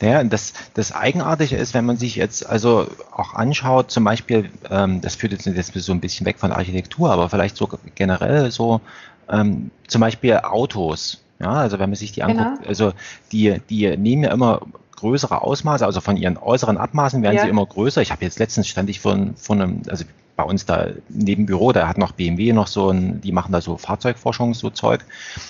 Naja, 0.00 0.22
das, 0.24 0.52
das 0.74 0.92
Eigenartige 0.92 1.56
ist, 1.56 1.74
wenn 1.74 1.86
man 1.86 1.96
sich 1.96 2.16
jetzt 2.16 2.46
also 2.46 2.86
auch 3.10 3.34
anschaut, 3.34 3.90
zum 3.90 4.04
Beispiel, 4.04 4.50
ähm, 4.70 5.00
das 5.00 5.16
führt 5.16 5.32
jetzt, 5.32 5.46
jetzt 5.46 5.72
so 5.74 5.92
ein 5.92 6.00
bisschen 6.00 6.26
weg 6.26 6.38
von 6.38 6.52
Architektur, 6.52 7.10
aber 7.10 7.30
vielleicht 7.30 7.56
so 7.56 7.68
generell 7.94 8.50
so, 8.50 8.80
ähm, 9.28 9.70
zum 9.86 10.00
Beispiel 10.02 10.36
Autos. 10.36 11.23
Ja, 11.40 11.52
also 11.52 11.78
wenn 11.78 11.90
man 11.90 11.96
sich 11.96 12.12
die 12.12 12.20
genau. 12.20 12.42
anguckt, 12.42 12.66
also 12.66 12.92
die, 13.32 13.60
die 13.68 13.96
nehmen 13.96 14.24
ja 14.24 14.32
immer 14.32 14.62
größere 14.96 15.42
Ausmaße, 15.42 15.84
also 15.84 16.00
von 16.00 16.16
ihren 16.16 16.36
äußeren 16.36 16.78
Abmaßen 16.78 17.22
werden 17.22 17.36
ja. 17.36 17.42
sie 17.42 17.48
immer 17.48 17.66
größer. 17.66 18.00
Ich 18.02 18.10
habe 18.10 18.24
jetzt 18.24 18.38
letztens 18.38 18.68
stand 18.68 18.88
ich 18.88 19.00
von, 19.00 19.36
von 19.36 19.60
einem, 19.60 19.82
also 19.88 20.04
bei 20.36 20.44
uns 20.44 20.64
da 20.64 20.88
neben 21.08 21.46
Büro, 21.46 21.72
da 21.72 21.88
hat 21.88 21.98
noch 21.98 22.12
BMW 22.12 22.52
noch 22.52 22.66
so 22.66 22.90
ein, 22.90 23.20
die 23.20 23.32
machen 23.32 23.52
da 23.52 23.60
so 23.60 23.76
Fahrzeugforschung, 23.76 24.54
so 24.54 24.70
Zeug. 24.70 25.04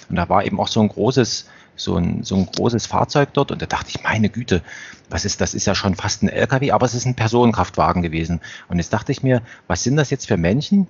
Und 0.08 0.16
da 0.16 0.28
war 0.28 0.44
eben 0.44 0.58
auch 0.60 0.68
so 0.68 0.80
ein 0.80 0.88
großes 0.88 1.46
so 1.76 1.96
ein, 1.96 2.22
so 2.22 2.36
ein 2.36 2.46
großes 2.46 2.86
Fahrzeug 2.86 3.30
dort 3.32 3.50
und 3.50 3.60
da 3.60 3.66
dachte 3.66 3.90
ich, 3.90 4.02
meine 4.02 4.28
Güte, 4.28 4.62
was 5.10 5.24
ist, 5.24 5.40
das 5.40 5.54
ist 5.54 5.66
ja 5.66 5.74
schon 5.74 5.94
fast 5.94 6.22
ein 6.22 6.28
LKW, 6.28 6.70
aber 6.70 6.86
es 6.86 6.94
ist 6.94 7.04
ein 7.04 7.14
Personenkraftwagen 7.14 8.02
gewesen. 8.02 8.40
Und 8.68 8.78
jetzt 8.78 8.92
dachte 8.92 9.12
ich 9.12 9.22
mir, 9.22 9.42
was 9.66 9.82
sind 9.82 9.96
das 9.96 10.10
jetzt 10.10 10.26
für 10.26 10.36
Menschen, 10.36 10.86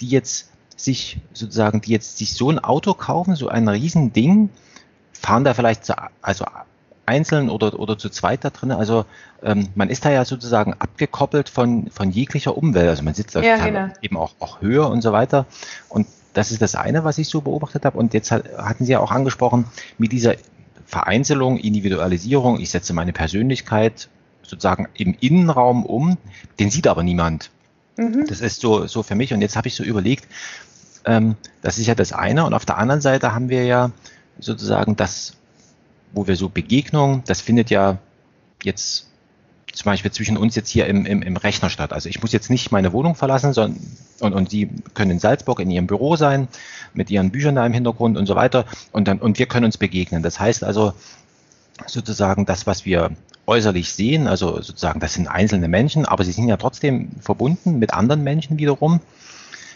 die 0.00 0.08
jetzt 0.08 0.50
sich 0.80 1.18
sozusagen, 1.32 1.80
die 1.80 1.92
jetzt 1.92 2.18
sich 2.18 2.34
so 2.34 2.50
ein 2.50 2.58
Auto 2.58 2.94
kaufen, 2.94 3.36
so 3.36 3.48
ein 3.48 3.68
Riesending, 3.68 4.50
fahren 5.12 5.44
da 5.44 5.54
vielleicht 5.54 5.84
zu, 5.84 5.94
also 6.22 6.44
einzeln 7.06 7.48
oder, 7.48 7.78
oder 7.78 7.98
zu 7.98 8.10
zweit 8.10 8.44
da 8.44 8.50
drin. 8.50 8.70
Also 8.70 9.04
ähm, 9.42 9.68
man 9.74 9.88
ist 9.88 10.04
da 10.04 10.10
ja 10.10 10.24
sozusagen 10.24 10.74
abgekoppelt 10.74 11.48
von, 11.48 11.90
von 11.90 12.10
jeglicher 12.10 12.56
Umwelt. 12.56 12.88
Also 12.88 13.02
man 13.02 13.14
sitzt 13.14 13.34
da 13.34 13.40
ja, 13.40 13.56
genau. 13.56 13.88
eben 14.02 14.16
auch, 14.16 14.34
auch 14.38 14.60
höher 14.60 14.88
und 14.90 15.00
so 15.00 15.12
weiter. 15.12 15.46
Und 15.88 16.06
das 16.34 16.52
ist 16.52 16.62
das 16.62 16.74
eine, 16.74 17.04
was 17.04 17.18
ich 17.18 17.28
so 17.28 17.40
beobachtet 17.40 17.84
habe. 17.84 17.98
Und 17.98 18.14
jetzt 18.14 18.30
hatten 18.30 18.84
Sie 18.84 18.92
ja 18.92 19.00
auch 19.00 19.10
angesprochen, 19.10 19.64
mit 19.96 20.12
dieser 20.12 20.34
Vereinzelung, 20.86 21.58
Individualisierung, 21.58 22.60
ich 22.60 22.70
setze 22.70 22.92
meine 22.92 23.12
Persönlichkeit 23.12 24.08
sozusagen 24.42 24.88
im 24.94 25.16
Innenraum 25.18 25.84
um, 25.84 26.16
den 26.58 26.70
sieht 26.70 26.86
aber 26.86 27.02
niemand. 27.02 27.50
Mhm. 27.98 28.26
Das 28.26 28.40
ist 28.40 28.60
so, 28.60 28.86
so 28.86 29.02
für 29.02 29.14
mich. 29.14 29.34
Und 29.34 29.42
jetzt 29.42 29.56
habe 29.56 29.68
ich 29.68 29.74
so 29.74 29.82
überlegt, 29.82 30.26
ähm, 31.04 31.36
das 31.60 31.78
ist 31.78 31.86
ja 31.86 31.94
das 31.94 32.12
eine. 32.12 32.46
Und 32.46 32.54
auf 32.54 32.64
der 32.64 32.78
anderen 32.78 33.00
Seite 33.00 33.34
haben 33.34 33.48
wir 33.48 33.64
ja 33.64 33.90
sozusagen 34.38 34.96
das, 34.96 35.34
wo 36.12 36.26
wir 36.26 36.36
so 36.36 36.48
Begegnungen, 36.48 37.22
das 37.26 37.40
findet 37.40 37.70
ja 37.70 37.98
jetzt 38.62 39.08
zum 39.72 39.84
Beispiel 39.84 40.10
zwischen 40.10 40.36
uns 40.36 40.54
jetzt 40.54 40.70
hier 40.70 40.86
im, 40.86 41.06
im, 41.06 41.22
im 41.22 41.36
Rechner 41.36 41.70
statt. 41.70 41.92
Also 41.92 42.08
ich 42.08 42.22
muss 42.22 42.32
jetzt 42.32 42.50
nicht 42.50 42.72
meine 42.72 42.92
Wohnung 42.92 43.14
verlassen, 43.14 43.52
sondern 43.52 43.80
und, 44.20 44.32
und 44.32 44.50
Sie 44.50 44.70
können 44.94 45.12
in 45.12 45.18
Salzburg 45.18 45.60
in 45.60 45.70
Ihrem 45.70 45.86
Büro 45.86 46.16
sein, 46.16 46.48
mit 46.94 47.10
Ihren 47.10 47.30
Büchern 47.30 47.56
da 47.56 47.66
im 47.66 47.72
Hintergrund 47.72 48.16
und 48.16 48.26
so 48.26 48.34
weiter. 48.34 48.64
Und 48.92 49.08
dann, 49.08 49.18
und 49.18 49.38
wir 49.38 49.46
können 49.46 49.66
uns 49.66 49.76
begegnen. 49.76 50.22
Das 50.22 50.40
heißt 50.40 50.64
also 50.64 50.94
sozusagen 51.86 52.46
das, 52.46 52.66
was 52.66 52.84
wir 52.84 53.10
äußerlich 53.46 53.92
sehen, 53.92 54.26
also 54.26 54.60
sozusagen, 54.60 55.00
das 55.00 55.14
sind 55.14 55.26
einzelne 55.26 55.68
Menschen, 55.68 56.04
aber 56.04 56.24
sie 56.24 56.32
sind 56.32 56.48
ja 56.48 56.56
trotzdem 56.56 57.10
verbunden 57.20 57.78
mit 57.78 57.94
anderen 57.94 58.22
Menschen 58.22 58.58
wiederum. 58.58 59.00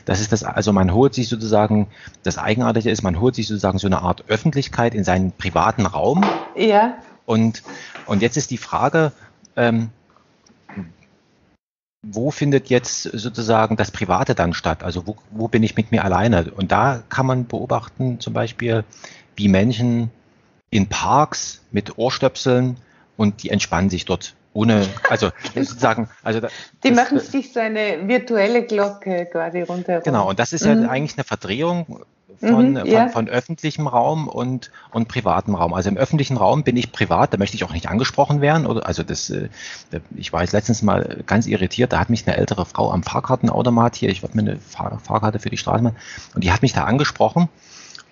Das 0.05 0.21
ist 0.21 0.33
das, 0.33 0.43
also 0.45 0.73
man 0.73 0.93
holt 0.93 1.15
sich 1.15 1.29
sozusagen, 1.29 1.87
das 2.23 2.37
Eigenartige 2.37 2.91
ist, 2.91 3.03
man 3.03 3.21
holt 3.21 3.35
sich 3.35 3.47
sozusagen 3.47 3.79
so 3.79 3.87
eine 3.87 4.03
Art 4.03 4.25
Öffentlichkeit 4.29 4.95
in 4.95 5.05
seinen 5.05 5.33
privaten 5.33 5.87
Raum. 5.87 6.25
Ja. 6.57 6.97
Und, 7.25 7.63
und 8.07 8.21
jetzt 8.21 8.37
ist 8.37 8.51
die 8.51 8.59
Frage, 8.59 9.13
ähm, 9.57 9.91
wo 12.03 12.33
findet 12.33 12.69
jetzt 12.69 13.03
sozusagen 13.03 13.77
das 13.77 13.93
Private 13.93 14.35
dann 14.35 14.55
statt? 14.55 14.83
Also 14.83 15.07
wo, 15.07 15.17
wo 15.31 15.49
bin 15.49 15.63
ich 15.63 15.77
mit 15.77 15.93
mir 15.93 16.05
alleine? 16.05 16.51
Und 16.53 16.73
da 16.73 17.03
kann 17.09 17.27
man 17.27 17.47
beobachten 17.47 18.19
zum 18.19 18.33
Beispiel, 18.33 18.85
wie 19.37 19.49
Menschen 19.49 20.11
in 20.73 20.89
Parks 20.89 21.61
mit 21.71 21.99
Ohrstöpseln 21.99 22.79
und 23.17 23.43
die 23.43 23.51
entspannen 23.51 23.91
sich 23.91 24.07
dort 24.07 24.35
ohne, 24.55 24.89
also 25.09 25.31
sozusagen, 25.55 26.09
also 26.23 26.41
da, 26.41 26.49
die 26.83 26.89
das, 26.89 26.97
machen 26.97 27.21
sich 27.21 27.53
so 27.53 27.61
eine 27.61 28.09
virtuelle 28.09 28.65
Glocke 28.65 29.27
quasi 29.31 29.63
runter. 29.63 30.01
Genau, 30.01 30.29
und 30.29 30.39
das 30.39 30.53
ist 30.53 30.65
mhm. 30.65 30.83
ja 30.83 30.89
eigentlich 30.89 31.17
eine 31.17 31.25
Verdrehung 31.25 32.05
von, 32.41 32.71
mhm, 32.71 32.87
ja. 32.87 33.03
von, 33.09 33.27
von, 33.27 33.29
öffentlichem 33.29 33.87
Raum 33.87 34.29
und, 34.29 34.71
und 34.91 35.09
privatem 35.09 35.55
Raum. 35.55 35.75
Also 35.75 35.91
im 35.91 35.99
öffentlichen 35.99 36.39
Raum 36.39 36.65
bin 36.65 36.77
ich 36.79 36.91
privat, 36.91 37.35
da 37.35 37.39
möchte 37.39 37.57
ich 37.57 37.65
auch 37.65 37.73
nicht 37.73 37.89
angesprochen 37.89 38.41
werden. 38.41 38.67
Oder, 38.67 38.87
also 38.87 39.03
das, 39.03 39.29
äh, 39.29 39.51
ich 40.17 40.33
war 40.33 40.41
jetzt 40.41 40.53
letztens 40.53 40.83
mal 40.83 41.23
ganz 41.27 41.47
irritiert, 41.47 41.93
da 41.93 42.01
hat 42.01 42.09
mich 42.09 42.27
eine 42.27 42.37
ältere 42.37 42.65
Frau 42.65 42.91
am 42.91 43.03
Fahrkartenautomat 43.03 43.95
hier, 43.95 44.09
ich 44.09 44.23
wollte 44.23 44.37
mir 44.37 44.43
eine 44.43 44.57
Fahr 44.59 44.99
Fahrkarte 45.01 45.39
für 45.39 45.51
die 45.51 45.59
Straßenbahn, 45.59 45.97
und 46.35 46.43
die 46.45 46.51
hat 46.51 46.63
mich 46.63 46.73
da 46.73 46.85
angesprochen 46.85 47.51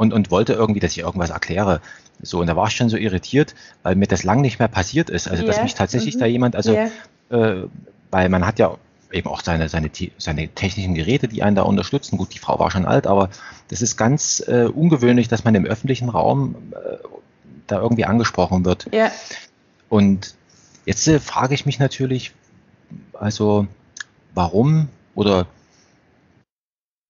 und, 0.01 0.15
und 0.15 0.31
wollte 0.31 0.55
irgendwie, 0.55 0.81
dass 0.81 0.93
ich 0.93 1.01
irgendwas 1.01 1.29
erkläre. 1.29 1.83
So, 2.23 2.41
und 2.41 2.47
da 2.47 2.57
war 2.57 2.69
ich 2.69 2.75
schon 2.75 2.89
so 2.89 2.97
irritiert, 2.97 3.55
weil 3.83 3.97
mir 3.97 4.07
das 4.07 4.25
lang 4.25 4.41
nicht 4.41 4.59
mehr 4.59 4.69
passiert 4.69 5.11
ist. 5.11 5.29
Also, 5.29 5.43
yeah. 5.43 5.53
dass 5.53 5.63
mich 5.63 5.75
tatsächlich 5.75 6.15
mhm. 6.15 6.21
da 6.21 6.27
jemand, 6.27 6.57
also, 6.57 6.73
yeah. 6.73 6.91
äh, 7.29 7.67
weil 8.11 8.31
man 8.31 8.47
hat 8.47 8.59
ja 8.59 8.79
eben 9.13 9.29
auch 9.29 9.43
seine, 9.43 9.69
seine, 9.69 9.91
seine 10.17 10.49
technischen 10.49 10.95
Geräte, 10.95 11.29
die 11.29 11.43
einen 11.43 11.55
da 11.55 11.63
unterstützen. 11.63 12.17
Gut, 12.17 12.33
die 12.33 12.39
Frau 12.39 12.59
war 12.59 12.71
schon 12.71 12.87
alt, 12.87 13.07
aber 13.07 13.29
das 13.69 13.83
ist 13.83 13.99
ganz 13.99 14.43
äh, 14.49 14.65
ungewöhnlich, 14.65 15.29
dass 15.29 15.45
man 15.45 15.55
im 15.55 15.67
öffentlichen 15.67 16.09
Raum 16.09 16.55
äh, 16.71 16.97
da 17.67 17.83
irgendwie 17.83 18.07
angesprochen 18.07 18.65
wird. 18.65 18.87
Ja. 18.95 19.11
Und 19.91 20.35
jetzt 20.87 21.07
äh, 21.09 21.21
frage 21.21 21.53
ich 21.53 21.67
mich 21.67 21.79
natürlich, 21.79 22.33
also 23.13 23.67
warum 24.33 24.89
oder 25.15 25.47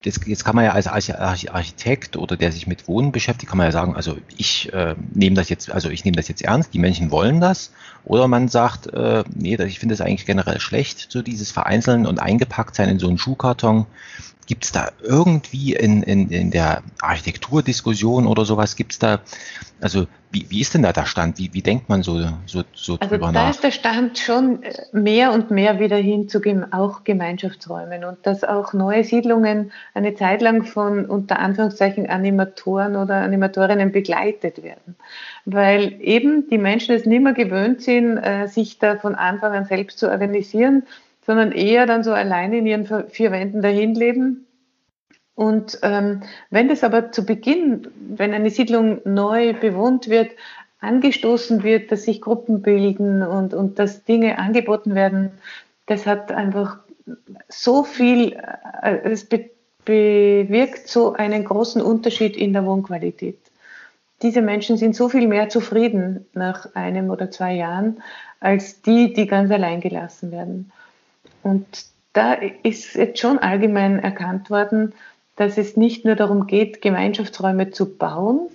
jetzt, 0.03 0.25
jetzt 0.25 0.43
kann 0.43 0.55
man 0.55 0.65
ja 0.65 0.71
als 0.71 0.87
Architekt 0.87 2.17
oder 2.17 2.35
der 2.37 2.51
sich 2.51 2.67
mit 2.67 2.87
Wohnen 2.87 3.11
beschäftigt, 3.11 3.49
kann 3.49 3.57
man 3.57 3.67
ja 3.67 3.71
sagen, 3.71 3.95
also 3.95 4.17
ich 4.35 4.71
äh, 4.73 4.95
nehme 5.13 5.35
das 5.35 5.49
jetzt, 5.49 5.71
also 5.71 5.89
ich 5.89 6.05
nehme 6.05 6.17
das 6.17 6.27
jetzt 6.27 6.41
ernst, 6.41 6.73
die 6.73 6.79
Menschen 6.79 7.11
wollen 7.11 7.39
das. 7.39 7.71
Oder 8.03 8.27
man 8.27 8.47
sagt, 8.47 8.87
äh, 8.87 9.23
nee, 9.33 9.55
ich 9.55 9.79
finde 9.79 9.93
das 9.93 10.01
eigentlich 10.01 10.25
generell 10.25 10.59
schlecht, 10.59 11.07
so 11.11 11.21
dieses 11.21 11.51
Vereinzeln 11.51 12.07
und 12.07 12.19
eingepackt 12.19 12.75
sein 12.75 12.89
in 12.89 12.99
so 12.99 13.07
einen 13.07 13.19
Schuhkarton. 13.19 13.85
Gibt 14.47 14.65
es 14.65 14.71
da 14.71 14.91
irgendwie 15.01 15.73
in, 15.73 16.01
in, 16.03 16.29
in 16.29 16.51
der 16.51 16.81
Architekturdiskussion 16.99 18.25
oder 18.25 18.43
sowas, 18.43 18.75
gibt 18.75 18.93
es 18.93 18.99
da, 18.99 19.19
also 19.79 20.07
wie, 20.31 20.45
wie 20.49 20.61
ist 20.61 20.73
denn 20.73 20.83
da 20.83 20.93
der 20.93 21.05
Stand? 21.05 21.37
Wie, 21.37 21.53
wie 21.53 21.61
denkt 21.61 21.89
man 21.89 22.03
so, 22.03 22.19
so, 22.45 22.63
so 22.73 22.97
also 22.99 23.15
drüber 23.15 23.31
nach? 23.31 23.45
Also 23.45 23.45
da 23.45 23.49
ist 23.49 23.63
der 23.63 23.71
Stand 23.71 24.17
schon 24.17 24.63
äh, 24.63 24.73
mehr 24.93 25.33
und 25.33 25.51
mehr 25.51 25.79
wieder 25.79 25.97
hin 25.97 26.29
zu 26.29 26.41
auch 26.71 27.03
Gemeinschaftsräumen 27.03 28.03
und 28.03 28.25
dass 28.25 28.43
auch 28.43 28.73
neue 28.73 29.03
Siedlungen 29.03 29.71
eine 29.93 30.15
Zeit 30.15 30.41
lang 30.41 30.63
von 30.63 31.05
unter 31.05 31.39
Anführungszeichen 31.39 32.09
Animatoren 32.09 32.95
oder 32.95 33.15
Animatorinnen 33.17 33.91
begleitet 33.91 34.63
werden. 34.63 34.95
Weil 35.45 35.95
eben 36.01 36.49
die 36.49 36.57
Menschen 36.57 36.95
es 36.95 37.05
nicht 37.05 37.21
mehr 37.21 37.33
gewöhnt 37.33 37.81
sind, 37.81 38.17
äh, 38.17 38.47
sich 38.47 38.79
da 38.79 38.95
von 38.95 39.15
Anfang 39.15 39.53
an 39.53 39.65
selbst 39.65 39.99
zu 39.99 40.09
organisieren, 40.09 40.83
sondern 41.25 41.51
eher 41.51 41.85
dann 41.85 42.03
so 42.03 42.13
alleine 42.13 42.57
in 42.57 42.65
ihren 42.65 43.09
vier 43.09 43.31
Wänden 43.31 43.61
dahin 43.61 43.95
leben. 43.95 44.47
Und 45.41 45.79
ähm, 45.81 46.21
wenn 46.51 46.67
das 46.67 46.83
aber 46.83 47.11
zu 47.11 47.25
Beginn, 47.25 47.87
wenn 47.95 48.31
eine 48.31 48.51
Siedlung 48.51 49.01
neu 49.05 49.53
bewohnt 49.53 50.07
wird, 50.07 50.29
angestoßen 50.81 51.63
wird, 51.63 51.91
dass 51.91 52.03
sich 52.03 52.21
Gruppen 52.21 52.61
bilden 52.61 53.23
und, 53.23 53.55
und 53.55 53.79
dass 53.79 54.03
Dinge 54.03 54.37
angeboten 54.37 54.93
werden, 54.93 55.31
das 55.87 56.05
hat 56.05 56.31
einfach 56.31 56.77
so 57.49 57.83
viel, 57.83 58.33
äh, 58.83 58.99
es 59.03 59.25
be 59.25 59.49
bewirkt 59.83 60.87
so 60.87 61.13
einen 61.13 61.43
großen 61.43 61.81
Unterschied 61.81 62.37
in 62.37 62.53
der 62.53 62.63
Wohnqualität. 62.63 63.39
Diese 64.21 64.43
Menschen 64.43 64.77
sind 64.77 64.95
so 64.95 65.09
viel 65.09 65.27
mehr 65.27 65.49
zufrieden 65.49 66.27
nach 66.35 66.75
einem 66.75 67.09
oder 67.09 67.31
zwei 67.31 67.55
Jahren 67.55 68.03
als 68.39 68.83
die, 68.83 69.11
die 69.11 69.25
ganz 69.25 69.49
allein 69.49 69.81
gelassen 69.81 70.31
werden. 70.31 70.71
Und 71.41 71.65
da 72.13 72.33
ist 72.61 72.93
jetzt 72.93 73.19
schon 73.19 73.39
allgemein 73.39 73.97
erkannt 73.97 74.51
worden, 74.51 74.93
dass 75.35 75.57
es 75.57 75.77
nicht 75.77 76.05
nur 76.05 76.15
darum 76.15 76.47
geht, 76.47 76.81
Gemeinschaftsräume 76.81 77.71
zu 77.71 77.97
bauen, 77.97 78.49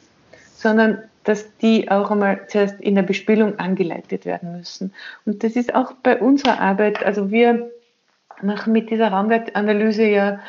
sondern 0.54 1.02
dass 1.24 1.56
die 1.58 1.90
auch 1.90 2.10
einmal 2.10 2.46
zuerst 2.46 2.80
in 2.80 2.94
der 2.94 3.02
Bespielung 3.02 3.58
angeleitet 3.58 4.24
werden 4.24 4.56
müssen. 4.56 4.92
Und 5.24 5.42
das 5.42 5.56
ist 5.56 5.74
auch 5.74 5.92
bei 6.02 6.20
unserer 6.20 6.60
Arbeit, 6.60 7.04
also 7.04 7.30
wir 7.30 7.70
machen 8.42 8.72
mit 8.72 8.90
dieser 8.90 9.08
Raumwertanalyse 9.08 10.06
ja 10.06 10.40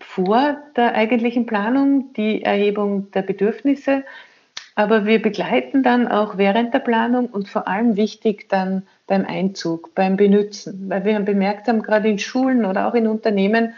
vor 0.00 0.56
der 0.76 0.94
eigentlichen 0.94 1.46
Planung 1.46 2.12
die 2.14 2.42
Erhebung 2.42 3.10
der 3.12 3.22
Bedürfnisse, 3.22 4.04
aber 4.74 5.04
wir 5.04 5.20
begleiten 5.20 5.82
dann 5.82 6.08
auch 6.08 6.38
während 6.38 6.72
der 6.72 6.78
Planung 6.78 7.26
und 7.26 7.48
vor 7.48 7.68
allem 7.68 7.96
wichtig 7.96 8.48
dann 8.48 8.86
beim 9.06 9.26
Einzug, 9.26 9.94
beim 9.94 10.16
Benutzen, 10.16 10.88
weil 10.88 11.04
wir 11.04 11.20
bemerkt 11.20 11.68
haben, 11.68 11.82
gerade 11.82 12.08
in 12.08 12.18
Schulen 12.18 12.64
oder 12.64 12.88
auch 12.88 12.94
in 12.94 13.06
Unternehmen, 13.06 13.74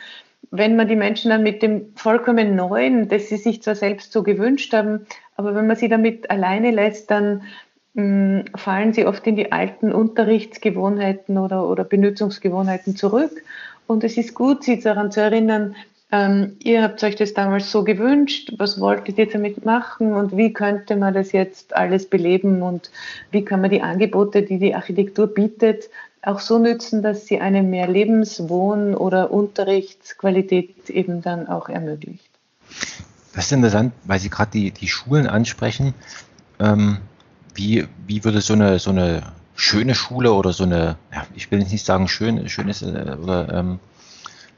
wenn 0.57 0.77
man 0.77 0.87
die 0.87 0.97
Menschen 0.97 1.31
dann 1.31 1.43
mit 1.43 1.63
dem 1.63 1.95
vollkommen 1.97 2.55
Neuen, 2.55 3.09
das 3.09 3.29
sie 3.29 3.37
sich 3.37 3.61
zwar 3.63 3.75
selbst 3.75 4.13
so 4.13 4.23
gewünscht 4.23 4.73
haben, 4.73 5.07
Aber 5.37 5.55
wenn 5.57 5.67
man 5.67 5.77
sie 5.77 5.89
damit 5.89 6.31
alleine 6.31 6.71
lässt, 6.71 7.11
dann 7.11 7.43
mh, 7.95 8.03
mm, 8.05 8.45
fallen 8.55 8.93
sie 8.93 9.05
oft 9.05 9.27
in 9.27 9.35
die 9.35 9.51
alten 9.51 9.93
Unterrichtsgewohnheiten 9.93 11.39
oder, 11.39 11.69
oder 11.69 11.83
Benutzungsgewohnheiten 11.83 12.95
zurück. 12.95 13.33
Und 13.89 14.05
es 14.05 14.17
ist 14.17 14.35
gut, 14.35 14.63
sie 14.63 14.79
daran 14.79 15.11
zu 15.11 15.21
erinnern, 15.21 15.75
ähm, 16.13 16.57
ihr 16.63 16.85
habt 16.85 17.03
euch 17.03 17.17
das 17.17 17.35
damals 17.35 17.73
so 17.73 17.83
gewünscht, 17.83 18.53
was 18.59 18.81
wolltet 18.81 19.19
ihr 19.19 19.29
damit 19.29 19.65
machen 19.65 20.13
und 20.13 20.37
wie 20.37 20.53
könnte 20.53 20.95
man 20.95 21.13
das 21.13 21.33
jetzt 21.33 21.75
alles 21.75 22.09
beleben 22.09 22.63
und 22.63 22.93
wie 23.33 23.45
kann 23.45 23.61
man 23.61 23.71
die 23.71 23.83
Angebote, 23.83 24.43
die 24.43 24.61
die 24.61 24.77
Architektur 24.77 25.27
bietet, 25.27 25.91
auch 26.27 26.41
so 26.41 26.59
nützen, 26.59 27.03
dass 27.03 27.27
sie 27.27 27.41
eine 27.41 27.62
mehr 27.62 27.89
Lebens-, 27.89 28.49
Wohn- 28.49 28.95
oder 28.95 29.31
Unterrichtsqualität 29.31 30.91
eben 30.91 31.22
dann 31.22 31.49
auch 31.49 31.68
ermöglicht. 31.68 32.31
Das 33.35 33.47
ist 33.47 33.53
interessant, 33.53 33.93
weil 34.05 34.20
Sie 34.20 34.31
gerade 34.31 34.51
die, 34.53 34.70
die 34.70 34.89
Schulen 34.89 35.27
ansprechen. 35.27 35.95
Ähm, 36.61 36.99
wie, 37.55 37.87
wie 38.07 38.25
würde 38.25 38.41
so 38.41 38.53
eine, 38.53 38.79
so 38.79 38.91
eine 38.91 39.22
schöne 39.57 39.95
Schule 39.95 40.33
oder 40.33 40.53
so 40.53 40.64
eine, 40.64 40.97
ja, 41.12 41.27
ich 41.35 41.51
will 41.51 41.59
nicht 41.59 41.85
sagen 41.85 42.09
schön, 42.09 42.49
schönes 42.49 42.83
äh, 42.83 43.16
oder 43.20 43.53
ähm, 43.53 43.81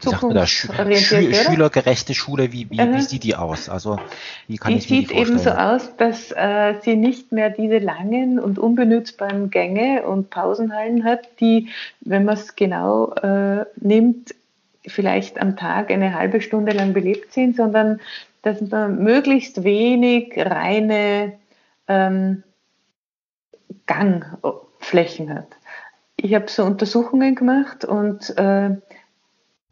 wie 0.00 0.08
sagt 0.08 0.22
man 0.22 0.34
da, 0.34 0.46
Schü 0.46 0.68
Schü 0.96 1.34
schülergerechte 1.34 2.14
Schule, 2.14 2.52
wie, 2.52 2.70
wie, 2.70 2.78
wie, 2.78 3.00
sieht 3.00 3.24
die 3.24 3.34
aus? 3.34 3.68
Also 3.68 3.98
wie 4.46 4.56
kann 4.56 4.72
die 4.72 4.78
ich 4.78 4.90
mir 4.90 5.00
die 5.00 5.06
vorstellen? 5.06 5.26
sieht 5.26 5.36
eben 5.36 5.38
so 5.38 5.50
aus, 5.50 5.96
dass 5.96 6.32
äh, 6.32 6.74
sie 6.82 6.96
nicht 6.96 7.32
mehr 7.32 7.50
diese 7.50 7.78
langen 7.78 8.38
und 8.38 8.58
unbenutzbaren 8.58 9.50
Gänge 9.50 10.06
und 10.06 10.30
Pausenhallen 10.30 11.04
hat, 11.04 11.28
die, 11.40 11.68
wenn 12.00 12.24
man 12.24 12.34
es 12.34 12.56
genau 12.56 13.12
äh, 13.14 13.64
nimmt, 13.76 14.34
vielleicht 14.86 15.40
am 15.40 15.56
Tag 15.56 15.90
eine 15.90 16.14
halbe 16.14 16.40
Stunde 16.40 16.72
lang 16.72 16.92
belebt 16.92 17.32
sind, 17.32 17.56
sondern 17.56 18.00
dass 18.42 18.60
man 18.60 19.02
möglichst 19.02 19.64
wenig 19.64 20.34
reine 20.36 21.32
ähm, 21.88 22.44
Gangflächen 23.86 25.34
hat. 25.34 25.48
Ich 26.16 26.34
habe 26.34 26.48
so 26.48 26.64
Untersuchungen 26.64 27.34
gemacht 27.34 27.84
und 27.84 28.36
äh, 28.38 28.76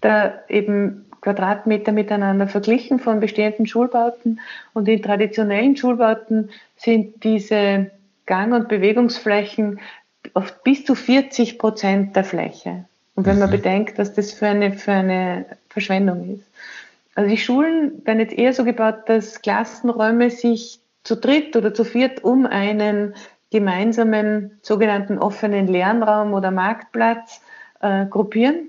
da 0.05 0.34
eben 0.48 1.07
Quadratmeter 1.22 1.90
miteinander 1.92 2.46
verglichen 2.46 2.98
von 2.98 3.18
bestehenden 3.18 3.66
Schulbauten. 3.66 4.40
Und 4.74 4.88
in 4.88 5.02
traditionellen 5.02 5.76
Schulbauten 5.76 6.50
sind 6.76 7.24
diese 7.24 7.90
Gang- 8.26 8.52
und 8.52 8.68
Bewegungsflächen 8.68 9.80
oft 10.34 10.62
bis 10.62 10.84
zu 10.84 10.94
40 10.94 11.59
Prozent 11.59 12.14
der 12.14 12.24
Fläche. 12.24 12.84
Und 13.14 13.26
wenn 13.26 13.38
man 13.38 13.48
mhm. 13.48 13.52
bedenkt, 13.52 13.98
dass 13.98 14.12
das 14.12 14.32
für 14.32 14.46
eine, 14.46 14.72
für 14.72 14.92
eine 14.92 15.46
Verschwendung 15.70 16.34
ist. 16.34 16.44
Also 17.14 17.30
die 17.30 17.38
Schulen 17.38 18.05
werden 18.05 18.20
jetzt 18.20 18.36
eher 18.36 18.52
so 18.52 18.64
gebaut, 18.64 19.05
dass 19.07 19.40
Klassenräume 19.40 20.30
sich 20.30 20.80
zu 21.05 21.16
dritt 21.16 21.57
oder 21.57 21.72
zu 21.72 21.84
viert 21.84 22.22
um 22.24 22.44
einen 22.44 23.14
gemeinsamen 23.50 24.59
sogenannten 24.62 25.18
offenen 25.18 25.68
Lernraum 25.68 26.34
oder 26.34 26.50
Marktplatz 26.50 27.40
äh, 27.80 28.05
gruppieren 28.07 28.68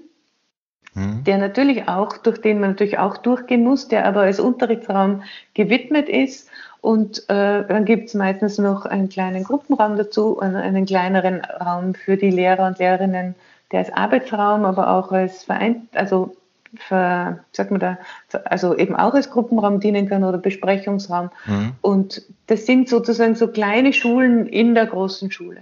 Mhm. 0.96 1.26
der 1.26 1.38
natürlich 1.38 1.88
auch, 1.90 2.18
durch 2.18 2.40
den 2.40 2.62
man 2.62 2.72
natürlich 2.72 2.98
auch 2.98 3.18
durchgehen 3.18 3.64
muss, 3.64 3.90
der 3.90 4.06
aber 4.06 4.22
als 4.22 4.40
Unterrichtsraum 4.40 5.24
gewidmet 5.54 6.08
ist. 6.08 6.50
Und 6.80 7.30
äh, 7.30 7.66
dann 7.68 7.84
gibt 7.84 8.08
es 8.08 8.14
meistens 8.14 8.58
noch 8.58 8.86
einen 8.86 9.10
kleinen 9.10 9.44
Gruppenraum 9.44 9.98
dazu, 9.98 10.40
einen, 10.40 10.56
einen 10.56 10.86
kleineren 10.86 11.42
Raum 11.42 11.96
für 11.96 12.16
die 12.16 12.30
Lehrer 12.30 12.68
und 12.68 12.80
Lehrerinnen, 12.80 13.36
der 13.72 13.80
als 13.80 13.92
Arbeitsraum, 13.92 14.64
aber 14.64 14.90
auch 14.90 15.12
als 15.12 15.44
Vereint, 15.44 15.82
also 15.96 16.36
für, 16.78 17.40
sagt 17.52 17.72
man 17.72 17.80
da, 17.80 17.98
also 18.46 18.76
eben 18.78 18.96
auch 18.96 19.14
als 19.14 19.30
Gruppenraum 19.30 19.80
dienen 19.80 20.08
kann 20.08 20.24
oder 20.24 20.38
Besprechungsraum. 20.38 21.30
Mhm. 21.46 21.72
Und 21.82 22.22
das 22.48 22.66
sind 22.66 22.88
sozusagen 22.88 23.36
so 23.36 23.48
kleine 23.48 23.92
Schulen 23.92 24.48
in 24.48 24.76
der 24.76 24.86
großen 24.86 25.32
Schule. 25.32 25.62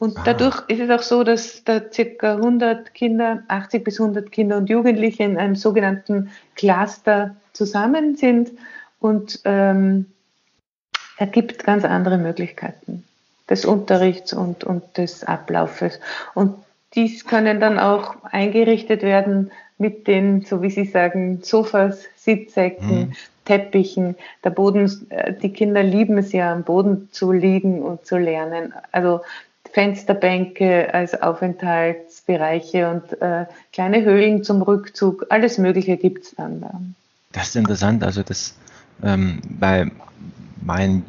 Und 0.00 0.16
ah. 0.16 0.22
dadurch 0.24 0.62
ist 0.68 0.80
es 0.80 0.90
auch 0.90 1.02
so, 1.02 1.22
dass 1.22 1.62
da 1.62 1.80
circa 1.92 2.36
100 2.36 2.94
Kinder, 2.94 3.44
80 3.46 3.84
bis 3.84 4.00
100 4.00 4.32
Kinder 4.32 4.56
und 4.56 4.68
Jugendliche 4.68 5.22
in 5.22 5.36
einem 5.36 5.54
sogenannten 5.54 6.30
Cluster 6.56 7.36
zusammen 7.52 8.16
sind 8.16 8.50
und 8.98 9.40
ähm, 9.44 10.06
ergibt 11.18 11.64
ganz 11.64 11.84
andere 11.84 12.16
Möglichkeiten 12.16 13.04
des 13.50 13.66
Unterrichts 13.66 14.32
und, 14.32 14.64
und 14.64 14.96
des 14.96 15.22
Ablaufes. 15.24 16.00
Und 16.34 16.54
dies 16.94 17.26
können 17.26 17.60
dann 17.60 17.78
auch 17.78 18.16
eingerichtet 18.24 19.02
werden 19.02 19.50
mit 19.76 20.06
den, 20.06 20.42
so 20.42 20.62
wie 20.62 20.70
Sie 20.70 20.86
sagen, 20.86 21.40
Sofas, 21.42 22.04
Sitzsäcken, 22.16 22.88
mhm. 22.88 23.12
Teppichen. 23.44 24.16
Der 24.44 24.50
Boden, 24.50 25.08
äh, 25.10 25.34
die 25.34 25.52
Kinder 25.52 25.82
lieben 25.82 26.16
es 26.16 26.32
ja, 26.32 26.52
am 26.52 26.62
Boden 26.62 27.10
zu 27.12 27.32
liegen 27.32 27.82
und 27.82 28.06
zu 28.06 28.16
lernen. 28.16 28.72
Also 28.92 29.20
Fensterbänke 29.72 30.92
als 30.92 31.20
Aufenthaltsbereiche 31.20 32.90
und 32.90 33.20
äh, 33.22 33.46
kleine 33.72 34.02
Höhlen 34.02 34.42
zum 34.42 34.62
Rückzug. 34.62 35.26
Alles 35.30 35.58
Mögliche 35.58 35.96
gibt 35.96 36.24
es 36.24 36.34
dann 36.36 36.60
da. 36.60 36.80
Das 37.32 37.48
ist 37.48 37.56
interessant. 37.56 38.02
Also 38.02 38.22
das 38.22 38.56
ähm, 39.02 39.40
bei 39.48 39.90
mein 40.62 41.04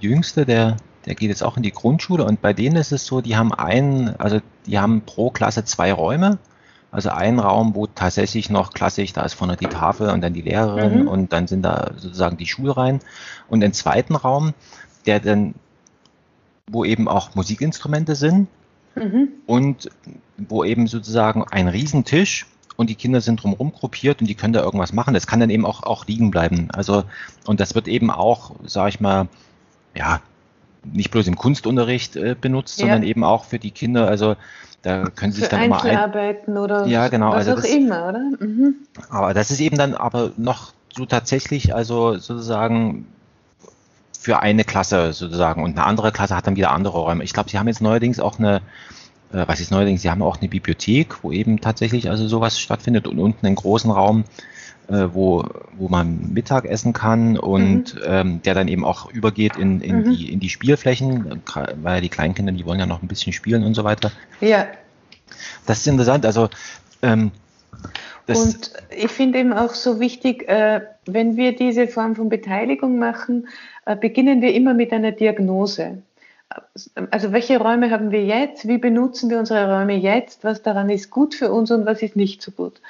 Jüngster, 0.00 0.44
der, 0.44 0.76
der 1.04 1.14
geht 1.14 1.28
jetzt 1.28 1.42
auch 1.42 1.56
in 1.56 1.62
die 1.62 1.72
Grundschule 1.72 2.24
und 2.24 2.40
bei 2.40 2.52
denen 2.52 2.76
ist 2.76 2.92
es 2.92 3.06
so, 3.06 3.20
die 3.20 3.36
haben 3.36 3.52
einen, 3.52 4.14
also 4.18 4.40
die 4.66 4.78
haben 4.78 5.02
pro 5.02 5.30
Klasse 5.30 5.64
zwei 5.64 5.92
Räume. 5.92 6.38
Also 6.92 7.10
ein 7.10 7.38
Raum, 7.40 7.74
wo 7.74 7.86
tatsächlich 7.86 8.48
noch 8.48 8.72
klassisch, 8.72 9.12
da 9.12 9.22
ist 9.22 9.34
vorne 9.34 9.56
die 9.56 9.66
Tafel 9.66 10.08
und 10.08 10.22
dann 10.22 10.32
die 10.32 10.40
Lehrerin 10.40 11.02
mhm. 11.02 11.08
und 11.08 11.32
dann 11.32 11.46
sind 11.46 11.62
da 11.62 11.90
sozusagen 11.96 12.38
die 12.38 12.46
Schulreihen. 12.46 13.00
Und 13.48 13.60
den 13.60 13.74
zweiten 13.74 14.14
Raum, 14.14 14.54
der 15.04 15.20
dann 15.20 15.54
wo 16.70 16.84
eben 16.84 17.08
auch 17.08 17.34
Musikinstrumente 17.34 18.14
sind 18.14 18.48
mhm. 18.94 19.28
und 19.46 19.88
wo 20.36 20.64
eben 20.64 20.86
sozusagen 20.86 21.44
ein 21.44 21.68
Riesentisch 21.68 22.46
und 22.76 22.90
die 22.90 22.94
Kinder 22.94 23.20
sind 23.20 23.42
drumherum 23.42 23.72
gruppiert 23.72 24.20
und 24.20 24.26
die 24.26 24.34
können 24.34 24.52
da 24.52 24.62
irgendwas 24.62 24.92
machen. 24.92 25.14
Das 25.14 25.26
kann 25.26 25.40
dann 25.40 25.50
eben 25.50 25.64
auch, 25.64 25.82
auch 25.82 26.06
liegen 26.06 26.30
bleiben. 26.30 26.68
Also, 26.72 27.04
und 27.46 27.60
das 27.60 27.74
wird 27.74 27.88
eben 27.88 28.10
auch, 28.10 28.52
sage 28.64 28.90
ich 28.90 29.00
mal, 29.00 29.28
ja, 29.94 30.20
nicht 30.84 31.10
bloß 31.10 31.26
im 31.26 31.36
Kunstunterricht 31.36 32.16
äh, 32.16 32.36
benutzt, 32.38 32.78
ja. 32.78 32.86
sondern 32.86 33.02
eben 33.02 33.24
auch 33.24 33.44
für 33.44 33.58
die 33.58 33.70
Kinder. 33.70 34.08
Also 34.08 34.36
da 34.82 35.04
können 35.04 35.32
sie 35.32 35.40
sich 35.40 35.48
dann 35.48 35.62
immer 35.62 35.82
ein 35.82 36.56
oder 36.56 36.86
ja, 36.86 37.08
genau, 37.08 37.30
was 37.30 37.48
also 37.48 37.52
auch 37.52 37.56
das, 37.56 37.64
immer, 37.66 38.08
oder? 38.08 38.20
Mhm. 38.38 38.74
Aber 39.08 39.34
das 39.34 39.50
ist 39.50 39.60
eben 39.60 39.76
dann 39.76 39.94
aber 39.94 40.32
noch 40.36 40.72
so 40.94 41.06
tatsächlich, 41.06 41.74
also 41.74 42.18
sozusagen 42.18 43.06
für 44.26 44.42
eine 44.42 44.64
Klasse 44.64 45.12
sozusagen 45.12 45.62
und 45.62 45.78
eine 45.78 45.86
andere 45.86 46.10
Klasse 46.10 46.34
hat 46.34 46.48
dann 46.48 46.56
wieder 46.56 46.72
andere 46.72 46.98
Räume. 46.98 47.22
Ich 47.22 47.32
glaube, 47.32 47.48
sie 47.48 47.60
haben 47.60 47.68
jetzt 47.68 47.80
neuerdings 47.80 48.18
auch 48.18 48.40
eine, 48.40 48.56
äh, 49.32 49.44
was 49.46 49.60
ist 49.60 49.70
neuerdings, 49.70 50.02
sie 50.02 50.10
haben 50.10 50.20
auch 50.20 50.40
eine 50.40 50.48
Bibliothek, 50.48 51.22
wo 51.22 51.30
eben 51.30 51.60
tatsächlich 51.60 52.10
also 52.10 52.26
sowas 52.26 52.58
stattfindet 52.58 53.06
und 53.06 53.20
unten 53.20 53.46
einen 53.46 53.54
großen 53.54 53.88
Raum, 53.88 54.24
äh, 54.88 55.06
wo, 55.12 55.44
wo 55.78 55.88
man 55.88 56.32
Mittag 56.32 56.64
essen 56.64 56.92
kann 56.92 57.38
und 57.38 57.94
mhm. 57.94 58.00
ähm, 58.04 58.42
der 58.42 58.54
dann 58.54 58.66
eben 58.66 58.84
auch 58.84 59.08
übergeht 59.12 59.54
in, 59.58 59.80
in, 59.80 59.98
mhm. 59.98 60.10
die, 60.10 60.32
in 60.32 60.40
die 60.40 60.48
Spielflächen, 60.48 61.40
weil 61.80 62.00
die 62.00 62.08
Kleinkinder, 62.08 62.50
die 62.50 62.66
wollen 62.66 62.80
ja 62.80 62.86
noch 62.86 63.02
ein 63.02 63.06
bisschen 63.06 63.32
spielen 63.32 63.62
und 63.62 63.74
so 63.74 63.84
weiter. 63.84 64.10
Ja. 64.40 64.66
Das 65.66 65.78
ist 65.78 65.86
interessant. 65.86 66.26
Also 66.26 66.48
ähm, 67.00 67.30
und 68.28 68.72
ich 68.90 69.10
finde 69.10 69.38
eben 69.38 69.52
auch 69.52 69.74
so 69.74 70.00
wichtig, 70.00 70.48
äh, 70.48 70.80
wenn 71.06 71.36
wir 71.36 71.54
diese 71.54 71.86
Form 71.86 72.16
von 72.16 72.28
Beteiligung 72.28 72.98
machen, 72.98 73.48
äh, 73.84 73.96
beginnen 73.96 74.42
wir 74.42 74.52
immer 74.52 74.74
mit 74.74 74.92
einer 74.92 75.12
Diagnose. 75.12 76.02
Also 77.10 77.32
welche 77.32 77.58
Räume 77.58 77.90
haben 77.90 78.10
wir 78.10 78.24
jetzt? 78.24 78.66
Wie 78.68 78.78
benutzen 78.78 79.30
wir 79.30 79.38
unsere 79.38 79.72
Räume 79.72 79.96
jetzt? 79.96 80.44
Was 80.44 80.62
daran 80.62 80.90
ist 80.90 81.10
gut 81.10 81.34
für 81.34 81.50
uns 81.52 81.70
und 81.70 81.86
was 81.86 82.02
ist 82.02 82.16
nicht 82.16 82.42
so 82.42 82.50
gut? 82.50 82.80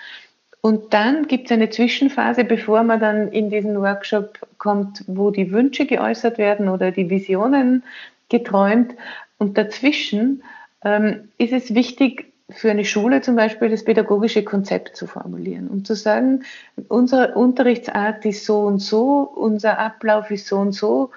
Und 0.61 0.93
dann 0.93 1.29
gibt 1.29 1.47
es 1.47 1.53
eine 1.53 1.71
Zwischenphase, 1.71 2.45
bevor 2.45 2.83
man 2.83 2.99
dann 3.01 3.29
in 3.29 3.51
diesen 3.51 3.81
Workshop 3.81 4.39
kommt, 4.59 5.05
wo 5.07 5.31
die 5.31 5.53
Wünsche 5.53 5.87
geäußert 5.87 6.39
werden 6.39 6.69
oder 6.69 6.91
die 6.91 7.09
Visionen 7.09 7.85
geträumt. 8.29 8.95
Und 9.39 9.57
dazwischen 9.57 10.43
ähm, 10.83 11.29
ist 11.39 11.53
es 11.53 11.75
wichtig, 11.75 12.33
für 12.51 12.71
eine 12.71 12.85
Schule 12.85 13.23
zum 13.23 13.35
Beispiel 13.35 13.71
das 13.71 13.85
pädagogische 13.85 14.45
Konzept 14.45 14.97
zu 14.97 15.07
formulieren 15.07 15.69
und 15.69 15.87
zu 15.87 15.95
sagen, 15.95 16.45
unsere 16.89 17.35
Unterrichtsart 17.35 18.25
ist 18.25 18.45
so 18.45 18.61
und 18.61 18.79
so, 18.79 19.23
unser 19.23 19.79
Ablauf 19.79 20.31
ist 20.31 20.47
so 20.47 20.59
und 20.59 20.73
so, 20.73 21.11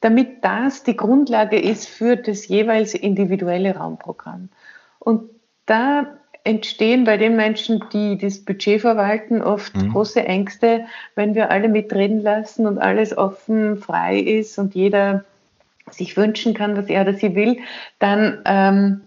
damit 0.00 0.44
das 0.44 0.82
die 0.82 0.96
Grundlage 0.96 1.58
ist 1.58 1.88
für 1.88 2.16
das 2.16 2.48
jeweils 2.48 2.92
individuelle 2.92 3.76
Raumprogramm. 3.76 4.50
Und 4.98 5.30
da 5.64 6.18
entstehen 6.44 7.04
bei 7.04 7.16
den 7.16 7.36
Menschen, 7.36 7.82
die 7.90 8.18
das 8.18 8.44
Budget 8.44 8.82
verwalten, 8.82 9.40
oft 9.40 9.74
mhm. 9.74 9.92
große 9.92 10.22
Ängste, 10.22 10.84
wenn 11.14 11.34
wir 11.34 11.50
alle 11.50 11.68
mitreden 11.68 12.20
lassen 12.20 12.66
und 12.66 12.78
alles 12.78 13.16
offen, 13.16 13.78
frei 13.78 14.18
ist 14.18 14.58
und 14.58 14.74
jeder 14.74 15.24
sich 15.90 16.18
wünschen 16.18 16.52
kann, 16.52 16.76
was 16.76 16.86
er 16.88 17.02
oder 17.02 17.14
sie 17.14 17.34
will, 17.34 17.58
dann 17.98 18.42
ähm, 18.44 19.00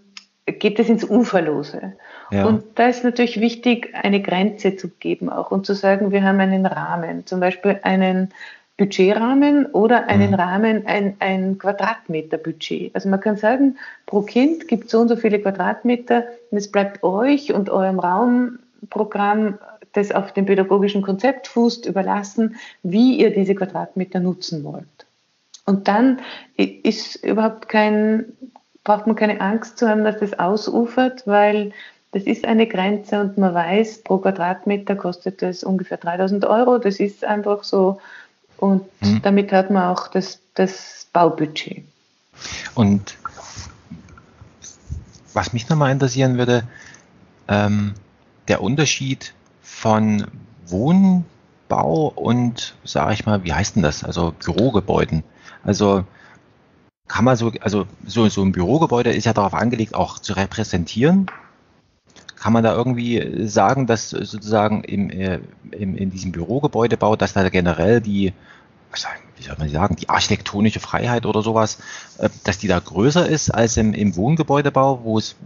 geht 0.52 0.78
es 0.78 0.88
ins 0.88 1.08
Uferlose. 1.08 1.92
Ja. 2.30 2.46
Und 2.46 2.64
da 2.74 2.88
ist 2.88 3.04
natürlich 3.04 3.40
wichtig, 3.40 3.94
eine 3.94 4.20
Grenze 4.20 4.76
zu 4.76 4.88
geben 4.88 5.28
auch 5.30 5.50
und 5.50 5.66
zu 5.66 5.74
sagen, 5.74 6.12
wir 6.12 6.22
haben 6.22 6.40
einen 6.40 6.66
Rahmen, 6.66 7.26
zum 7.26 7.40
Beispiel 7.40 7.80
einen 7.82 8.32
Budgetrahmen 8.78 9.66
oder 9.66 10.06
einen 10.06 10.30
mhm. 10.30 10.34
Rahmen, 10.34 10.86
ein, 10.86 11.16
ein 11.18 11.58
Quadratmeter-Budget. 11.58 12.94
Also 12.94 13.08
man 13.08 13.20
kann 13.20 13.36
sagen, 13.36 13.76
pro 14.06 14.22
Kind 14.22 14.68
gibt 14.68 14.84
es 14.84 14.92
so 14.92 15.00
und 15.00 15.08
so 15.08 15.16
viele 15.16 15.40
Quadratmeter 15.40 16.24
und 16.50 16.58
es 16.58 16.70
bleibt 16.70 17.02
euch 17.02 17.52
und 17.52 17.70
eurem 17.70 17.98
Raumprogramm, 17.98 19.58
das 19.94 20.12
auf 20.12 20.32
dem 20.32 20.46
pädagogischen 20.46 21.02
Konzept 21.02 21.48
fußt, 21.48 21.86
überlassen, 21.86 22.56
wie 22.84 23.18
ihr 23.18 23.30
diese 23.30 23.54
Quadratmeter 23.54 24.20
nutzen 24.20 24.62
wollt. 24.62 24.86
Und 25.66 25.88
dann 25.88 26.20
ist 26.56 27.16
überhaupt 27.24 27.68
kein, 27.68 28.26
braucht 28.88 29.06
man 29.06 29.16
keine 29.16 29.42
Angst 29.42 29.76
zu 29.76 29.86
haben, 29.86 30.02
dass 30.02 30.18
das 30.18 30.38
ausufert, 30.38 31.26
weil 31.26 31.72
das 32.12 32.22
ist 32.22 32.46
eine 32.46 32.66
Grenze 32.66 33.20
und 33.20 33.36
man 33.36 33.52
weiß, 33.52 34.02
pro 34.02 34.16
Quadratmeter 34.16 34.96
kostet 34.96 35.42
das 35.42 35.62
ungefähr 35.62 35.98
3000 35.98 36.46
Euro. 36.46 36.78
Das 36.78 36.98
ist 36.98 37.22
einfach 37.22 37.64
so 37.64 38.00
und 38.56 38.82
hm. 39.00 39.20
damit 39.20 39.52
hat 39.52 39.70
man 39.70 39.94
auch 39.94 40.08
das, 40.08 40.40
das 40.54 41.06
Baubudget. 41.12 41.84
Und 42.74 43.18
was 45.34 45.52
mich 45.52 45.68
nochmal 45.68 45.92
interessieren 45.92 46.38
würde, 46.38 46.62
ähm, 47.46 47.92
der 48.48 48.62
Unterschied 48.62 49.34
von 49.60 50.26
Wohnbau 50.66 52.08
und, 52.14 52.74
sage 52.84 53.12
ich 53.12 53.26
mal, 53.26 53.44
wie 53.44 53.52
heißt 53.52 53.76
denn 53.76 53.82
das? 53.82 54.02
Also 54.02 54.32
Bürogebäuden. 54.42 55.24
Also 55.62 56.04
kann 57.08 57.24
man 57.24 57.36
so, 57.36 57.52
also 57.60 57.86
so, 58.06 58.28
so 58.28 58.42
ein 58.42 58.52
Bürogebäude 58.52 59.12
ist 59.12 59.24
ja 59.24 59.32
darauf 59.32 59.54
angelegt, 59.54 59.94
auch 59.94 60.18
zu 60.18 60.34
repräsentieren. 60.34 61.26
Kann 62.36 62.52
man 62.52 62.62
da 62.62 62.74
irgendwie 62.74 63.48
sagen, 63.48 63.86
dass 63.86 64.10
sozusagen 64.10 64.84
im, 64.84 65.10
äh, 65.10 65.40
im, 65.72 65.96
in 65.96 66.10
diesem 66.10 66.30
Bürogebäudebau, 66.30 67.16
dass 67.16 67.32
da 67.32 67.48
generell 67.48 68.00
die, 68.00 68.32
wie 69.36 69.42
soll 69.42 69.56
man 69.58 69.68
sagen, 69.68 69.96
die 69.96 70.08
architektonische 70.08 70.80
Freiheit 70.80 71.26
oder 71.26 71.42
sowas, 71.42 71.78
äh, 72.18 72.28
dass 72.44 72.58
die 72.58 72.68
da 72.68 72.78
größer 72.78 73.28
ist 73.28 73.50
als 73.50 73.76
im, 73.76 73.94
im 73.94 74.16
Wohngebäudebau, 74.16 75.00
wo 75.04 75.18
es, 75.18 75.36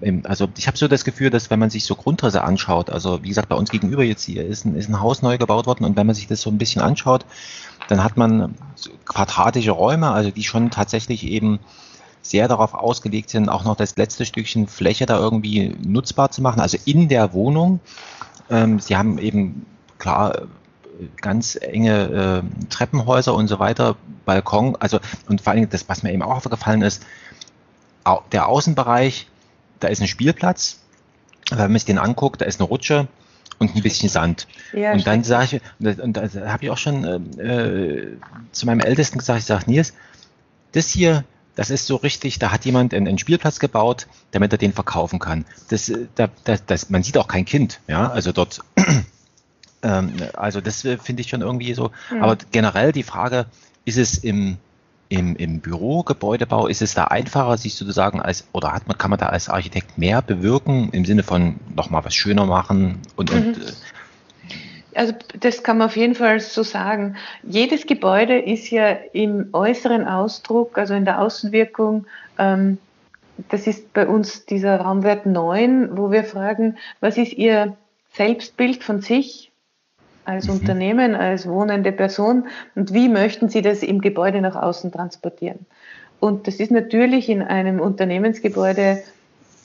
im, 0.00 0.24
also 0.26 0.48
ich 0.56 0.66
habe 0.66 0.76
so 0.76 0.88
das 0.88 1.04
Gefühl, 1.04 1.30
dass 1.30 1.50
wenn 1.50 1.58
man 1.58 1.70
sich 1.70 1.84
so 1.84 1.94
Grundrisse 1.94 2.42
anschaut, 2.42 2.90
also 2.90 3.22
wie 3.22 3.28
gesagt, 3.28 3.48
bei 3.48 3.56
uns 3.56 3.70
gegenüber 3.70 4.02
jetzt 4.02 4.24
hier 4.24 4.44
ist 4.44 4.64
ein, 4.64 4.76
ist 4.76 4.88
ein 4.88 5.00
Haus 5.00 5.22
neu 5.22 5.38
gebaut 5.38 5.66
worden 5.66 5.84
und 5.84 5.96
wenn 5.96 6.06
man 6.06 6.14
sich 6.14 6.26
das 6.26 6.40
so 6.40 6.50
ein 6.50 6.58
bisschen 6.58 6.82
anschaut, 6.82 7.24
dann 7.88 8.02
hat 8.02 8.16
man 8.16 8.54
quadratische 9.04 9.70
Räume, 9.70 10.10
also 10.10 10.30
die 10.30 10.42
schon 10.42 10.70
tatsächlich 10.70 11.24
eben 11.24 11.60
sehr 12.22 12.48
darauf 12.48 12.74
ausgelegt 12.74 13.30
sind, 13.30 13.48
auch 13.48 13.64
noch 13.64 13.76
das 13.76 13.96
letzte 13.96 14.26
Stückchen 14.26 14.66
Fläche 14.66 15.06
da 15.06 15.18
irgendwie 15.18 15.76
nutzbar 15.86 16.30
zu 16.32 16.42
machen, 16.42 16.60
also 16.60 16.76
in 16.84 17.08
der 17.08 17.32
Wohnung. 17.32 17.78
Ähm, 18.50 18.80
sie 18.80 18.96
haben 18.96 19.18
eben 19.18 19.66
klar 19.98 20.48
ganz 21.20 21.58
enge 21.60 22.42
äh, 22.42 22.68
Treppenhäuser 22.68 23.34
und 23.34 23.48
so 23.48 23.58
weiter, 23.58 23.96
Balkon, 24.24 24.76
also 24.76 25.00
und 25.28 25.40
vor 25.40 25.52
allem 25.52 25.68
das, 25.68 25.88
was 25.88 26.02
mir 26.02 26.12
eben 26.12 26.22
auch 26.22 26.36
aufgefallen 26.36 26.82
ist, 26.82 27.04
au 28.04 28.22
der 28.32 28.48
Außenbereich, 28.48 29.28
da 29.80 29.88
ist 29.88 30.00
ein 30.00 30.08
Spielplatz, 30.08 30.80
wenn 31.50 31.58
man 31.58 31.72
sich 31.72 31.84
den 31.84 31.98
anguckt, 31.98 32.40
da 32.40 32.44
ist 32.44 32.60
eine 32.60 32.68
Rutsche 32.68 33.08
und 33.58 33.74
ein 33.74 33.82
bisschen 33.82 34.08
Sand. 34.08 34.46
Ja, 34.72 34.92
und 34.92 35.06
dann 35.06 35.24
sage 35.24 35.60
ich, 35.80 36.00
und 36.00 36.16
da, 36.16 36.26
da 36.26 36.52
habe 36.52 36.64
ich 36.64 36.70
auch 36.70 36.78
schon 36.78 37.04
äh, 37.38 38.16
zu 38.52 38.66
meinem 38.66 38.80
Ältesten 38.80 39.18
gesagt, 39.18 39.40
ich 39.40 39.46
sage, 39.46 39.70
Nils, 39.70 39.94
das 40.72 40.88
hier, 40.88 41.24
das 41.54 41.70
ist 41.70 41.86
so 41.86 41.96
richtig, 41.96 42.38
da 42.38 42.52
hat 42.52 42.64
jemand 42.64 42.92
einen, 42.92 43.08
einen, 43.08 43.18
Spielplatz 43.18 43.58
gebaut, 43.58 44.08
damit 44.30 44.52
er 44.52 44.58
den 44.58 44.72
verkaufen 44.72 45.18
kann. 45.18 45.46
Das, 45.68 45.88
äh, 45.88 46.06
da, 46.14 46.28
das, 46.44 46.66
das, 46.66 46.90
man 46.90 47.02
sieht 47.02 47.16
auch 47.16 47.28
kein 47.28 47.44
Kind, 47.44 47.80
ja, 47.88 48.10
also 48.10 48.32
dort, 48.32 48.60
ähm, 49.86 50.12
also 50.34 50.60
das 50.60 50.84
äh, 50.84 50.98
finde 50.98 51.22
ich 51.22 51.28
schon 51.28 51.42
irgendwie 51.42 51.72
so. 51.74 51.90
Mhm. 52.10 52.22
Aber 52.22 52.36
generell 52.50 52.92
die 52.92 53.02
Frage, 53.02 53.46
ist 53.84 53.98
es 53.98 54.18
im, 54.18 54.56
im, 55.08 55.36
im 55.36 55.60
Bürogebäudebau, 55.60 56.66
ist 56.66 56.82
es 56.82 56.94
da 56.94 57.04
einfacher, 57.04 57.56
sich 57.56 57.76
sozusagen 57.76 58.20
als, 58.20 58.46
oder 58.52 58.72
hat 58.72 58.88
man, 58.88 58.98
kann 58.98 59.10
man 59.10 59.20
da 59.20 59.26
als 59.26 59.48
Architekt 59.48 59.96
mehr 59.96 60.22
bewirken 60.22 60.90
im 60.90 61.04
Sinne 61.04 61.22
von 61.22 61.56
nochmal 61.74 62.04
was 62.04 62.14
schöner 62.14 62.46
machen 62.46 62.98
und, 63.14 63.32
mhm. 63.32 63.46
und 63.48 63.58
äh, 63.58 63.72
also 64.94 65.12
das 65.38 65.62
kann 65.62 65.76
man 65.76 65.88
auf 65.88 65.96
jeden 65.96 66.14
Fall 66.14 66.40
so 66.40 66.62
sagen. 66.62 67.16
Jedes 67.42 67.86
Gebäude 67.86 68.38
ist 68.38 68.70
ja 68.70 68.88
im 69.12 69.50
äußeren 69.52 70.08
Ausdruck, 70.08 70.78
also 70.78 70.94
in 70.94 71.04
der 71.04 71.20
Außenwirkung, 71.20 72.06
ähm, 72.38 72.78
das 73.50 73.66
ist 73.66 73.92
bei 73.92 74.06
uns 74.06 74.46
dieser 74.46 74.80
Raumwert 74.80 75.26
9, 75.26 75.98
wo 75.98 76.10
wir 76.10 76.24
fragen, 76.24 76.78
was 77.00 77.18
ist 77.18 77.34
Ihr 77.34 77.76
Selbstbild 78.14 78.82
von 78.82 79.02
sich 79.02 79.52
als 80.26 80.46
mhm. 80.48 80.54
Unternehmen, 80.54 81.14
als 81.14 81.48
wohnende 81.48 81.92
Person 81.92 82.46
und 82.74 82.92
wie 82.92 83.08
möchten 83.08 83.48
Sie 83.48 83.62
das 83.62 83.82
im 83.82 84.00
Gebäude 84.00 84.40
nach 84.40 84.56
außen 84.56 84.92
transportieren? 84.92 85.66
Und 86.20 86.46
das 86.46 86.56
ist 86.56 86.70
natürlich 86.70 87.28
in 87.28 87.42
einem 87.42 87.80
Unternehmensgebäude 87.80 89.02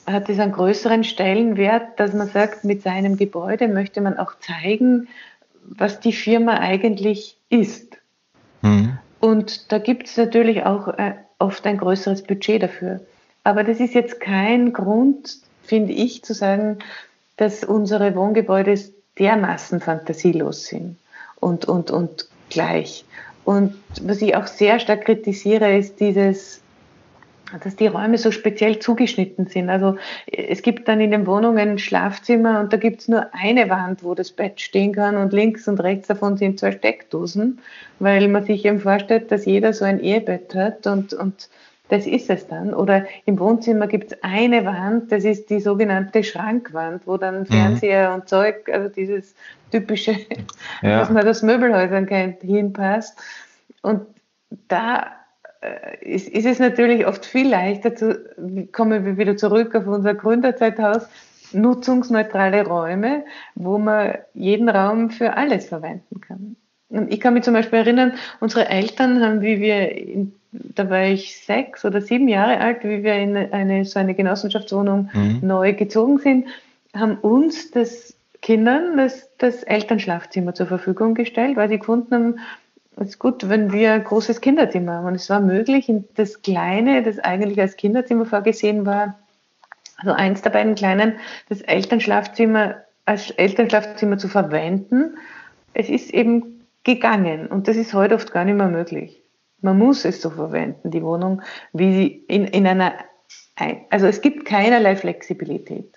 hat 0.06 0.28
es 0.28 0.38
einen 0.38 0.52
größeren 0.52 1.04
Stellenwert, 1.04 1.98
dass 1.98 2.12
man 2.12 2.28
sagt, 2.28 2.64
mit 2.64 2.82
seinem 2.82 3.16
Gebäude 3.16 3.68
möchte 3.68 4.00
man 4.00 4.18
auch 4.18 4.32
zeigen, 4.40 5.08
was 5.64 6.00
die 6.00 6.12
Firma 6.12 6.58
eigentlich 6.58 7.36
ist. 7.48 7.98
Mhm. 8.62 8.98
Und 9.20 9.70
da 9.70 9.78
gibt 9.78 10.08
es 10.08 10.16
natürlich 10.16 10.64
auch 10.64 10.88
äh, 10.88 11.14
oft 11.38 11.64
ein 11.66 11.78
größeres 11.78 12.24
Budget 12.24 12.62
dafür. 12.62 13.00
Aber 13.44 13.64
das 13.64 13.80
ist 13.80 13.94
jetzt 13.94 14.20
kein 14.20 14.72
Grund, 14.72 15.38
finde 15.62 15.92
ich, 15.92 16.24
zu 16.24 16.34
sagen, 16.34 16.78
dass 17.36 17.64
unsere 17.64 18.14
Wohngebäude 18.14 18.76
dermaßen 19.18 19.80
fantasielos 19.80 20.66
sind 20.66 20.96
und, 21.40 21.64
und, 21.66 21.90
und 21.90 22.28
gleich. 22.50 23.04
Und 23.44 23.74
was 24.02 24.22
ich 24.22 24.36
auch 24.36 24.46
sehr 24.46 24.78
stark 24.78 25.04
kritisiere, 25.04 25.76
ist 25.76 26.00
dieses 26.00 26.62
dass 27.62 27.76
die 27.76 27.86
Räume 27.86 28.18
so 28.18 28.30
speziell 28.30 28.78
zugeschnitten 28.78 29.46
sind. 29.46 29.68
Also 29.68 29.96
es 30.26 30.62
gibt 30.62 30.88
dann 30.88 31.00
in 31.00 31.10
den 31.10 31.26
Wohnungen 31.26 31.78
Schlafzimmer 31.78 32.60
und 32.60 32.72
da 32.72 32.76
gibt 32.76 33.02
es 33.02 33.08
nur 33.08 33.26
eine 33.34 33.68
Wand, 33.68 34.02
wo 34.02 34.14
das 34.14 34.32
Bett 34.32 34.60
stehen 34.60 34.92
kann 34.92 35.16
und 35.16 35.32
links 35.32 35.68
und 35.68 35.80
rechts 35.80 36.08
davon 36.08 36.36
sind 36.36 36.58
zwei 36.58 36.72
Steckdosen, 36.72 37.60
weil 37.98 38.28
man 38.28 38.44
sich 38.44 38.64
eben 38.64 38.80
vorstellt, 38.80 39.30
dass 39.30 39.44
jeder 39.44 39.72
so 39.72 39.84
ein 39.84 40.00
Ehebett 40.00 40.54
hat 40.54 40.86
und, 40.86 41.12
und 41.12 41.48
das 41.92 42.06
ist 42.06 42.30
es 42.30 42.46
dann. 42.46 42.72
Oder 42.72 43.06
im 43.26 43.38
Wohnzimmer 43.38 43.86
gibt 43.86 44.12
es 44.12 44.22
eine 44.22 44.64
Wand, 44.64 45.12
das 45.12 45.24
ist 45.24 45.50
die 45.50 45.60
sogenannte 45.60 46.24
Schrankwand, 46.24 47.06
wo 47.06 47.18
dann 47.18 47.40
mhm. 47.40 47.46
Fernseher 47.46 48.08
mhm. 48.08 48.14
und 48.14 48.28
Zeug, 48.28 48.66
also 48.72 48.88
dieses 48.88 49.34
typische, 49.70 50.16
ja. 50.82 51.02
was 51.02 51.10
man 51.10 51.28
aus 51.28 51.42
Möbelhäusern 51.42 52.06
kennt, 52.06 52.40
hinpasst. 52.40 53.18
Und 53.82 54.06
da 54.68 55.12
äh, 55.60 56.14
ist, 56.14 56.28
ist 56.28 56.46
es 56.46 56.58
natürlich 56.58 57.06
oft 57.06 57.26
viel 57.26 57.50
leichter, 57.50 57.94
zu, 57.94 58.24
kommen 58.72 59.04
wir 59.04 59.18
wieder 59.18 59.36
zurück 59.36 59.74
auf 59.74 59.86
unser 59.86 60.14
Gründerzeithaus, 60.14 61.06
nutzungsneutrale 61.52 62.66
Räume, 62.66 63.26
wo 63.54 63.76
man 63.76 64.16
jeden 64.32 64.70
Raum 64.70 65.10
für 65.10 65.36
alles 65.36 65.66
verwenden 65.66 66.22
kann. 66.22 66.56
Und 66.88 67.12
ich 67.12 67.20
kann 67.20 67.34
mich 67.34 67.42
zum 67.42 67.52
Beispiel 67.52 67.80
erinnern, 67.80 68.14
unsere 68.40 68.68
Eltern 68.68 69.22
haben, 69.22 69.42
wie 69.42 69.60
wir, 69.60 69.92
in, 69.92 70.32
da 70.52 70.90
war 70.90 71.04
ich 71.04 71.36
sechs 71.44 71.84
oder 71.84 72.00
sieben 72.00 72.28
Jahre 72.28 72.58
alt, 72.58 72.84
wie 72.84 73.02
wir 73.02 73.14
in 73.14 73.36
eine, 73.36 73.84
so 73.84 73.98
eine 73.98 74.14
Genossenschaftswohnung 74.14 75.10
mhm. 75.12 75.40
neu 75.42 75.72
gezogen 75.72 76.18
sind, 76.18 76.46
haben 76.94 77.16
uns 77.18 77.70
das 77.70 78.14
Kindern 78.42 78.96
das, 78.96 79.30
das 79.38 79.62
Elternschlafzimmer 79.62 80.54
zur 80.54 80.66
Verfügung 80.66 81.14
gestellt, 81.14 81.56
weil 81.56 81.68
sie 81.68 81.78
gefunden 81.78 82.14
haben, 82.14 82.38
es 82.96 83.10
ist 83.10 83.18
gut, 83.18 83.48
wenn 83.48 83.72
wir 83.72 83.92
ein 83.92 84.04
großes 84.04 84.42
Kinderzimmer 84.42 84.94
haben. 84.94 85.06
Und 85.06 85.14
es 85.14 85.30
war 85.30 85.40
möglich, 85.40 85.90
das 86.14 86.42
Kleine, 86.42 87.02
das 87.02 87.18
eigentlich 87.18 87.58
als 87.58 87.76
Kinderzimmer 87.76 88.26
vorgesehen 88.26 88.84
war, 88.84 89.18
also 89.96 90.12
eins 90.12 90.42
der 90.42 90.50
beiden 90.50 90.74
Kleinen, 90.74 91.14
das 91.48 91.62
Elternschlafzimmer 91.62 92.76
als 93.06 93.30
Elternschlafzimmer 93.30 94.18
zu 94.18 94.28
verwenden. 94.28 95.16
Es 95.72 95.88
ist 95.88 96.12
eben 96.12 96.64
gegangen 96.84 97.46
und 97.46 97.68
das 97.68 97.76
ist 97.76 97.94
heute 97.94 98.16
oft 98.16 98.32
gar 98.32 98.44
nicht 98.44 98.56
mehr 98.56 98.68
möglich. 98.68 99.21
Man 99.62 99.78
muss 99.78 100.04
es 100.04 100.20
so 100.20 100.30
verwenden, 100.30 100.90
die 100.90 101.02
Wohnung, 101.02 101.42
wie 101.72 101.92
sie 101.92 102.06
in, 102.28 102.44
in 102.46 102.66
einer, 102.66 102.92
also 103.90 104.06
es 104.06 104.20
gibt 104.20 104.44
keinerlei 104.44 104.96
Flexibilität. 104.96 105.94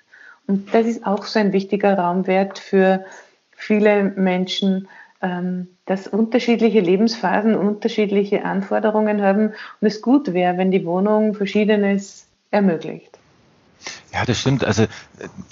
Und 0.47 0.73
das 0.73 0.85
ist 0.85 1.05
auch 1.05 1.25
so 1.25 1.39
ein 1.39 1.53
wichtiger 1.53 1.97
Raumwert 1.97 2.59
für 2.59 3.05
viele 3.51 4.03
Menschen, 4.03 4.87
ähm, 5.21 5.67
dass 5.85 6.07
unterschiedliche 6.07 6.79
Lebensphasen 6.79 7.55
unterschiedliche 7.55 8.45
Anforderungen 8.45 9.21
haben 9.21 9.53
und 9.81 9.87
es 9.87 10.01
gut 10.01 10.33
wäre, 10.33 10.57
wenn 10.57 10.71
die 10.71 10.85
Wohnung 10.85 11.33
Verschiedenes 11.33 12.27
ermöglicht. 12.51 13.17
Ja, 14.13 14.25
das 14.25 14.39
stimmt. 14.39 14.63
Also 14.63 14.85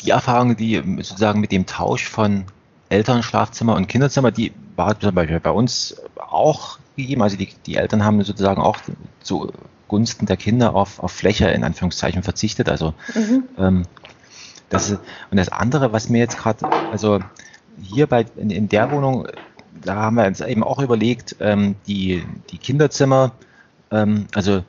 die 0.03 0.11
Erfahrung, 0.11 0.55
die 0.55 0.81
sozusagen 0.97 1.39
mit 1.39 1.51
dem 1.51 1.65
Tausch 1.65 2.07
von 2.07 2.45
Elternschlafzimmer 2.89 3.75
und 3.75 3.87
Kinderzimmer, 3.87 4.31
die 4.31 4.53
war 4.75 4.99
zum 4.99 5.15
Beispiel 5.15 5.39
bei 5.39 5.51
uns 5.51 6.01
auch 6.17 6.77
gegeben. 6.95 7.21
Also 7.21 7.37
die, 7.37 7.49
die 7.65 7.75
Eltern 7.75 8.03
haben 8.03 8.23
sozusagen 8.23 8.61
auch 8.61 8.77
zugunsten 9.21 10.25
der 10.25 10.37
Kinder 10.37 10.75
auf, 10.75 10.99
auf 10.99 11.11
Fläche 11.11 11.47
in 11.49 11.63
Anführungszeichen 11.63 12.23
verzichtet. 12.23 12.69
Also 12.69 12.93
mhm. 13.13 13.43
ähm, 13.57 13.83
das 14.69 14.91
und 14.91 15.37
das 15.37 15.49
andere, 15.49 15.93
was 15.93 16.09
mir 16.09 16.19
jetzt 16.19 16.37
gerade, 16.37 16.67
also 16.91 17.19
hier 17.81 18.07
bei 18.07 18.25
in, 18.37 18.49
in 18.49 18.69
der 18.69 18.91
Wohnung 18.91 19.27
da 19.85 19.95
haben 19.95 20.15
wir 20.15 20.25
uns 20.25 20.41
eben 20.41 20.63
auch 20.63 20.79
überlegt, 20.79 21.35
ähm, 21.39 21.75
die, 21.87 22.23
die 22.51 22.57
Kinderzimmer, 22.57 23.31
ähm, 23.91 24.27
also 24.33 24.63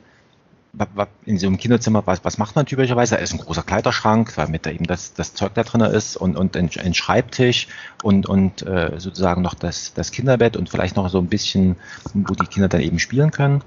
in 1.25 1.37
so 1.37 1.47
einem 1.47 1.57
Kinderzimmer, 1.57 2.05
was, 2.05 2.23
was 2.23 2.37
macht 2.37 2.55
man 2.55 2.65
typischerweise? 2.65 3.15
Da 3.15 3.21
ist 3.21 3.33
ein 3.33 3.39
großer 3.39 3.63
Kleiderschrank, 3.63 4.33
damit 4.35 4.65
da 4.65 4.71
eben 4.71 4.85
das, 4.85 5.13
das 5.13 5.33
Zeug 5.33 5.53
da 5.53 5.63
drin 5.63 5.81
ist 5.81 6.17
und, 6.17 6.35
und 6.35 6.55
ein, 6.57 6.69
ein 6.83 6.93
Schreibtisch 6.93 7.67
und, 8.03 8.27
und 8.27 8.61
äh, 8.63 8.93
sozusagen 8.97 9.41
noch 9.41 9.53
das, 9.53 9.93
das 9.93 10.11
Kinderbett 10.11 10.57
und 10.57 10.69
vielleicht 10.69 10.95
noch 10.95 11.09
so 11.09 11.19
ein 11.19 11.27
bisschen, 11.27 11.75
wo 12.13 12.33
die 12.33 12.47
Kinder 12.47 12.67
dann 12.67 12.81
eben 12.81 12.99
spielen 12.99 13.31
können. 13.31 13.61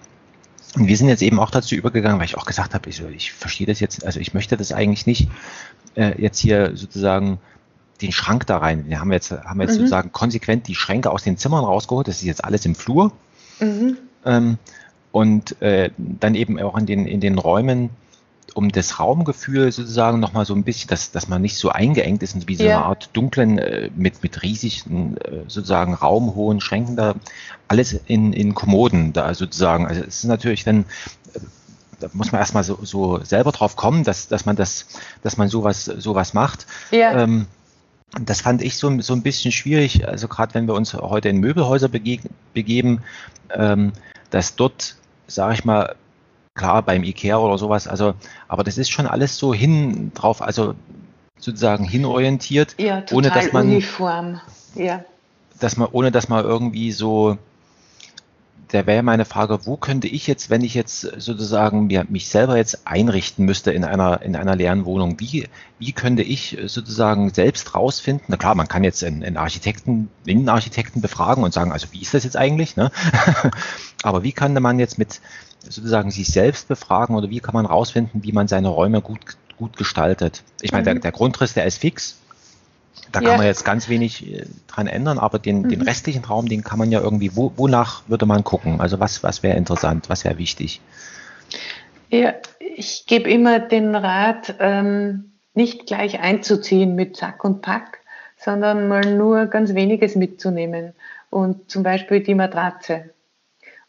Und 0.77 0.87
wir 0.87 0.97
sind 0.97 1.09
jetzt 1.09 1.23
eben 1.23 1.39
auch 1.39 1.51
dazu 1.51 1.75
übergegangen, 1.75 2.19
weil 2.19 2.27
ich 2.27 2.37
auch 2.37 2.47
gesagt 2.47 2.75
habe, 2.75 2.91
ich, 2.91 3.01
ich 3.01 3.33
verstehe 3.33 3.67
das 3.67 3.81
jetzt, 3.81 4.05
also 4.05 4.21
ich 4.21 4.35
möchte 4.35 4.57
das 4.57 4.73
eigentlich 4.73 5.07
nicht 5.07 5.29
äh, 5.95 6.21
jetzt 6.21 6.39
hier 6.39 6.77
sozusagen 6.77 7.39
den 8.03 8.13
Schrank 8.13 8.47
da 8.47 8.59
rein. 8.59 8.85
Wir 8.89 9.01
haben 9.01 9.13
jetzt, 9.13 9.33
haben 9.33 9.61
jetzt 9.61 9.73
mhm. 9.73 9.77
sozusagen 9.77 10.13
konsequent 10.13 10.69
die 10.69 10.75
Schränke 10.75 11.11
aus 11.11 11.25
den 11.25 11.37
Zimmern 11.37 11.65
rausgeholt. 11.65 12.07
Das 12.07 12.17
ist 12.17 12.25
jetzt 12.25 12.45
alles 12.45 12.65
im 12.65 12.75
Flur. 12.75 13.13
Mhm. 13.61 13.97
Ähm, 14.25 14.59
und 15.13 15.61
äh, 15.63 15.91
dann 15.97 16.35
eben 16.35 16.61
auch 16.61 16.77
in 16.77 16.87
den, 16.87 17.07
in 17.07 17.21
den 17.21 17.39
Räumen, 17.39 17.91
um 18.55 18.71
das 18.71 18.99
Raumgefühl 18.99 19.71
sozusagen 19.71 20.21
nochmal 20.21 20.45
so 20.45 20.55
ein 20.55 20.65
bisschen, 20.65 20.89
dass, 20.89 21.11
dass 21.11 21.29
man 21.29 21.43
nicht 21.43 21.57
so 21.57 21.71
eingeengt 21.71 22.23
ist, 22.23 22.49
wie 22.49 22.57
so 22.57 22.65
ja. 22.65 22.79
eine 22.79 22.87
Art 22.87 23.11
dunklen, 23.13 23.59
äh, 23.59 23.91
mit, 23.95 24.23
mit 24.23 24.43
riesigen, 24.43 25.17
äh, 25.19 25.45
sozusagen 25.47 25.95
raumhohen 25.95 26.61
Schränken 26.61 26.97
da, 26.97 27.15
alles 27.69 27.93
in, 28.07 28.33
in 28.33 28.55
Kommoden 28.55 29.13
da 29.13 29.33
sozusagen. 29.35 29.87
Also 29.87 30.01
es 30.03 30.19
ist 30.19 30.25
natürlich 30.25 30.65
dann, 30.65 30.81
äh, 31.35 31.41
da 32.01 32.09
muss 32.13 32.33
man 32.33 32.41
erstmal 32.41 32.65
so, 32.65 32.79
so 32.83 33.23
selber 33.23 33.53
drauf 33.53 33.77
kommen, 33.77 34.05
dass, 34.05 34.29
dass 34.29 34.47
man 34.47 34.57
das, 34.57 34.87
dass 35.23 35.37
man 35.37 35.49
sowas, 35.49 35.85
sowas 35.85 36.35
macht. 36.35 36.67
Ja. 36.91 37.23
Ähm, 37.23 37.47
das 38.25 38.41
fand 38.41 38.63
ich 38.63 38.77
so, 38.77 39.01
so 39.01 39.13
ein 39.13 39.23
bisschen 39.23 39.53
schwierig, 39.53 40.09
also 40.09 40.29
gerade 40.29 40.55
wenn 40.55 40.67
wir 40.67 40.75
uns 40.75 40.95
heute 40.95 41.29
in 41.29 41.39
Möbelhäuser 41.39 41.89
begeben, 41.89 43.03
ähm, 43.55 43.93
dass 44.31 44.57
dort, 44.57 44.97
sage 45.27 45.55
ich 45.55 45.65
mal, 45.65 45.95
klar 46.55 46.83
beim 46.83 47.05
Ikea 47.05 47.39
oder 47.39 47.59
sowas, 47.59 47.87
also, 47.87 48.15
aber 48.49 48.65
das 48.65 48.79
ist 48.79 48.91
schon 48.91 49.07
alles 49.07 49.37
so 49.37 49.55
hin 49.55 50.13
drauf, 50.15 50.43
also 50.43 50.75
sozusagen 51.39 51.85
hinorientiert, 51.85 52.75
ja, 52.79 53.03
ohne 53.13 53.31
dass 53.31 53.53
man 53.53 53.69
uniform. 53.69 54.41
Ja. 54.75 55.05
dass 55.61 55.77
man, 55.77 55.89
ohne 55.93 56.11
dass 56.11 56.29
man 56.29 56.45
irgendwie 56.45 56.93
so 56.93 57.39
da 58.69 58.87
wäre 58.87 59.03
meine 59.03 59.25
Frage, 59.25 59.65
wo 59.65 59.77
könnte 59.77 60.09
ich 60.09 60.27
jetzt, 60.27 60.51
wenn 60.51 60.63
ich 60.63 60.75
jetzt 60.75 61.01
sozusagen 61.01 61.87
mir, 61.87 62.05
mich 62.09 62.29
selber 62.29 62.57
jetzt 62.57 62.87
einrichten 62.87 63.45
müsste 63.45 63.73
in 63.73 63.83
einer, 63.83 64.21
in 64.23 64.37
einer 64.37 64.57
leeren 64.57 64.85
Wohnung, 64.85 65.19
wie, 65.21 65.49
wie 65.79 65.93
könnte 65.93 66.23
ich 66.23 66.59
sozusagen 66.67 67.33
selbst 67.33 67.75
rausfinden? 67.75 68.27
Na 68.29 68.37
klar, 68.37 68.55
man 68.55 68.69
kann 68.69 68.85
jetzt 68.85 69.03
einen, 69.03 69.25
einen 69.25 69.39
Architekten, 69.39 70.11
Innenarchitekten 70.27 71.01
befragen 71.01 71.45
und 71.45 71.55
sagen, 71.55 71.73
also 71.73 71.89
wie 71.93 72.03
ist 72.03 72.13
das 72.13 72.25
jetzt 72.25 72.37
eigentlich? 72.37 72.77
Ne? 72.77 72.91
Aber 74.03 74.23
wie 74.23 74.33
könnte 74.33 74.61
man 74.61 74.79
jetzt 74.79 74.99
mit 74.99 75.21
sozusagen 75.67 76.11
sich 76.11 76.29
selbst 76.29 76.69
befragen 76.69 77.17
oder 77.17 77.31
wie 77.31 77.41
kann 77.41 77.55
man 77.55 77.65
rausfinden, 77.65 78.23
wie 78.23 78.33
man 78.33 78.49
seine 78.49 78.69
Räume 78.69 79.01
gut, 79.01 79.21
gut 79.57 79.79
gestaltet? 79.79 80.43
Ich 80.61 80.73
meine, 80.73 80.83
mhm. 80.83 80.85
der, 80.85 80.95
der 81.01 81.13
Grundriss, 81.13 81.55
der 81.55 81.65
ist 81.65 81.79
fix. 81.79 82.19
Da 83.13 83.21
ja. 83.21 83.31
kann 83.31 83.39
man 83.39 83.47
jetzt 83.47 83.65
ganz 83.65 83.89
wenig 83.89 84.33
äh, 84.33 84.45
dran 84.67 84.87
ändern, 84.87 85.19
aber 85.19 85.39
den, 85.39 85.63
mhm. 85.63 85.69
den 85.69 85.83
restlichen 85.83 86.25
Raum, 86.25 86.49
den 86.49 86.63
kann 86.63 86.79
man 86.79 86.91
ja 86.91 87.01
irgendwie, 87.01 87.35
wo, 87.35 87.53
wonach 87.57 88.03
würde 88.07 88.27
man 88.27 88.45
gucken? 88.45 88.81
Also 88.81 89.01
was, 89.01 89.23
was 89.23 89.43
wäre 89.43 89.57
interessant, 89.57 90.09
was 90.09 90.25
wäre 90.25 90.39
wichtig? 90.39 90.81
Ja, 92.11 92.35
ich 92.59 93.05
gebe 93.07 93.29
immer 93.31 93.59
den 93.59 93.95
Rat, 93.95 94.55
ähm, 94.61 95.33
nicht 95.55 95.87
gleich 95.87 96.21
einzuziehen 96.21 96.95
mit 96.95 97.17
Zack 97.17 97.45
und 97.45 97.63
Pack, 97.63 97.99
sondern 98.37 98.89
mal 98.89 99.17
nur 99.17 99.47
ganz 99.47 99.75
weniges 99.75 100.15
mitzunehmen. 100.15 100.95
Und 101.31 101.71
zum 101.71 101.83
Beispiel 101.83 102.21
die 102.21 102.35
Matratze. 102.35 103.11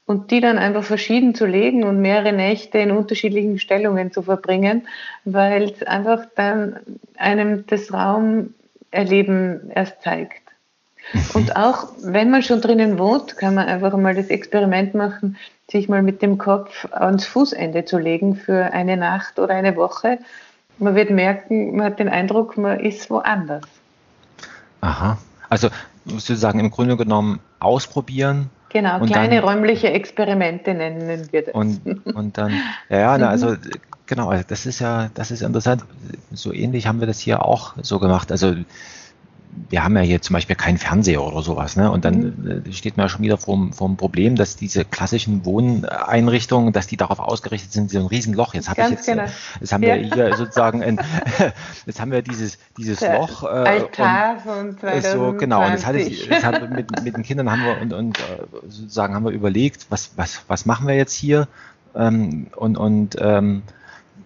Und 0.06 0.32
die 0.32 0.42
dann 0.42 0.58
einfach 0.58 0.84
verschieden 0.84 1.36
zu 1.36 1.46
legen 1.46 1.84
und 1.84 2.02
mehrere 2.02 2.34
Nächte 2.34 2.80
in 2.80 2.90
unterschiedlichen 2.90 3.60
Stellungen 3.60 4.12
zu 4.12 4.24
verbringen, 4.24 4.88
weil 5.24 5.72
es 5.72 5.84
einfach 5.84 6.26
dann 6.36 6.80
einem 7.16 7.68
das 7.68 7.94
Raum 7.94 8.56
Erleben 8.92 9.72
erst 9.74 10.02
zeigt. 10.02 10.42
Und 11.34 11.56
auch 11.56 11.88
wenn 12.02 12.30
man 12.30 12.44
schon 12.44 12.62
drinnen 12.62 13.00
wohnt, 13.00 13.38
kann 13.38 13.56
man 13.56 13.68
einfach 13.68 13.96
mal 13.98 14.16
das 14.16 14.28
Experiment 14.28 14.94
machen, 14.94 15.38
sich 15.70 15.90
mal 15.90 16.02
mit 16.02 16.22
dem 16.22 16.38
Kopf 16.38 16.86
ans 16.92 17.26
Fußende 17.26 17.86
zu 17.86 17.98
legen 17.98 18.36
für 18.36 18.74
eine 18.74 18.98
Nacht 18.98 19.40
oder 19.40 19.54
eine 19.54 19.76
Woche. 19.76 20.20
Man 20.78 20.96
wird 20.96 21.10
merken, 21.10 21.76
man 21.76 21.88
hat 21.88 22.00
den 22.00 22.10
Eindruck, 22.10 22.58
man 22.58 22.80
ist 22.80 23.10
woanders. 23.10 23.64
Aha. 24.82 25.18
Also 25.50 25.70
sozusagen 26.06 26.60
im 26.60 26.72
Grunde 26.72 26.96
genommen 26.96 27.40
ausprobieren. 27.60 28.50
Genau, 28.70 29.00
kleine 29.00 29.38
dann, 29.38 29.44
räumliche 29.44 29.90
Experimente 29.90 30.74
nennen 30.74 31.28
wir 31.32 31.42
das. 31.42 31.56
Und, 31.56 32.06
und 32.06 32.38
dann, 32.38 32.54
ja, 32.90 33.18
ja, 33.18 33.30
also 33.30 33.56
Genau, 34.10 34.30
also 34.30 34.44
das 34.48 34.66
ist 34.66 34.80
ja, 34.80 35.12
das 35.14 35.30
ist 35.30 35.44
interessant. 35.44 35.86
So 36.32 36.52
ähnlich 36.52 36.88
haben 36.88 37.00
wir 37.00 37.06
das 37.06 37.20
hier 37.20 37.46
auch 37.46 37.76
so 37.84 38.00
gemacht. 38.00 38.32
Also 38.32 38.56
wir 39.70 39.84
haben 39.84 39.96
ja 39.96 40.02
hier 40.02 40.20
zum 40.20 40.34
Beispiel 40.34 40.56
keinen 40.56 40.80
Fernseher 40.80 41.24
oder 41.24 41.44
sowas, 41.44 41.76
ne? 41.76 41.92
Und 41.92 42.06
dann 42.06 42.16
mhm. 42.20 42.64
Äh, 42.66 42.74
steht 42.74 42.98
man 42.98 43.04
ja 43.04 43.10
schon 43.10 43.22
wieder 43.22 43.38
vor, 43.38 43.72
vor 43.72 43.88
dem 43.88 43.98
Problem, 43.98 44.36
dass 44.36 44.56
diese 44.56 44.84
klassischen 44.84 45.46
Wohneinrichtungen, 45.46 46.74
dass 46.74 46.88
die 46.88 46.98
darauf 46.98 47.20
ausgerichtet 47.20 47.72
sind, 47.72 47.92
so 47.92 48.00
ein 48.00 48.08
Riesenloch. 48.08 48.56
Jetzt 48.56 48.68
habe 48.68 48.82
ich 48.82 48.90
jetzt, 48.90 49.06
genau. 49.06 49.26
jetzt 49.60 49.74
haben 49.74 49.84
wir 49.84 49.94
hier 49.94 50.34
sozusagen 50.38 50.82
ein, 50.82 51.00
jetzt 51.86 52.02
haben 52.02 52.12
wir 52.12 52.24
dieses, 52.24 52.58
dieses 52.80 53.02
Der 53.02 53.20
Loch. 53.20 53.44
Äh, 53.44 53.48
Altar 53.48 54.40
von 54.40 54.76
2020. 54.76 55.12
So, 55.12 55.34
genau, 55.34 55.64
und 55.64 55.72
jetzt 55.74 55.86
hatte 55.86 56.00
ich, 56.00 56.26
jetzt 56.26 56.44
hat, 56.44 56.68
mit, 56.72 57.04
mit 57.04 57.16
den 57.16 57.22
Kindern 57.22 57.52
haben 57.52 57.64
wir 57.64 57.80
und, 57.80 57.94
und 57.94 58.18
äh, 58.18 58.22
sozusagen 58.70 59.14
haben 59.14 59.26
wir 59.26 59.34
überlegt, 59.34 59.86
was, 59.90 60.14
was, 60.16 60.42
was 60.48 60.66
machen 60.66 60.88
wir 60.88 60.96
jetzt 60.96 61.14
hier? 61.14 61.48
Ähm, 61.94 62.48
und, 62.56 62.76
und 62.76 63.16
ähm, 63.20 63.62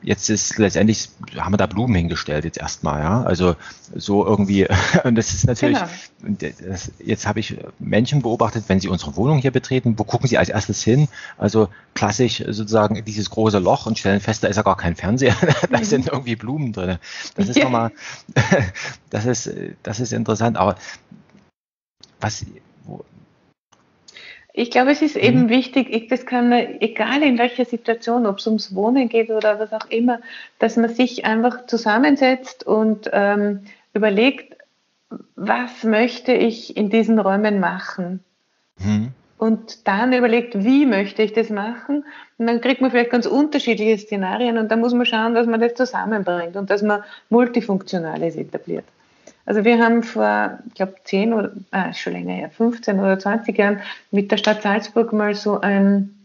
jetzt 0.04 0.30
ist 0.30 0.58
letztendlich, 0.58 1.10
haben 1.38 1.54
wir 1.54 1.58
da 1.58 1.66
Blumen 1.66 1.96
hingestellt 1.96 2.46
jetzt 2.46 2.58
erstmal, 2.58 3.02
ja. 3.02 3.24
Also 3.24 3.56
so 3.96 4.26
irgendwie, 4.26 4.68
und 5.04 5.16
das 5.16 5.34
ist 5.34 5.48
natürlich, 5.48 5.80
genau. 6.22 6.52
das, 6.68 6.92
jetzt 7.00 7.26
habe 7.26 7.40
ich 7.40 7.58
Menschen 7.80 8.22
beobachtet, 8.22 8.66
wenn 8.68 8.80
sie 8.80 8.90
unsere 8.90 9.16
Wohnung 9.16 9.40
hier 9.40 9.52
betreten, 9.52 9.98
wo 9.98 10.04
gucken 10.04 10.28
sie 10.28 10.38
als 10.38 10.50
erstes 10.50 10.84
hin? 10.84 11.08
Also 11.38 11.70
klassisch 11.96 12.44
sozusagen 12.46 13.04
dieses 13.06 13.30
große 13.30 13.60
Loch 13.60 13.86
und 13.86 13.98
stellen 13.98 14.20
fest, 14.20 14.44
da 14.44 14.48
ist 14.48 14.58
ja 14.58 14.64
gar 14.64 14.78
kein 14.78 14.96
Fernseher, 14.96 15.36
da 15.72 15.80
mhm. 15.80 15.84
sind 15.84 16.08
irgendwie 16.08 16.36
Blumen 16.36 16.74
drin. 16.74 16.98
Das 17.36 17.50
ist 17.50 17.62
nochmal, 17.62 17.92
das 19.10 19.26
ist, 19.26 19.50
das 19.84 20.00
ist 20.00 20.14
interessant, 20.14 20.58
aber 20.58 20.76
was, 22.20 22.46
ich 24.56 24.70
glaube, 24.70 24.92
es 24.92 25.02
ist 25.02 25.16
eben 25.16 25.46
mhm. 25.46 25.50
wichtig, 25.50 25.88
ich, 25.90 26.08
das 26.08 26.28
kann 26.28 26.50
man, 26.50 26.80
egal 26.80 27.24
in 27.24 27.40
welcher 27.40 27.66
Situation, 27.66 28.28
ob 28.28 28.38
es 28.38 28.46
ums 28.46 28.76
Wohnen 28.76 29.10
geht 29.10 29.32
oder 29.32 29.60
was 29.60 29.74
auch 29.74 29.90
immer, 29.90 30.20
dass 30.60 30.78
man 30.78 30.94
sich 30.94 31.26
einfach 31.26 31.66
zusammensetzt 31.66 32.66
und 32.66 33.10
ähm, 33.12 33.62
überlegt, 33.96 34.56
was 35.36 35.84
möchte 35.84 36.34
ich 36.34 36.78
in 36.78 36.92
diesen 36.92 37.18
Räumen 37.18 37.60
machen? 37.60 38.24
Mhm. 38.78 39.10
Und 39.40 39.88
dann 39.88 40.14
überlegt, 40.14 40.64
wie 40.64 40.86
möchte 40.86 41.24
ich 41.24 41.34
das 41.34 41.50
machen? 41.50 42.06
Und 42.38 42.48
dann 42.48 42.62
kriegt 42.62 42.80
man 42.80 42.92
vielleicht 42.92 43.10
ganz 43.10 43.26
unterschiedliche 43.26 43.98
Szenarien 43.98 44.60
und 44.60 44.72
dann 44.72 44.80
muss 44.80 44.94
man 44.94 45.08
schauen, 45.08 45.34
dass 45.34 45.48
man 45.48 45.60
das 45.60 45.74
zusammenbringt 45.74 46.56
und 46.56 46.70
dass 46.70 46.84
man 46.84 47.04
Multifunktionales 47.30 48.36
etabliert. 48.36 48.86
Also 49.46 49.66
wir 49.66 49.80
haben 49.80 50.04
vor, 50.04 50.60
ich 50.68 50.76
glaube, 50.76 50.96
10 51.04 51.34
oder 51.34 51.52
ah, 51.72 51.94
schon 51.94 52.14
länger 52.14 52.34
her, 52.34 52.50
15 52.50 53.00
oder 53.00 53.20
20 53.20 53.58
Jahren 53.58 53.82
mit 54.12 54.32
der 54.32 54.38
Stadt 54.38 54.62
Salzburg 54.62 55.12
mal 55.12 55.36
so 55.36 55.60
ein, 55.60 56.16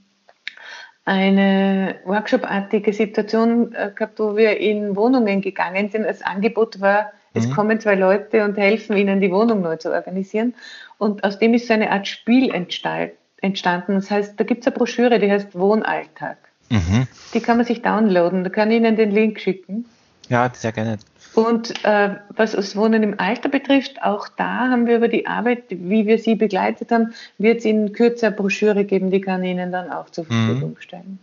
eine 1.04 1.96
Workshop-artige 2.04 2.92
Situation 2.92 3.74
äh, 3.74 3.90
gehabt, 3.94 4.20
wo 4.20 4.36
wir 4.36 4.58
in 4.58 4.94
Wohnungen 4.94 5.40
gegangen 5.40 5.90
sind. 5.90 6.04
Das 6.04 6.22
Angebot 6.22 6.80
war, 6.80 7.12
es 7.34 7.46
mhm. 7.48 7.52
kommen 7.52 7.80
zwei 7.80 7.96
Leute 7.96 8.44
und 8.44 8.56
helfen 8.56 8.96
ihnen, 8.96 9.20
die 9.20 9.32
Wohnung 9.32 9.62
neu 9.62 9.76
zu 9.76 9.92
organisieren. 9.92 10.54
Und 10.98 11.24
aus 11.24 11.38
dem 11.38 11.54
ist 11.54 11.66
so 11.66 11.74
eine 11.74 11.90
Art 11.90 12.06
Spiel 12.06 12.52
entstanden. 12.52 13.94
Das 13.94 14.10
heißt, 14.10 14.38
da 14.38 14.44
gibt 14.44 14.60
es 14.60 14.66
eine 14.66 14.76
Broschüre, 14.76 15.18
die 15.18 15.30
heißt 15.30 15.58
Wohnalltag. 15.58 16.38
Mhm. 16.70 17.06
Die 17.34 17.40
kann 17.40 17.56
man 17.56 17.66
sich 17.66 17.82
downloaden. 17.82 18.44
Da 18.44 18.50
kann 18.50 18.70
ich 18.70 18.76
Ihnen 18.76 18.96
den 18.96 19.10
Link 19.10 19.40
schicken. 19.40 19.86
Ja, 20.28 20.50
sehr 20.54 20.72
gerne. 20.72 20.98
Und 21.38 21.84
äh, 21.84 22.16
was 22.30 22.50
das 22.50 22.74
Wohnen 22.74 23.04
im 23.04 23.20
Alter 23.20 23.48
betrifft, 23.48 24.02
auch 24.02 24.26
da 24.26 24.70
haben 24.70 24.88
wir 24.88 24.96
über 24.96 25.06
die 25.06 25.28
Arbeit, 25.28 25.66
wie 25.68 26.04
wir 26.04 26.18
sie 26.18 26.34
begleitet 26.34 26.90
haben, 26.90 27.14
wird 27.38 27.58
es 27.58 27.64
Ihnen 27.64 27.92
kürzer 27.92 28.32
Broschüre 28.32 28.84
geben, 28.84 29.12
die 29.12 29.20
kann 29.20 29.44
ich 29.44 29.52
Ihnen 29.52 29.70
dann 29.70 29.92
auch 29.92 30.10
zur 30.10 30.24
mhm. 30.24 30.46
Verfügung 30.46 30.76
stellen. 30.80 31.20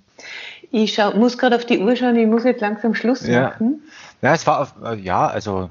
Ich 0.71 0.93
schau, 0.93 1.11
muss 1.17 1.37
gerade 1.37 1.57
auf 1.57 1.65
die 1.65 1.79
Uhr 1.79 1.97
schauen, 1.97 2.15
ich 2.15 2.27
muss 2.27 2.45
jetzt 2.45 2.61
langsam 2.61 2.95
Schluss 2.95 3.27
ja. 3.27 3.41
machen. 3.41 3.81
Ja, 4.21 4.33
es 4.33 4.47
war, 4.47 4.73
äh, 4.85 4.95
ja, 5.01 5.27
also 5.27 5.69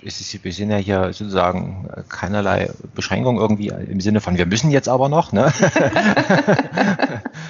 ist, 0.00 0.42
wir 0.42 0.52
sind 0.54 0.70
ja 0.70 0.78
hier 0.78 1.12
sozusagen 1.12 1.86
keinerlei 2.08 2.70
Beschränkung 2.94 3.36
irgendwie 3.36 3.68
im 3.68 4.00
Sinne 4.00 4.22
von, 4.22 4.38
wir 4.38 4.46
müssen 4.46 4.70
jetzt 4.70 4.88
aber 4.88 5.10
noch. 5.10 5.32
Ne? 5.32 5.52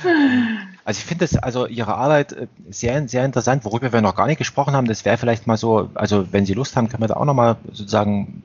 Also 0.87 0.99
ich 0.99 1.05
finde 1.05 1.27
das, 1.27 1.37
also 1.37 1.67
Ihre 1.67 1.97
Arbeit 1.97 2.33
äh, 2.33 2.47
sehr, 2.71 3.09
sehr 3.09 3.25
interessant, 3.25 3.65
worüber 3.65 3.93
wir 3.93 4.01
noch 4.01 4.15
gar 4.15 4.29
nicht 4.29 4.39
gesprochen 4.39 4.75
haben. 4.75 4.87
Das 4.87 5.05
wäre 5.05 5.19
vielleicht 5.19 5.49
mal 5.49 5.57
so, 5.57 5.91
also 5.95 6.33
wenn 6.33 6.47
Sie 6.47 6.55
Lust 6.55 6.77
haben, 6.77 6.89
können 6.89 7.03
wir 7.03 7.09
da 7.09 7.17
auch 7.17 7.25
nochmal 7.25 7.57
sozusagen 7.73 8.45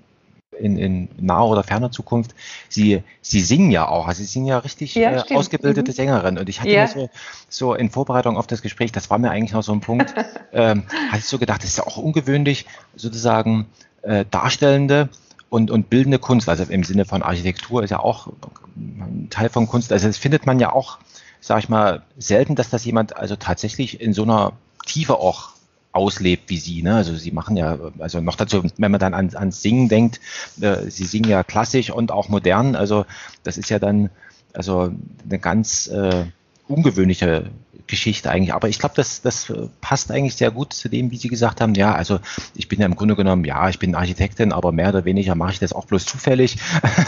in, 0.58 0.76
in 0.76 1.10
naher 1.20 1.46
oder 1.46 1.62
ferner 1.62 1.92
Zukunft. 1.92 2.34
Sie, 2.68 3.04
Sie 3.22 3.42
singen 3.42 3.70
ja 3.70 3.88
auch, 3.88 4.08
also 4.08 4.24
Sie 4.24 4.28
sind 4.28 4.48
ja 4.48 4.58
richtig 4.58 4.96
ja, 4.96 5.24
äh, 5.24 5.36
ausgebildete 5.36 5.92
mhm. 5.92 5.96
Sängerin. 5.96 6.40
Und 6.40 6.50
ich 6.50 6.60
hatte 6.62 6.72
ja. 6.72 6.82
mir 6.82 6.88
so, 6.88 7.10
so 7.48 7.74
in 7.76 7.92
Vorbereitung 7.92 8.38
auf 8.38 8.48
das 8.48 8.64
Gespräch, 8.64 8.92
das 8.92 9.12
war 9.12 9.20
mir 9.20 9.30
eigentlich 9.30 9.54
noch 9.54 9.62
so 9.62 9.72
ein 9.72 9.82
Punkt, 9.82 10.16
ähm, 10.52 10.86
hatte 11.10 11.20
ich 11.20 11.26
so 11.26 11.38
gedacht, 11.38 11.62
das 11.62 11.70
ist 11.70 11.78
ja 11.78 11.86
auch 11.86 11.98
ungewöhnlich, 11.98 12.66
sozusagen 12.96 13.68
äh, 14.02 14.26
Darstellende 14.32 15.10
und, 15.50 15.70
und 15.70 15.92
bildende 15.92 16.18
Kunst, 16.18 16.50
also 16.50 16.64
im 16.64 16.84
Sinne 16.84 17.06
von 17.06 17.22
Architektur 17.22 17.84
ist 17.84 17.90
ja 17.90 18.00
auch 18.00 18.30
ein 18.78 19.28
Teil 19.30 19.50
von 19.50 19.68
Kunst. 19.68 19.92
Also 19.92 20.08
das 20.08 20.18
findet 20.18 20.48
man 20.48 20.60
ja 20.60 20.72
auch, 20.72 20.98
sag 21.42 21.60
ich 21.60 21.70
mal, 21.70 22.04
selten, 22.18 22.56
dass 22.56 22.70
das 22.70 22.86
jemand 22.86 23.18
also 23.18 23.36
tatsächlich 23.36 24.00
in 24.00 24.14
so 24.14 24.24
einer 24.24 24.54
Tiefe 24.86 25.18
auch 25.18 25.50
auslebt 25.92 26.50
wie 26.50 26.58
sie. 26.58 26.84
Ne? 26.84 26.96
Also 26.96 27.16
sie 27.16 27.32
machen 27.32 27.58
ja, 27.58 27.78
also 28.00 28.22
noch 28.22 28.36
dazu, 28.36 28.64
wenn 28.78 28.92
man 28.92 29.00
dann 29.00 29.14
an, 29.14 29.36
ans 29.36 29.62
Singen 29.62 29.90
denkt, 29.90 30.22
äh, 30.62 30.90
sie 30.90 31.04
singen 31.04 31.30
ja 31.30 31.44
klassisch 31.44 31.90
und 31.90 32.12
auch 32.12 32.30
modern. 32.30 32.76
Also 32.76 33.06
das 33.44 33.58
ist 33.58 33.70
ja 33.70 33.80
dann 33.80 34.10
also 34.54 34.92
eine 35.26 35.40
ganz 35.40 35.88
äh, 35.88 36.26
ungewöhnliche 36.72 37.52
Geschichte 37.88 38.30
eigentlich. 38.32 38.54
Aber 38.54 38.70
ich 38.70 38.80
glaube, 38.80 38.96
das, 38.96 39.22
das 39.22 39.52
passt 39.82 40.12
eigentlich 40.12 40.36
sehr 40.36 40.52
gut 40.52 40.74
zu 40.74 40.90
dem, 40.90 41.12
wie 41.12 41.18
Sie 41.18 41.28
gesagt 41.28 41.62
haben. 41.62 41.76
Ja, 41.76 41.94
also 41.94 42.20
ich 42.56 42.68
bin 42.68 42.80
ja 42.80 42.86
im 42.86 42.96
Grunde 42.96 43.16
genommen, 43.16 43.44
ja, 43.44 43.70
ich 43.70 43.80
bin 43.80 43.96
Architektin, 43.96 44.52
aber 44.54 44.72
mehr 44.72 44.90
oder 44.90 45.06
weniger 45.06 45.36
mache 45.36 45.54
ich 45.54 45.60
das 45.60 45.74
auch 45.74 45.86
bloß 45.86 46.06
zufällig. 46.06 46.58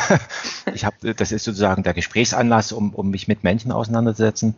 ich 0.74 0.86
habe, 0.86 1.16
das 1.16 1.32
ist 1.32 1.46
sozusagen 1.46 1.84
der 1.84 1.94
Gesprächsanlass, 1.94 2.72
um, 2.72 2.94
um 2.94 3.10
mich 3.10 3.28
mit 3.28 3.44
Menschen 3.44 3.72
auseinanderzusetzen. 3.72 4.56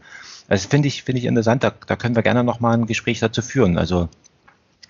Das 0.47 0.65
finde 0.65 0.87
ich, 0.87 1.03
finde 1.03 1.19
ich 1.19 1.25
interessant. 1.25 1.63
Da, 1.63 1.71
da 1.85 1.95
können 1.95 2.15
wir 2.15 2.23
gerne 2.23 2.43
nochmal 2.43 2.73
ein 2.75 2.85
Gespräch 2.85 3.19
dazu 3.19 3.41
führen. 3.41 3.77
Also 3.77 4.09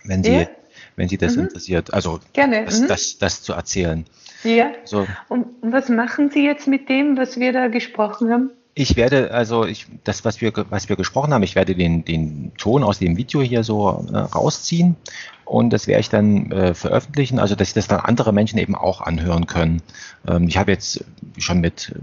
wenn 0.04 0.24
Sie, 0.24 0.32
ja. 0.32 0.48
wenn 0.96 1.10
Sie 1.10 1.18
das 1.18 1.36
mhm. 1.36 1.44
interessiert, 1.44 1.94
also 1.94 2.20
gerne. 2.34 2.66
Das, 2.66 2.82
mhm. 2.82 2.88
das, 2.88 3.18
das 3.18 3.42
zu 3.42 3.54
erzählen. 3.54 4.06
Ja. 4.44 4.72
So. 4.84 5.08
Und 5.28 5.48
was 5.62 5.90
machen 5.90 6.30
Sie 6.30 6.46
jetzt 6.46 6.68
mit 6.68 6.88
dem, 6.90 7.18
was 7.18 7.40
wir 7.40 7.52
da 7.52 7.68
gesprochen 7.68 8.32
haben? 8.32 8.52
Ich 8.78 8.98
werde, 8.98 9.32
also 9.32 9.66
ich, 9.66 9.88
das, 10.04 10.26
was 10.26 10.42
wir, 10.42 10.52
was 10.70 10.90
wir 10.90 10.98
gesprochen 10.98 11.34
haben, 11.34 11.44
ich 11.44 11.56
werde 11.56 11.76
den, 11.76 12.04
den 12.04 12.52
Ton 12.58 12.84
aus 12.84 13.00
dem 13.00 13.16
Video 13.16 13.42
hier 13.42 13.64
so 13.64 14.06
äh, 14.12 14.18
rausziehen. 14.18 14.98
Und 15.46 15.72
das 15.72 15.88
werde 15.88 16.02
ich 16.02 16.10
dann 16.10 16.52
äh, 16.52 16.74
veröffentlichen, 16.74 17.40
also 17.40 17.56
dass 17.56 17.74
das 17.74 17.88
dann 17.88 18.02
andere 18.02 18.34
Menschen 18.34 18.60
eben 18.60 18.76
auch 18.76 19.00
anhören 19.00 19.48
können. 19.48 19.82
Ähm, 20.28 20.50
ich 20.50 20.58
habe 20.58 20.72
jetzt 20.72 21.06
schon 21.38 21.62
mit 21.62 21.96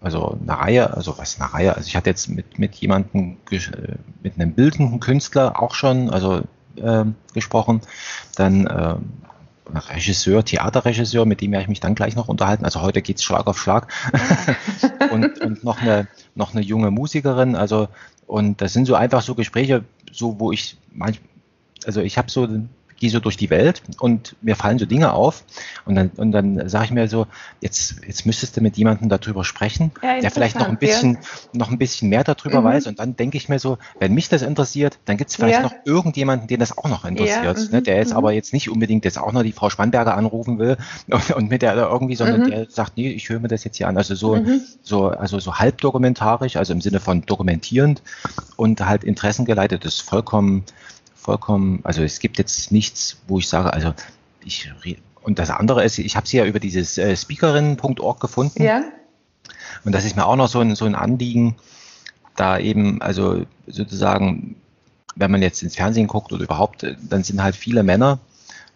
also 0.00 0.38
eine 0.40 0.58
Reihe, 0.58 0.94
also 0.94 1.18
was 1.18 1.38
eine 1.38 1.52
Reihe, 1.52 1.76
also 1.76 1.86
ich 1.86 1.96
hatte 1.96 2.08
jetzt 2.08 2.28
mit, 2.28 2.58
mit 2.58 2.74
jemandem, 2.76 3.36
äh, 3.50 3.58
mit 4.22 4.36
einem 4.36 4.52
bildenden 4.52 5.00
Künstler 5.00 5.60
auch 5.60 5.74
schon, 5.74 6.08
also 6.08 6.42
äh, 6.76 7.04
gesprochen, 7.34 7.82
dann 8.36 8.66
äh, 8.66 8.94
Regisseur, 9.74 10.44
Theaterregisseur, 10.44 11.26
mit 11.26 11.40
dem 11.40 11.52
werde 11.52 11.62
ich 11.62 11.68
mich 11.68 11.80
dann 11.80 11.94
gleich 11.94 12.16
noch 12.16 12.28
unterhalten. 12.28 12.64
Also 12.64 12.82
heute 12.82 13.02
geht's 13.02 13.22
Schlag 13.22 13.46
auf 13.46 13.58
Schlag. 13.58 13.92
und, 15.10 15.40
und 15.40 15.64
noch 15.64 15.80
eine 15.80 16.08
noch 16.34 16.54
eine 16.54 16.62
junge 16.62 16.90
Musikerin. 16.90 17.56
Also 17.56 17.88
und 18.26 18.60
das 18.60 18.72
sind 18.72 18.86
so 18.86 18.94
einfach 18.94 19.22
so 19.22 19.34
Gespräche, 19.34 19.84
so 20.12 20.40
wo 20.40 20.52
ich 20.52 20.76
manchmal, 20.92 21.28
also 21.84 22.00
ich 22.00 22.18
habe 22.18 22.30
so 22.30 22.48
gehe 22.96 23.10
so 23.10 23.20
durch 23.20 23.36
die 23.36 23.50
Welt 23.50 23.82
und 24.00 24.36
mir 24.42 24.56
fallen 24.56 24.78
so 24.78 24.86
Dinge 24.86 25.12
auf 25.12 25.44
und 25.84 25.94
dann, 25.94 26.10
und 26.16 26.32
dann 26.32 26.68
sage 26.68 26.86
ich 26.86 26.90
mir 26.90 27.08
so, 27.08 27.26
jetzt, 27.60 27.96
jetzt 28.06 28.26
müsstest 28.26 28.56
du 28.56 28.60
mit 28.60 28.76
jemandem 28.76 29.08
darüber 29.08 29.44
sprechen, 29.44 29.92
ja, 30.02 30.20
der 30.20 30.30
vielleicht 30.30 30.58
noch 30.58 30.68
ein 30.68 30.78
bisschen, 30.78 31.14
ja. 31.14 31.20
noch 31.52 31.70
ein 31.70 31.78
bisschen 31.78 32.08
mehr 32.08 32.24
darüber 32.24 32.60
mhm. 32.60 32.64
weiß 32.64 32.86
und 32.86 32.98
dann 32.98 33.16
denke 33.16 33.36
ich 33.36 33.48
mir 33.48 33.58
so, 33.58 33.78
wenn 33.98 34.14
mich 34.14 34.28
das 34.28 34.42
interessiert, 34.42 34.98
dann 35.04 35.16
gibt 35.16 35.30
es 35.30 35.36
vielleicht 35.36 35.58
ja. 35.58 35.62
noch 35.62 35.74
irgendjemanden, 35.84 36.48
den 36.48 36.60
das 36.60 36.76
auch 36.76 36.88
noch 36.88 37.04
interessiert, 37.04 37.70
ne, 37.70 37.82
der 37.82 37.96
jetzt 37.96 38.10
mhm. 38.10 38.16
aber 38.16 38.32
jetzt 38.32 38.52
nicht 38.52 38.70
unbedingt 38.70 39.04
jetzt 39.04 39.18
auch 39.18 39.32
noch 39.32 39.42
die 39.42 39.52
Frau 39.52 39.70
Spannberger 39.70 40.16
anrufen 40.16 40.58
will 40.58 40.76
und, 41.10 41.30
und 41.32 41.50
mit 41.50 41.62
der 41.62 41.74
irgendwie, 41.76 42.16
sondern 42.16 42.42
mhm. 42.42 42.50
der 42.50 42.70
sagt, 42.70 42.96
nee, 42.96 43.10
ich 43.10 43.28
höre 43.28 43.40
mir 43.40 43.48
das 43.48 43.64
jetzt 43.64 43.76
hier 43.76 43.88
an. 43.88 43.96
Also 43.96 44.14
so, 44.14 44.36
mhm. 44.36 44.60
so, 44.82 45.08
also 45.08 45.38
so 45.38 45.54
halbdokumentarisch, 45.54 46.56
also 46.56 46.72
im 46.72 46.80
Sinne 46.80 47.00
von 47.00 47.22
dokumentierend 47.22 48.02
und 48.56 48.84
halt 48.84 49.04
interessengeleitet, 49.04 49.84
ist 49.84 50.00
vollkommen 50.00 50.64
vollkommen, 51.26 51.80
also 51.82 52.02
es 52.02 52.20
gibt 52.20 52.38
jetzt 52.38 52.70
nichts, 52.70 53.16
wo 53.26 53.38
ich 53.38 53.48
sage, 53.48 53.72
also 53.72 53.92
ich 54.44 54.70
und 55.22 55.40
das 55.40 55.50
andere 55.50 55.84
ist, 55.84 55.98
ich 55.98 56.14
habe 56.14 56.28
sie 56.28 56.36
ja 56.36 56.44
über 56.44 56.60
dieses 56.60 56.98
äh, 56.98 57.16
speakerinnen.org 57.16 58.20
gefunden. 58.20 58.62
Ja. 58.62 58.84
Und 59.84 59.92
das 59.92 60.04
ist 60.04 60.14
mir 60.14 60.24
auch 60.24 60.36
noch 60.36 60.46
so 60.46 60.60
ein, 60.60 60.76
so 60.76 60.84
ein 60.84 60.94
Anliegen, 60.94 61.56
da 62.36 62.60
eben, 62.60 63.02
also 63.02 63.44
sozusagen, 63.66 64.54
wenn 65.16 65.32
man 65.32 65.42
jetzt 65.42 65.64
ins 65.64 65.74
Fernsehen 65.74 66.06
guckt 66.06 66.32
oder 66.32 66.44
überhaupt, 66.44 66.84
äh, 66.84 66.94
dann 67.02 67.24
sind 67.24 67.42
halt 67.42 67.56
viele 67.56 67.82
Männer 67.82 68.20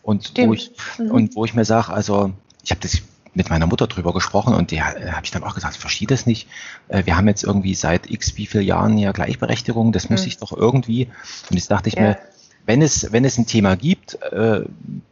und 0.03 0.33
wo 0.39 0.53
ich 0.53 0.73
mhm. 0.99 1.13
und 1.13 1.37
wo 1.37 1.45
ich 1.45 1.55
mir 1.55 1.65
sage, 1.65 1.93
also 1.93 2.33
ich 2.65 2.73
habe 2.73 2.81
das 2.81 3.01
mit 3.33 3.49
meiner 3.49 3.69
Mutter 3.69 3.87
drüber 3.87 4.13
gesprochen 4.13 4.55
und 4.55 4.73
die 4.73 4.79
äh, 4.79 5.13
habe 5.13 5.25
ich 5.25 5.31
dann 5.31 5.45
auch 5.45 5.55
gesagt, 5.55 5.77
ich 5.77 5.81
verstehe 5.81 6.09
das 6.09 6.27
nicht. 6.27 6.49
Äh, 6.89 7.07
wir 7.07 7.17
haben 7.17 7.29
jetzt 7.29 7.45
irgendwie 7.45 7.77
seit 7.77 8.11
x 8.11 8.37
wie 8.37 8.47
viel 8.47 8.63
Jahren 8.63 8.99
ja 8.99 9.13
Gleichberechtigung, 9.13 9.93
das 9.93 10.09
mhm. 10.09 10.17
muss 10.17 10.27
ich 10.27 10.39
doch 10.39 10.53
irgendwie. 10.53 11.07
Und 11.49 11.57
jetzt 11.57 11.71
dachte 11.71 11.89
ich 11.89 11.95
ja. 11.95 12.03
mir, 12.03 12.19
wenn 12.67 12.83
es, 12.83 13.13
wenn 13.13 13.25
es 13.25 13.39
ein 13.39 13.47
Thema 13.47 13.77
gibt, 13.77 14.21
äh, 14.23 14.63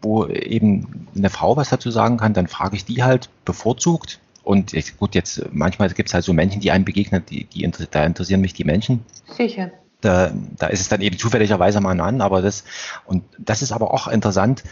wo 0.01 0.27
eben 0.27 1.09
eine 1.17 1.31
Frau 1.31 1.57
was 1.57 1.71
dazu 1.71 1.91
sagen 1.91 2.19
kann, 2.19 2.35
dann 2.35 2.47
frage 2.47 2.77
ich 2.77 2.85
die 2.85 3.03
halt 3.03 3.29
bevorzugt. 3.45 4.21
Und 4.45 4.73
ich, 4.73 4.97
gut, 4.97 5.15
jetzt 5.15 5.43
manchmal 5.53 5.91
gibt 5.91 6.09
es 6.09 6.15
halt 6.15 6.25
so 6.25 6.33
Menschen, 6.33 6.61
die 6.61 6.71
einem 6.71 6.85
begegnen, 6.85 7.25
die, 7.29 7.45
die, 7.45 7.71
da 7.91 8.05
interessieren 8.05 8.41
mich 8.41 8.55
die 8.55 8.65
Menschen. 8.65 9.05
Sicher. 9.37 9.71
Da, 10.01 10.33
da 10.57 10.69
ist 10.69 10.81
es 10.81 10.89
dann 10.89 11.01
eben 11.01 11.19
zufälligerweise 11.19 11.81
mal 11.81 12.01
an, 12.01 12.21
aber 12.21 12.41
das, 12.41 12.65
und 13.05 13.25
das 13.39 13.63
ist 13.63 13.73
aber 13.73 13.93
auch 13.93 14.07
interessant, 14.07 14.63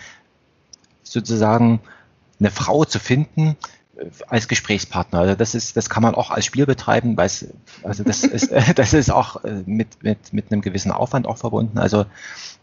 sozusagen 1.02 1.80
eine 2.38 2.50
Frau 2.50 2.84
zu 2.84 2.98
finden, 2.98 3.56
als 4.28 4.48
Gesprächspartner. 4.48 5.20
Also 5.20 5.34
das 5.34 5.54
ist, 5.54 5.76
das 5.76 5.88
kann 5.88 6.02
man 6.02 6.14
auch 6.14 6.30
als 6.30 6.44
Spiel 6.44 6.66
betreiben, 6.66 7.16
weil 7.16 7.26
es, 7.26 7.46
also 7.82 8.04
das 8.04 8.24
ist, 8.24 8.50
das 8.76 8.94
ist 8.94 9.10
auch 9.10 9.44
äh, 9.44 9.62
mit, 9.66 10.02
mit, 10.02 10.32
mit 10.32 10.52
einem 10.52 10.60
gewissen 10.60 10.92
Aufwand 10.92 11.26
auch 11.26 11.38
verbunden. 11.38 11.78
Also, 11.78 12.06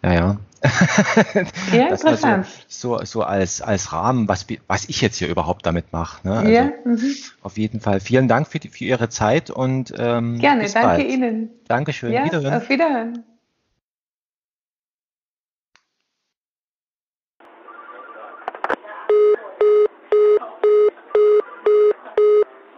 ja, 0.03 0.13
ja. 0.13 0.37
Ja, 1.73 1.87
interessant. 1.87 2.47
So, 2.67 2.97
so, 2.99 3.05
so 3.05 3.23
als, 3.23 3.61
als 3.61 3.91
Rahmen, 3.91 4.27
was, 4.27 4.45
was 4.67 4.87
ich 4.87 5.01
jetzt 5.01 5.17
hier 5.17 5.27
überhaupt 5.27 5.65
damit 5.65 5.91
mache. 5.91 6.27
Ne? 6.27 6.37
Also 6.37 6.51
ja. 6.51 6.71
Mhm. 6.85 7.15
Auf 7.41 7.57
jeden 7.57 7.79
Fall. 7.79 7.99
Vielen 7.99 8.27
Dank 8.27 8.47
für, 8.47 8.59
die, 8.59 8.69
für 8.69 8.85
Ihre 8.85 9.09
Zeit 9.09 9.49
und 9.49 9.93
ähm, 9.97 10.39
gerne, 10.39 10.69
danke 10.69 10.87
bald. 10.87 11.07
Ihnen. 11.07 11.49
Dankeschön. 11.67 12.13
Ja, 12.13 12.25
Wiederhören. 12.25 12.53
Auf 12.53 12.69
Wiederhören. 12.69 13.23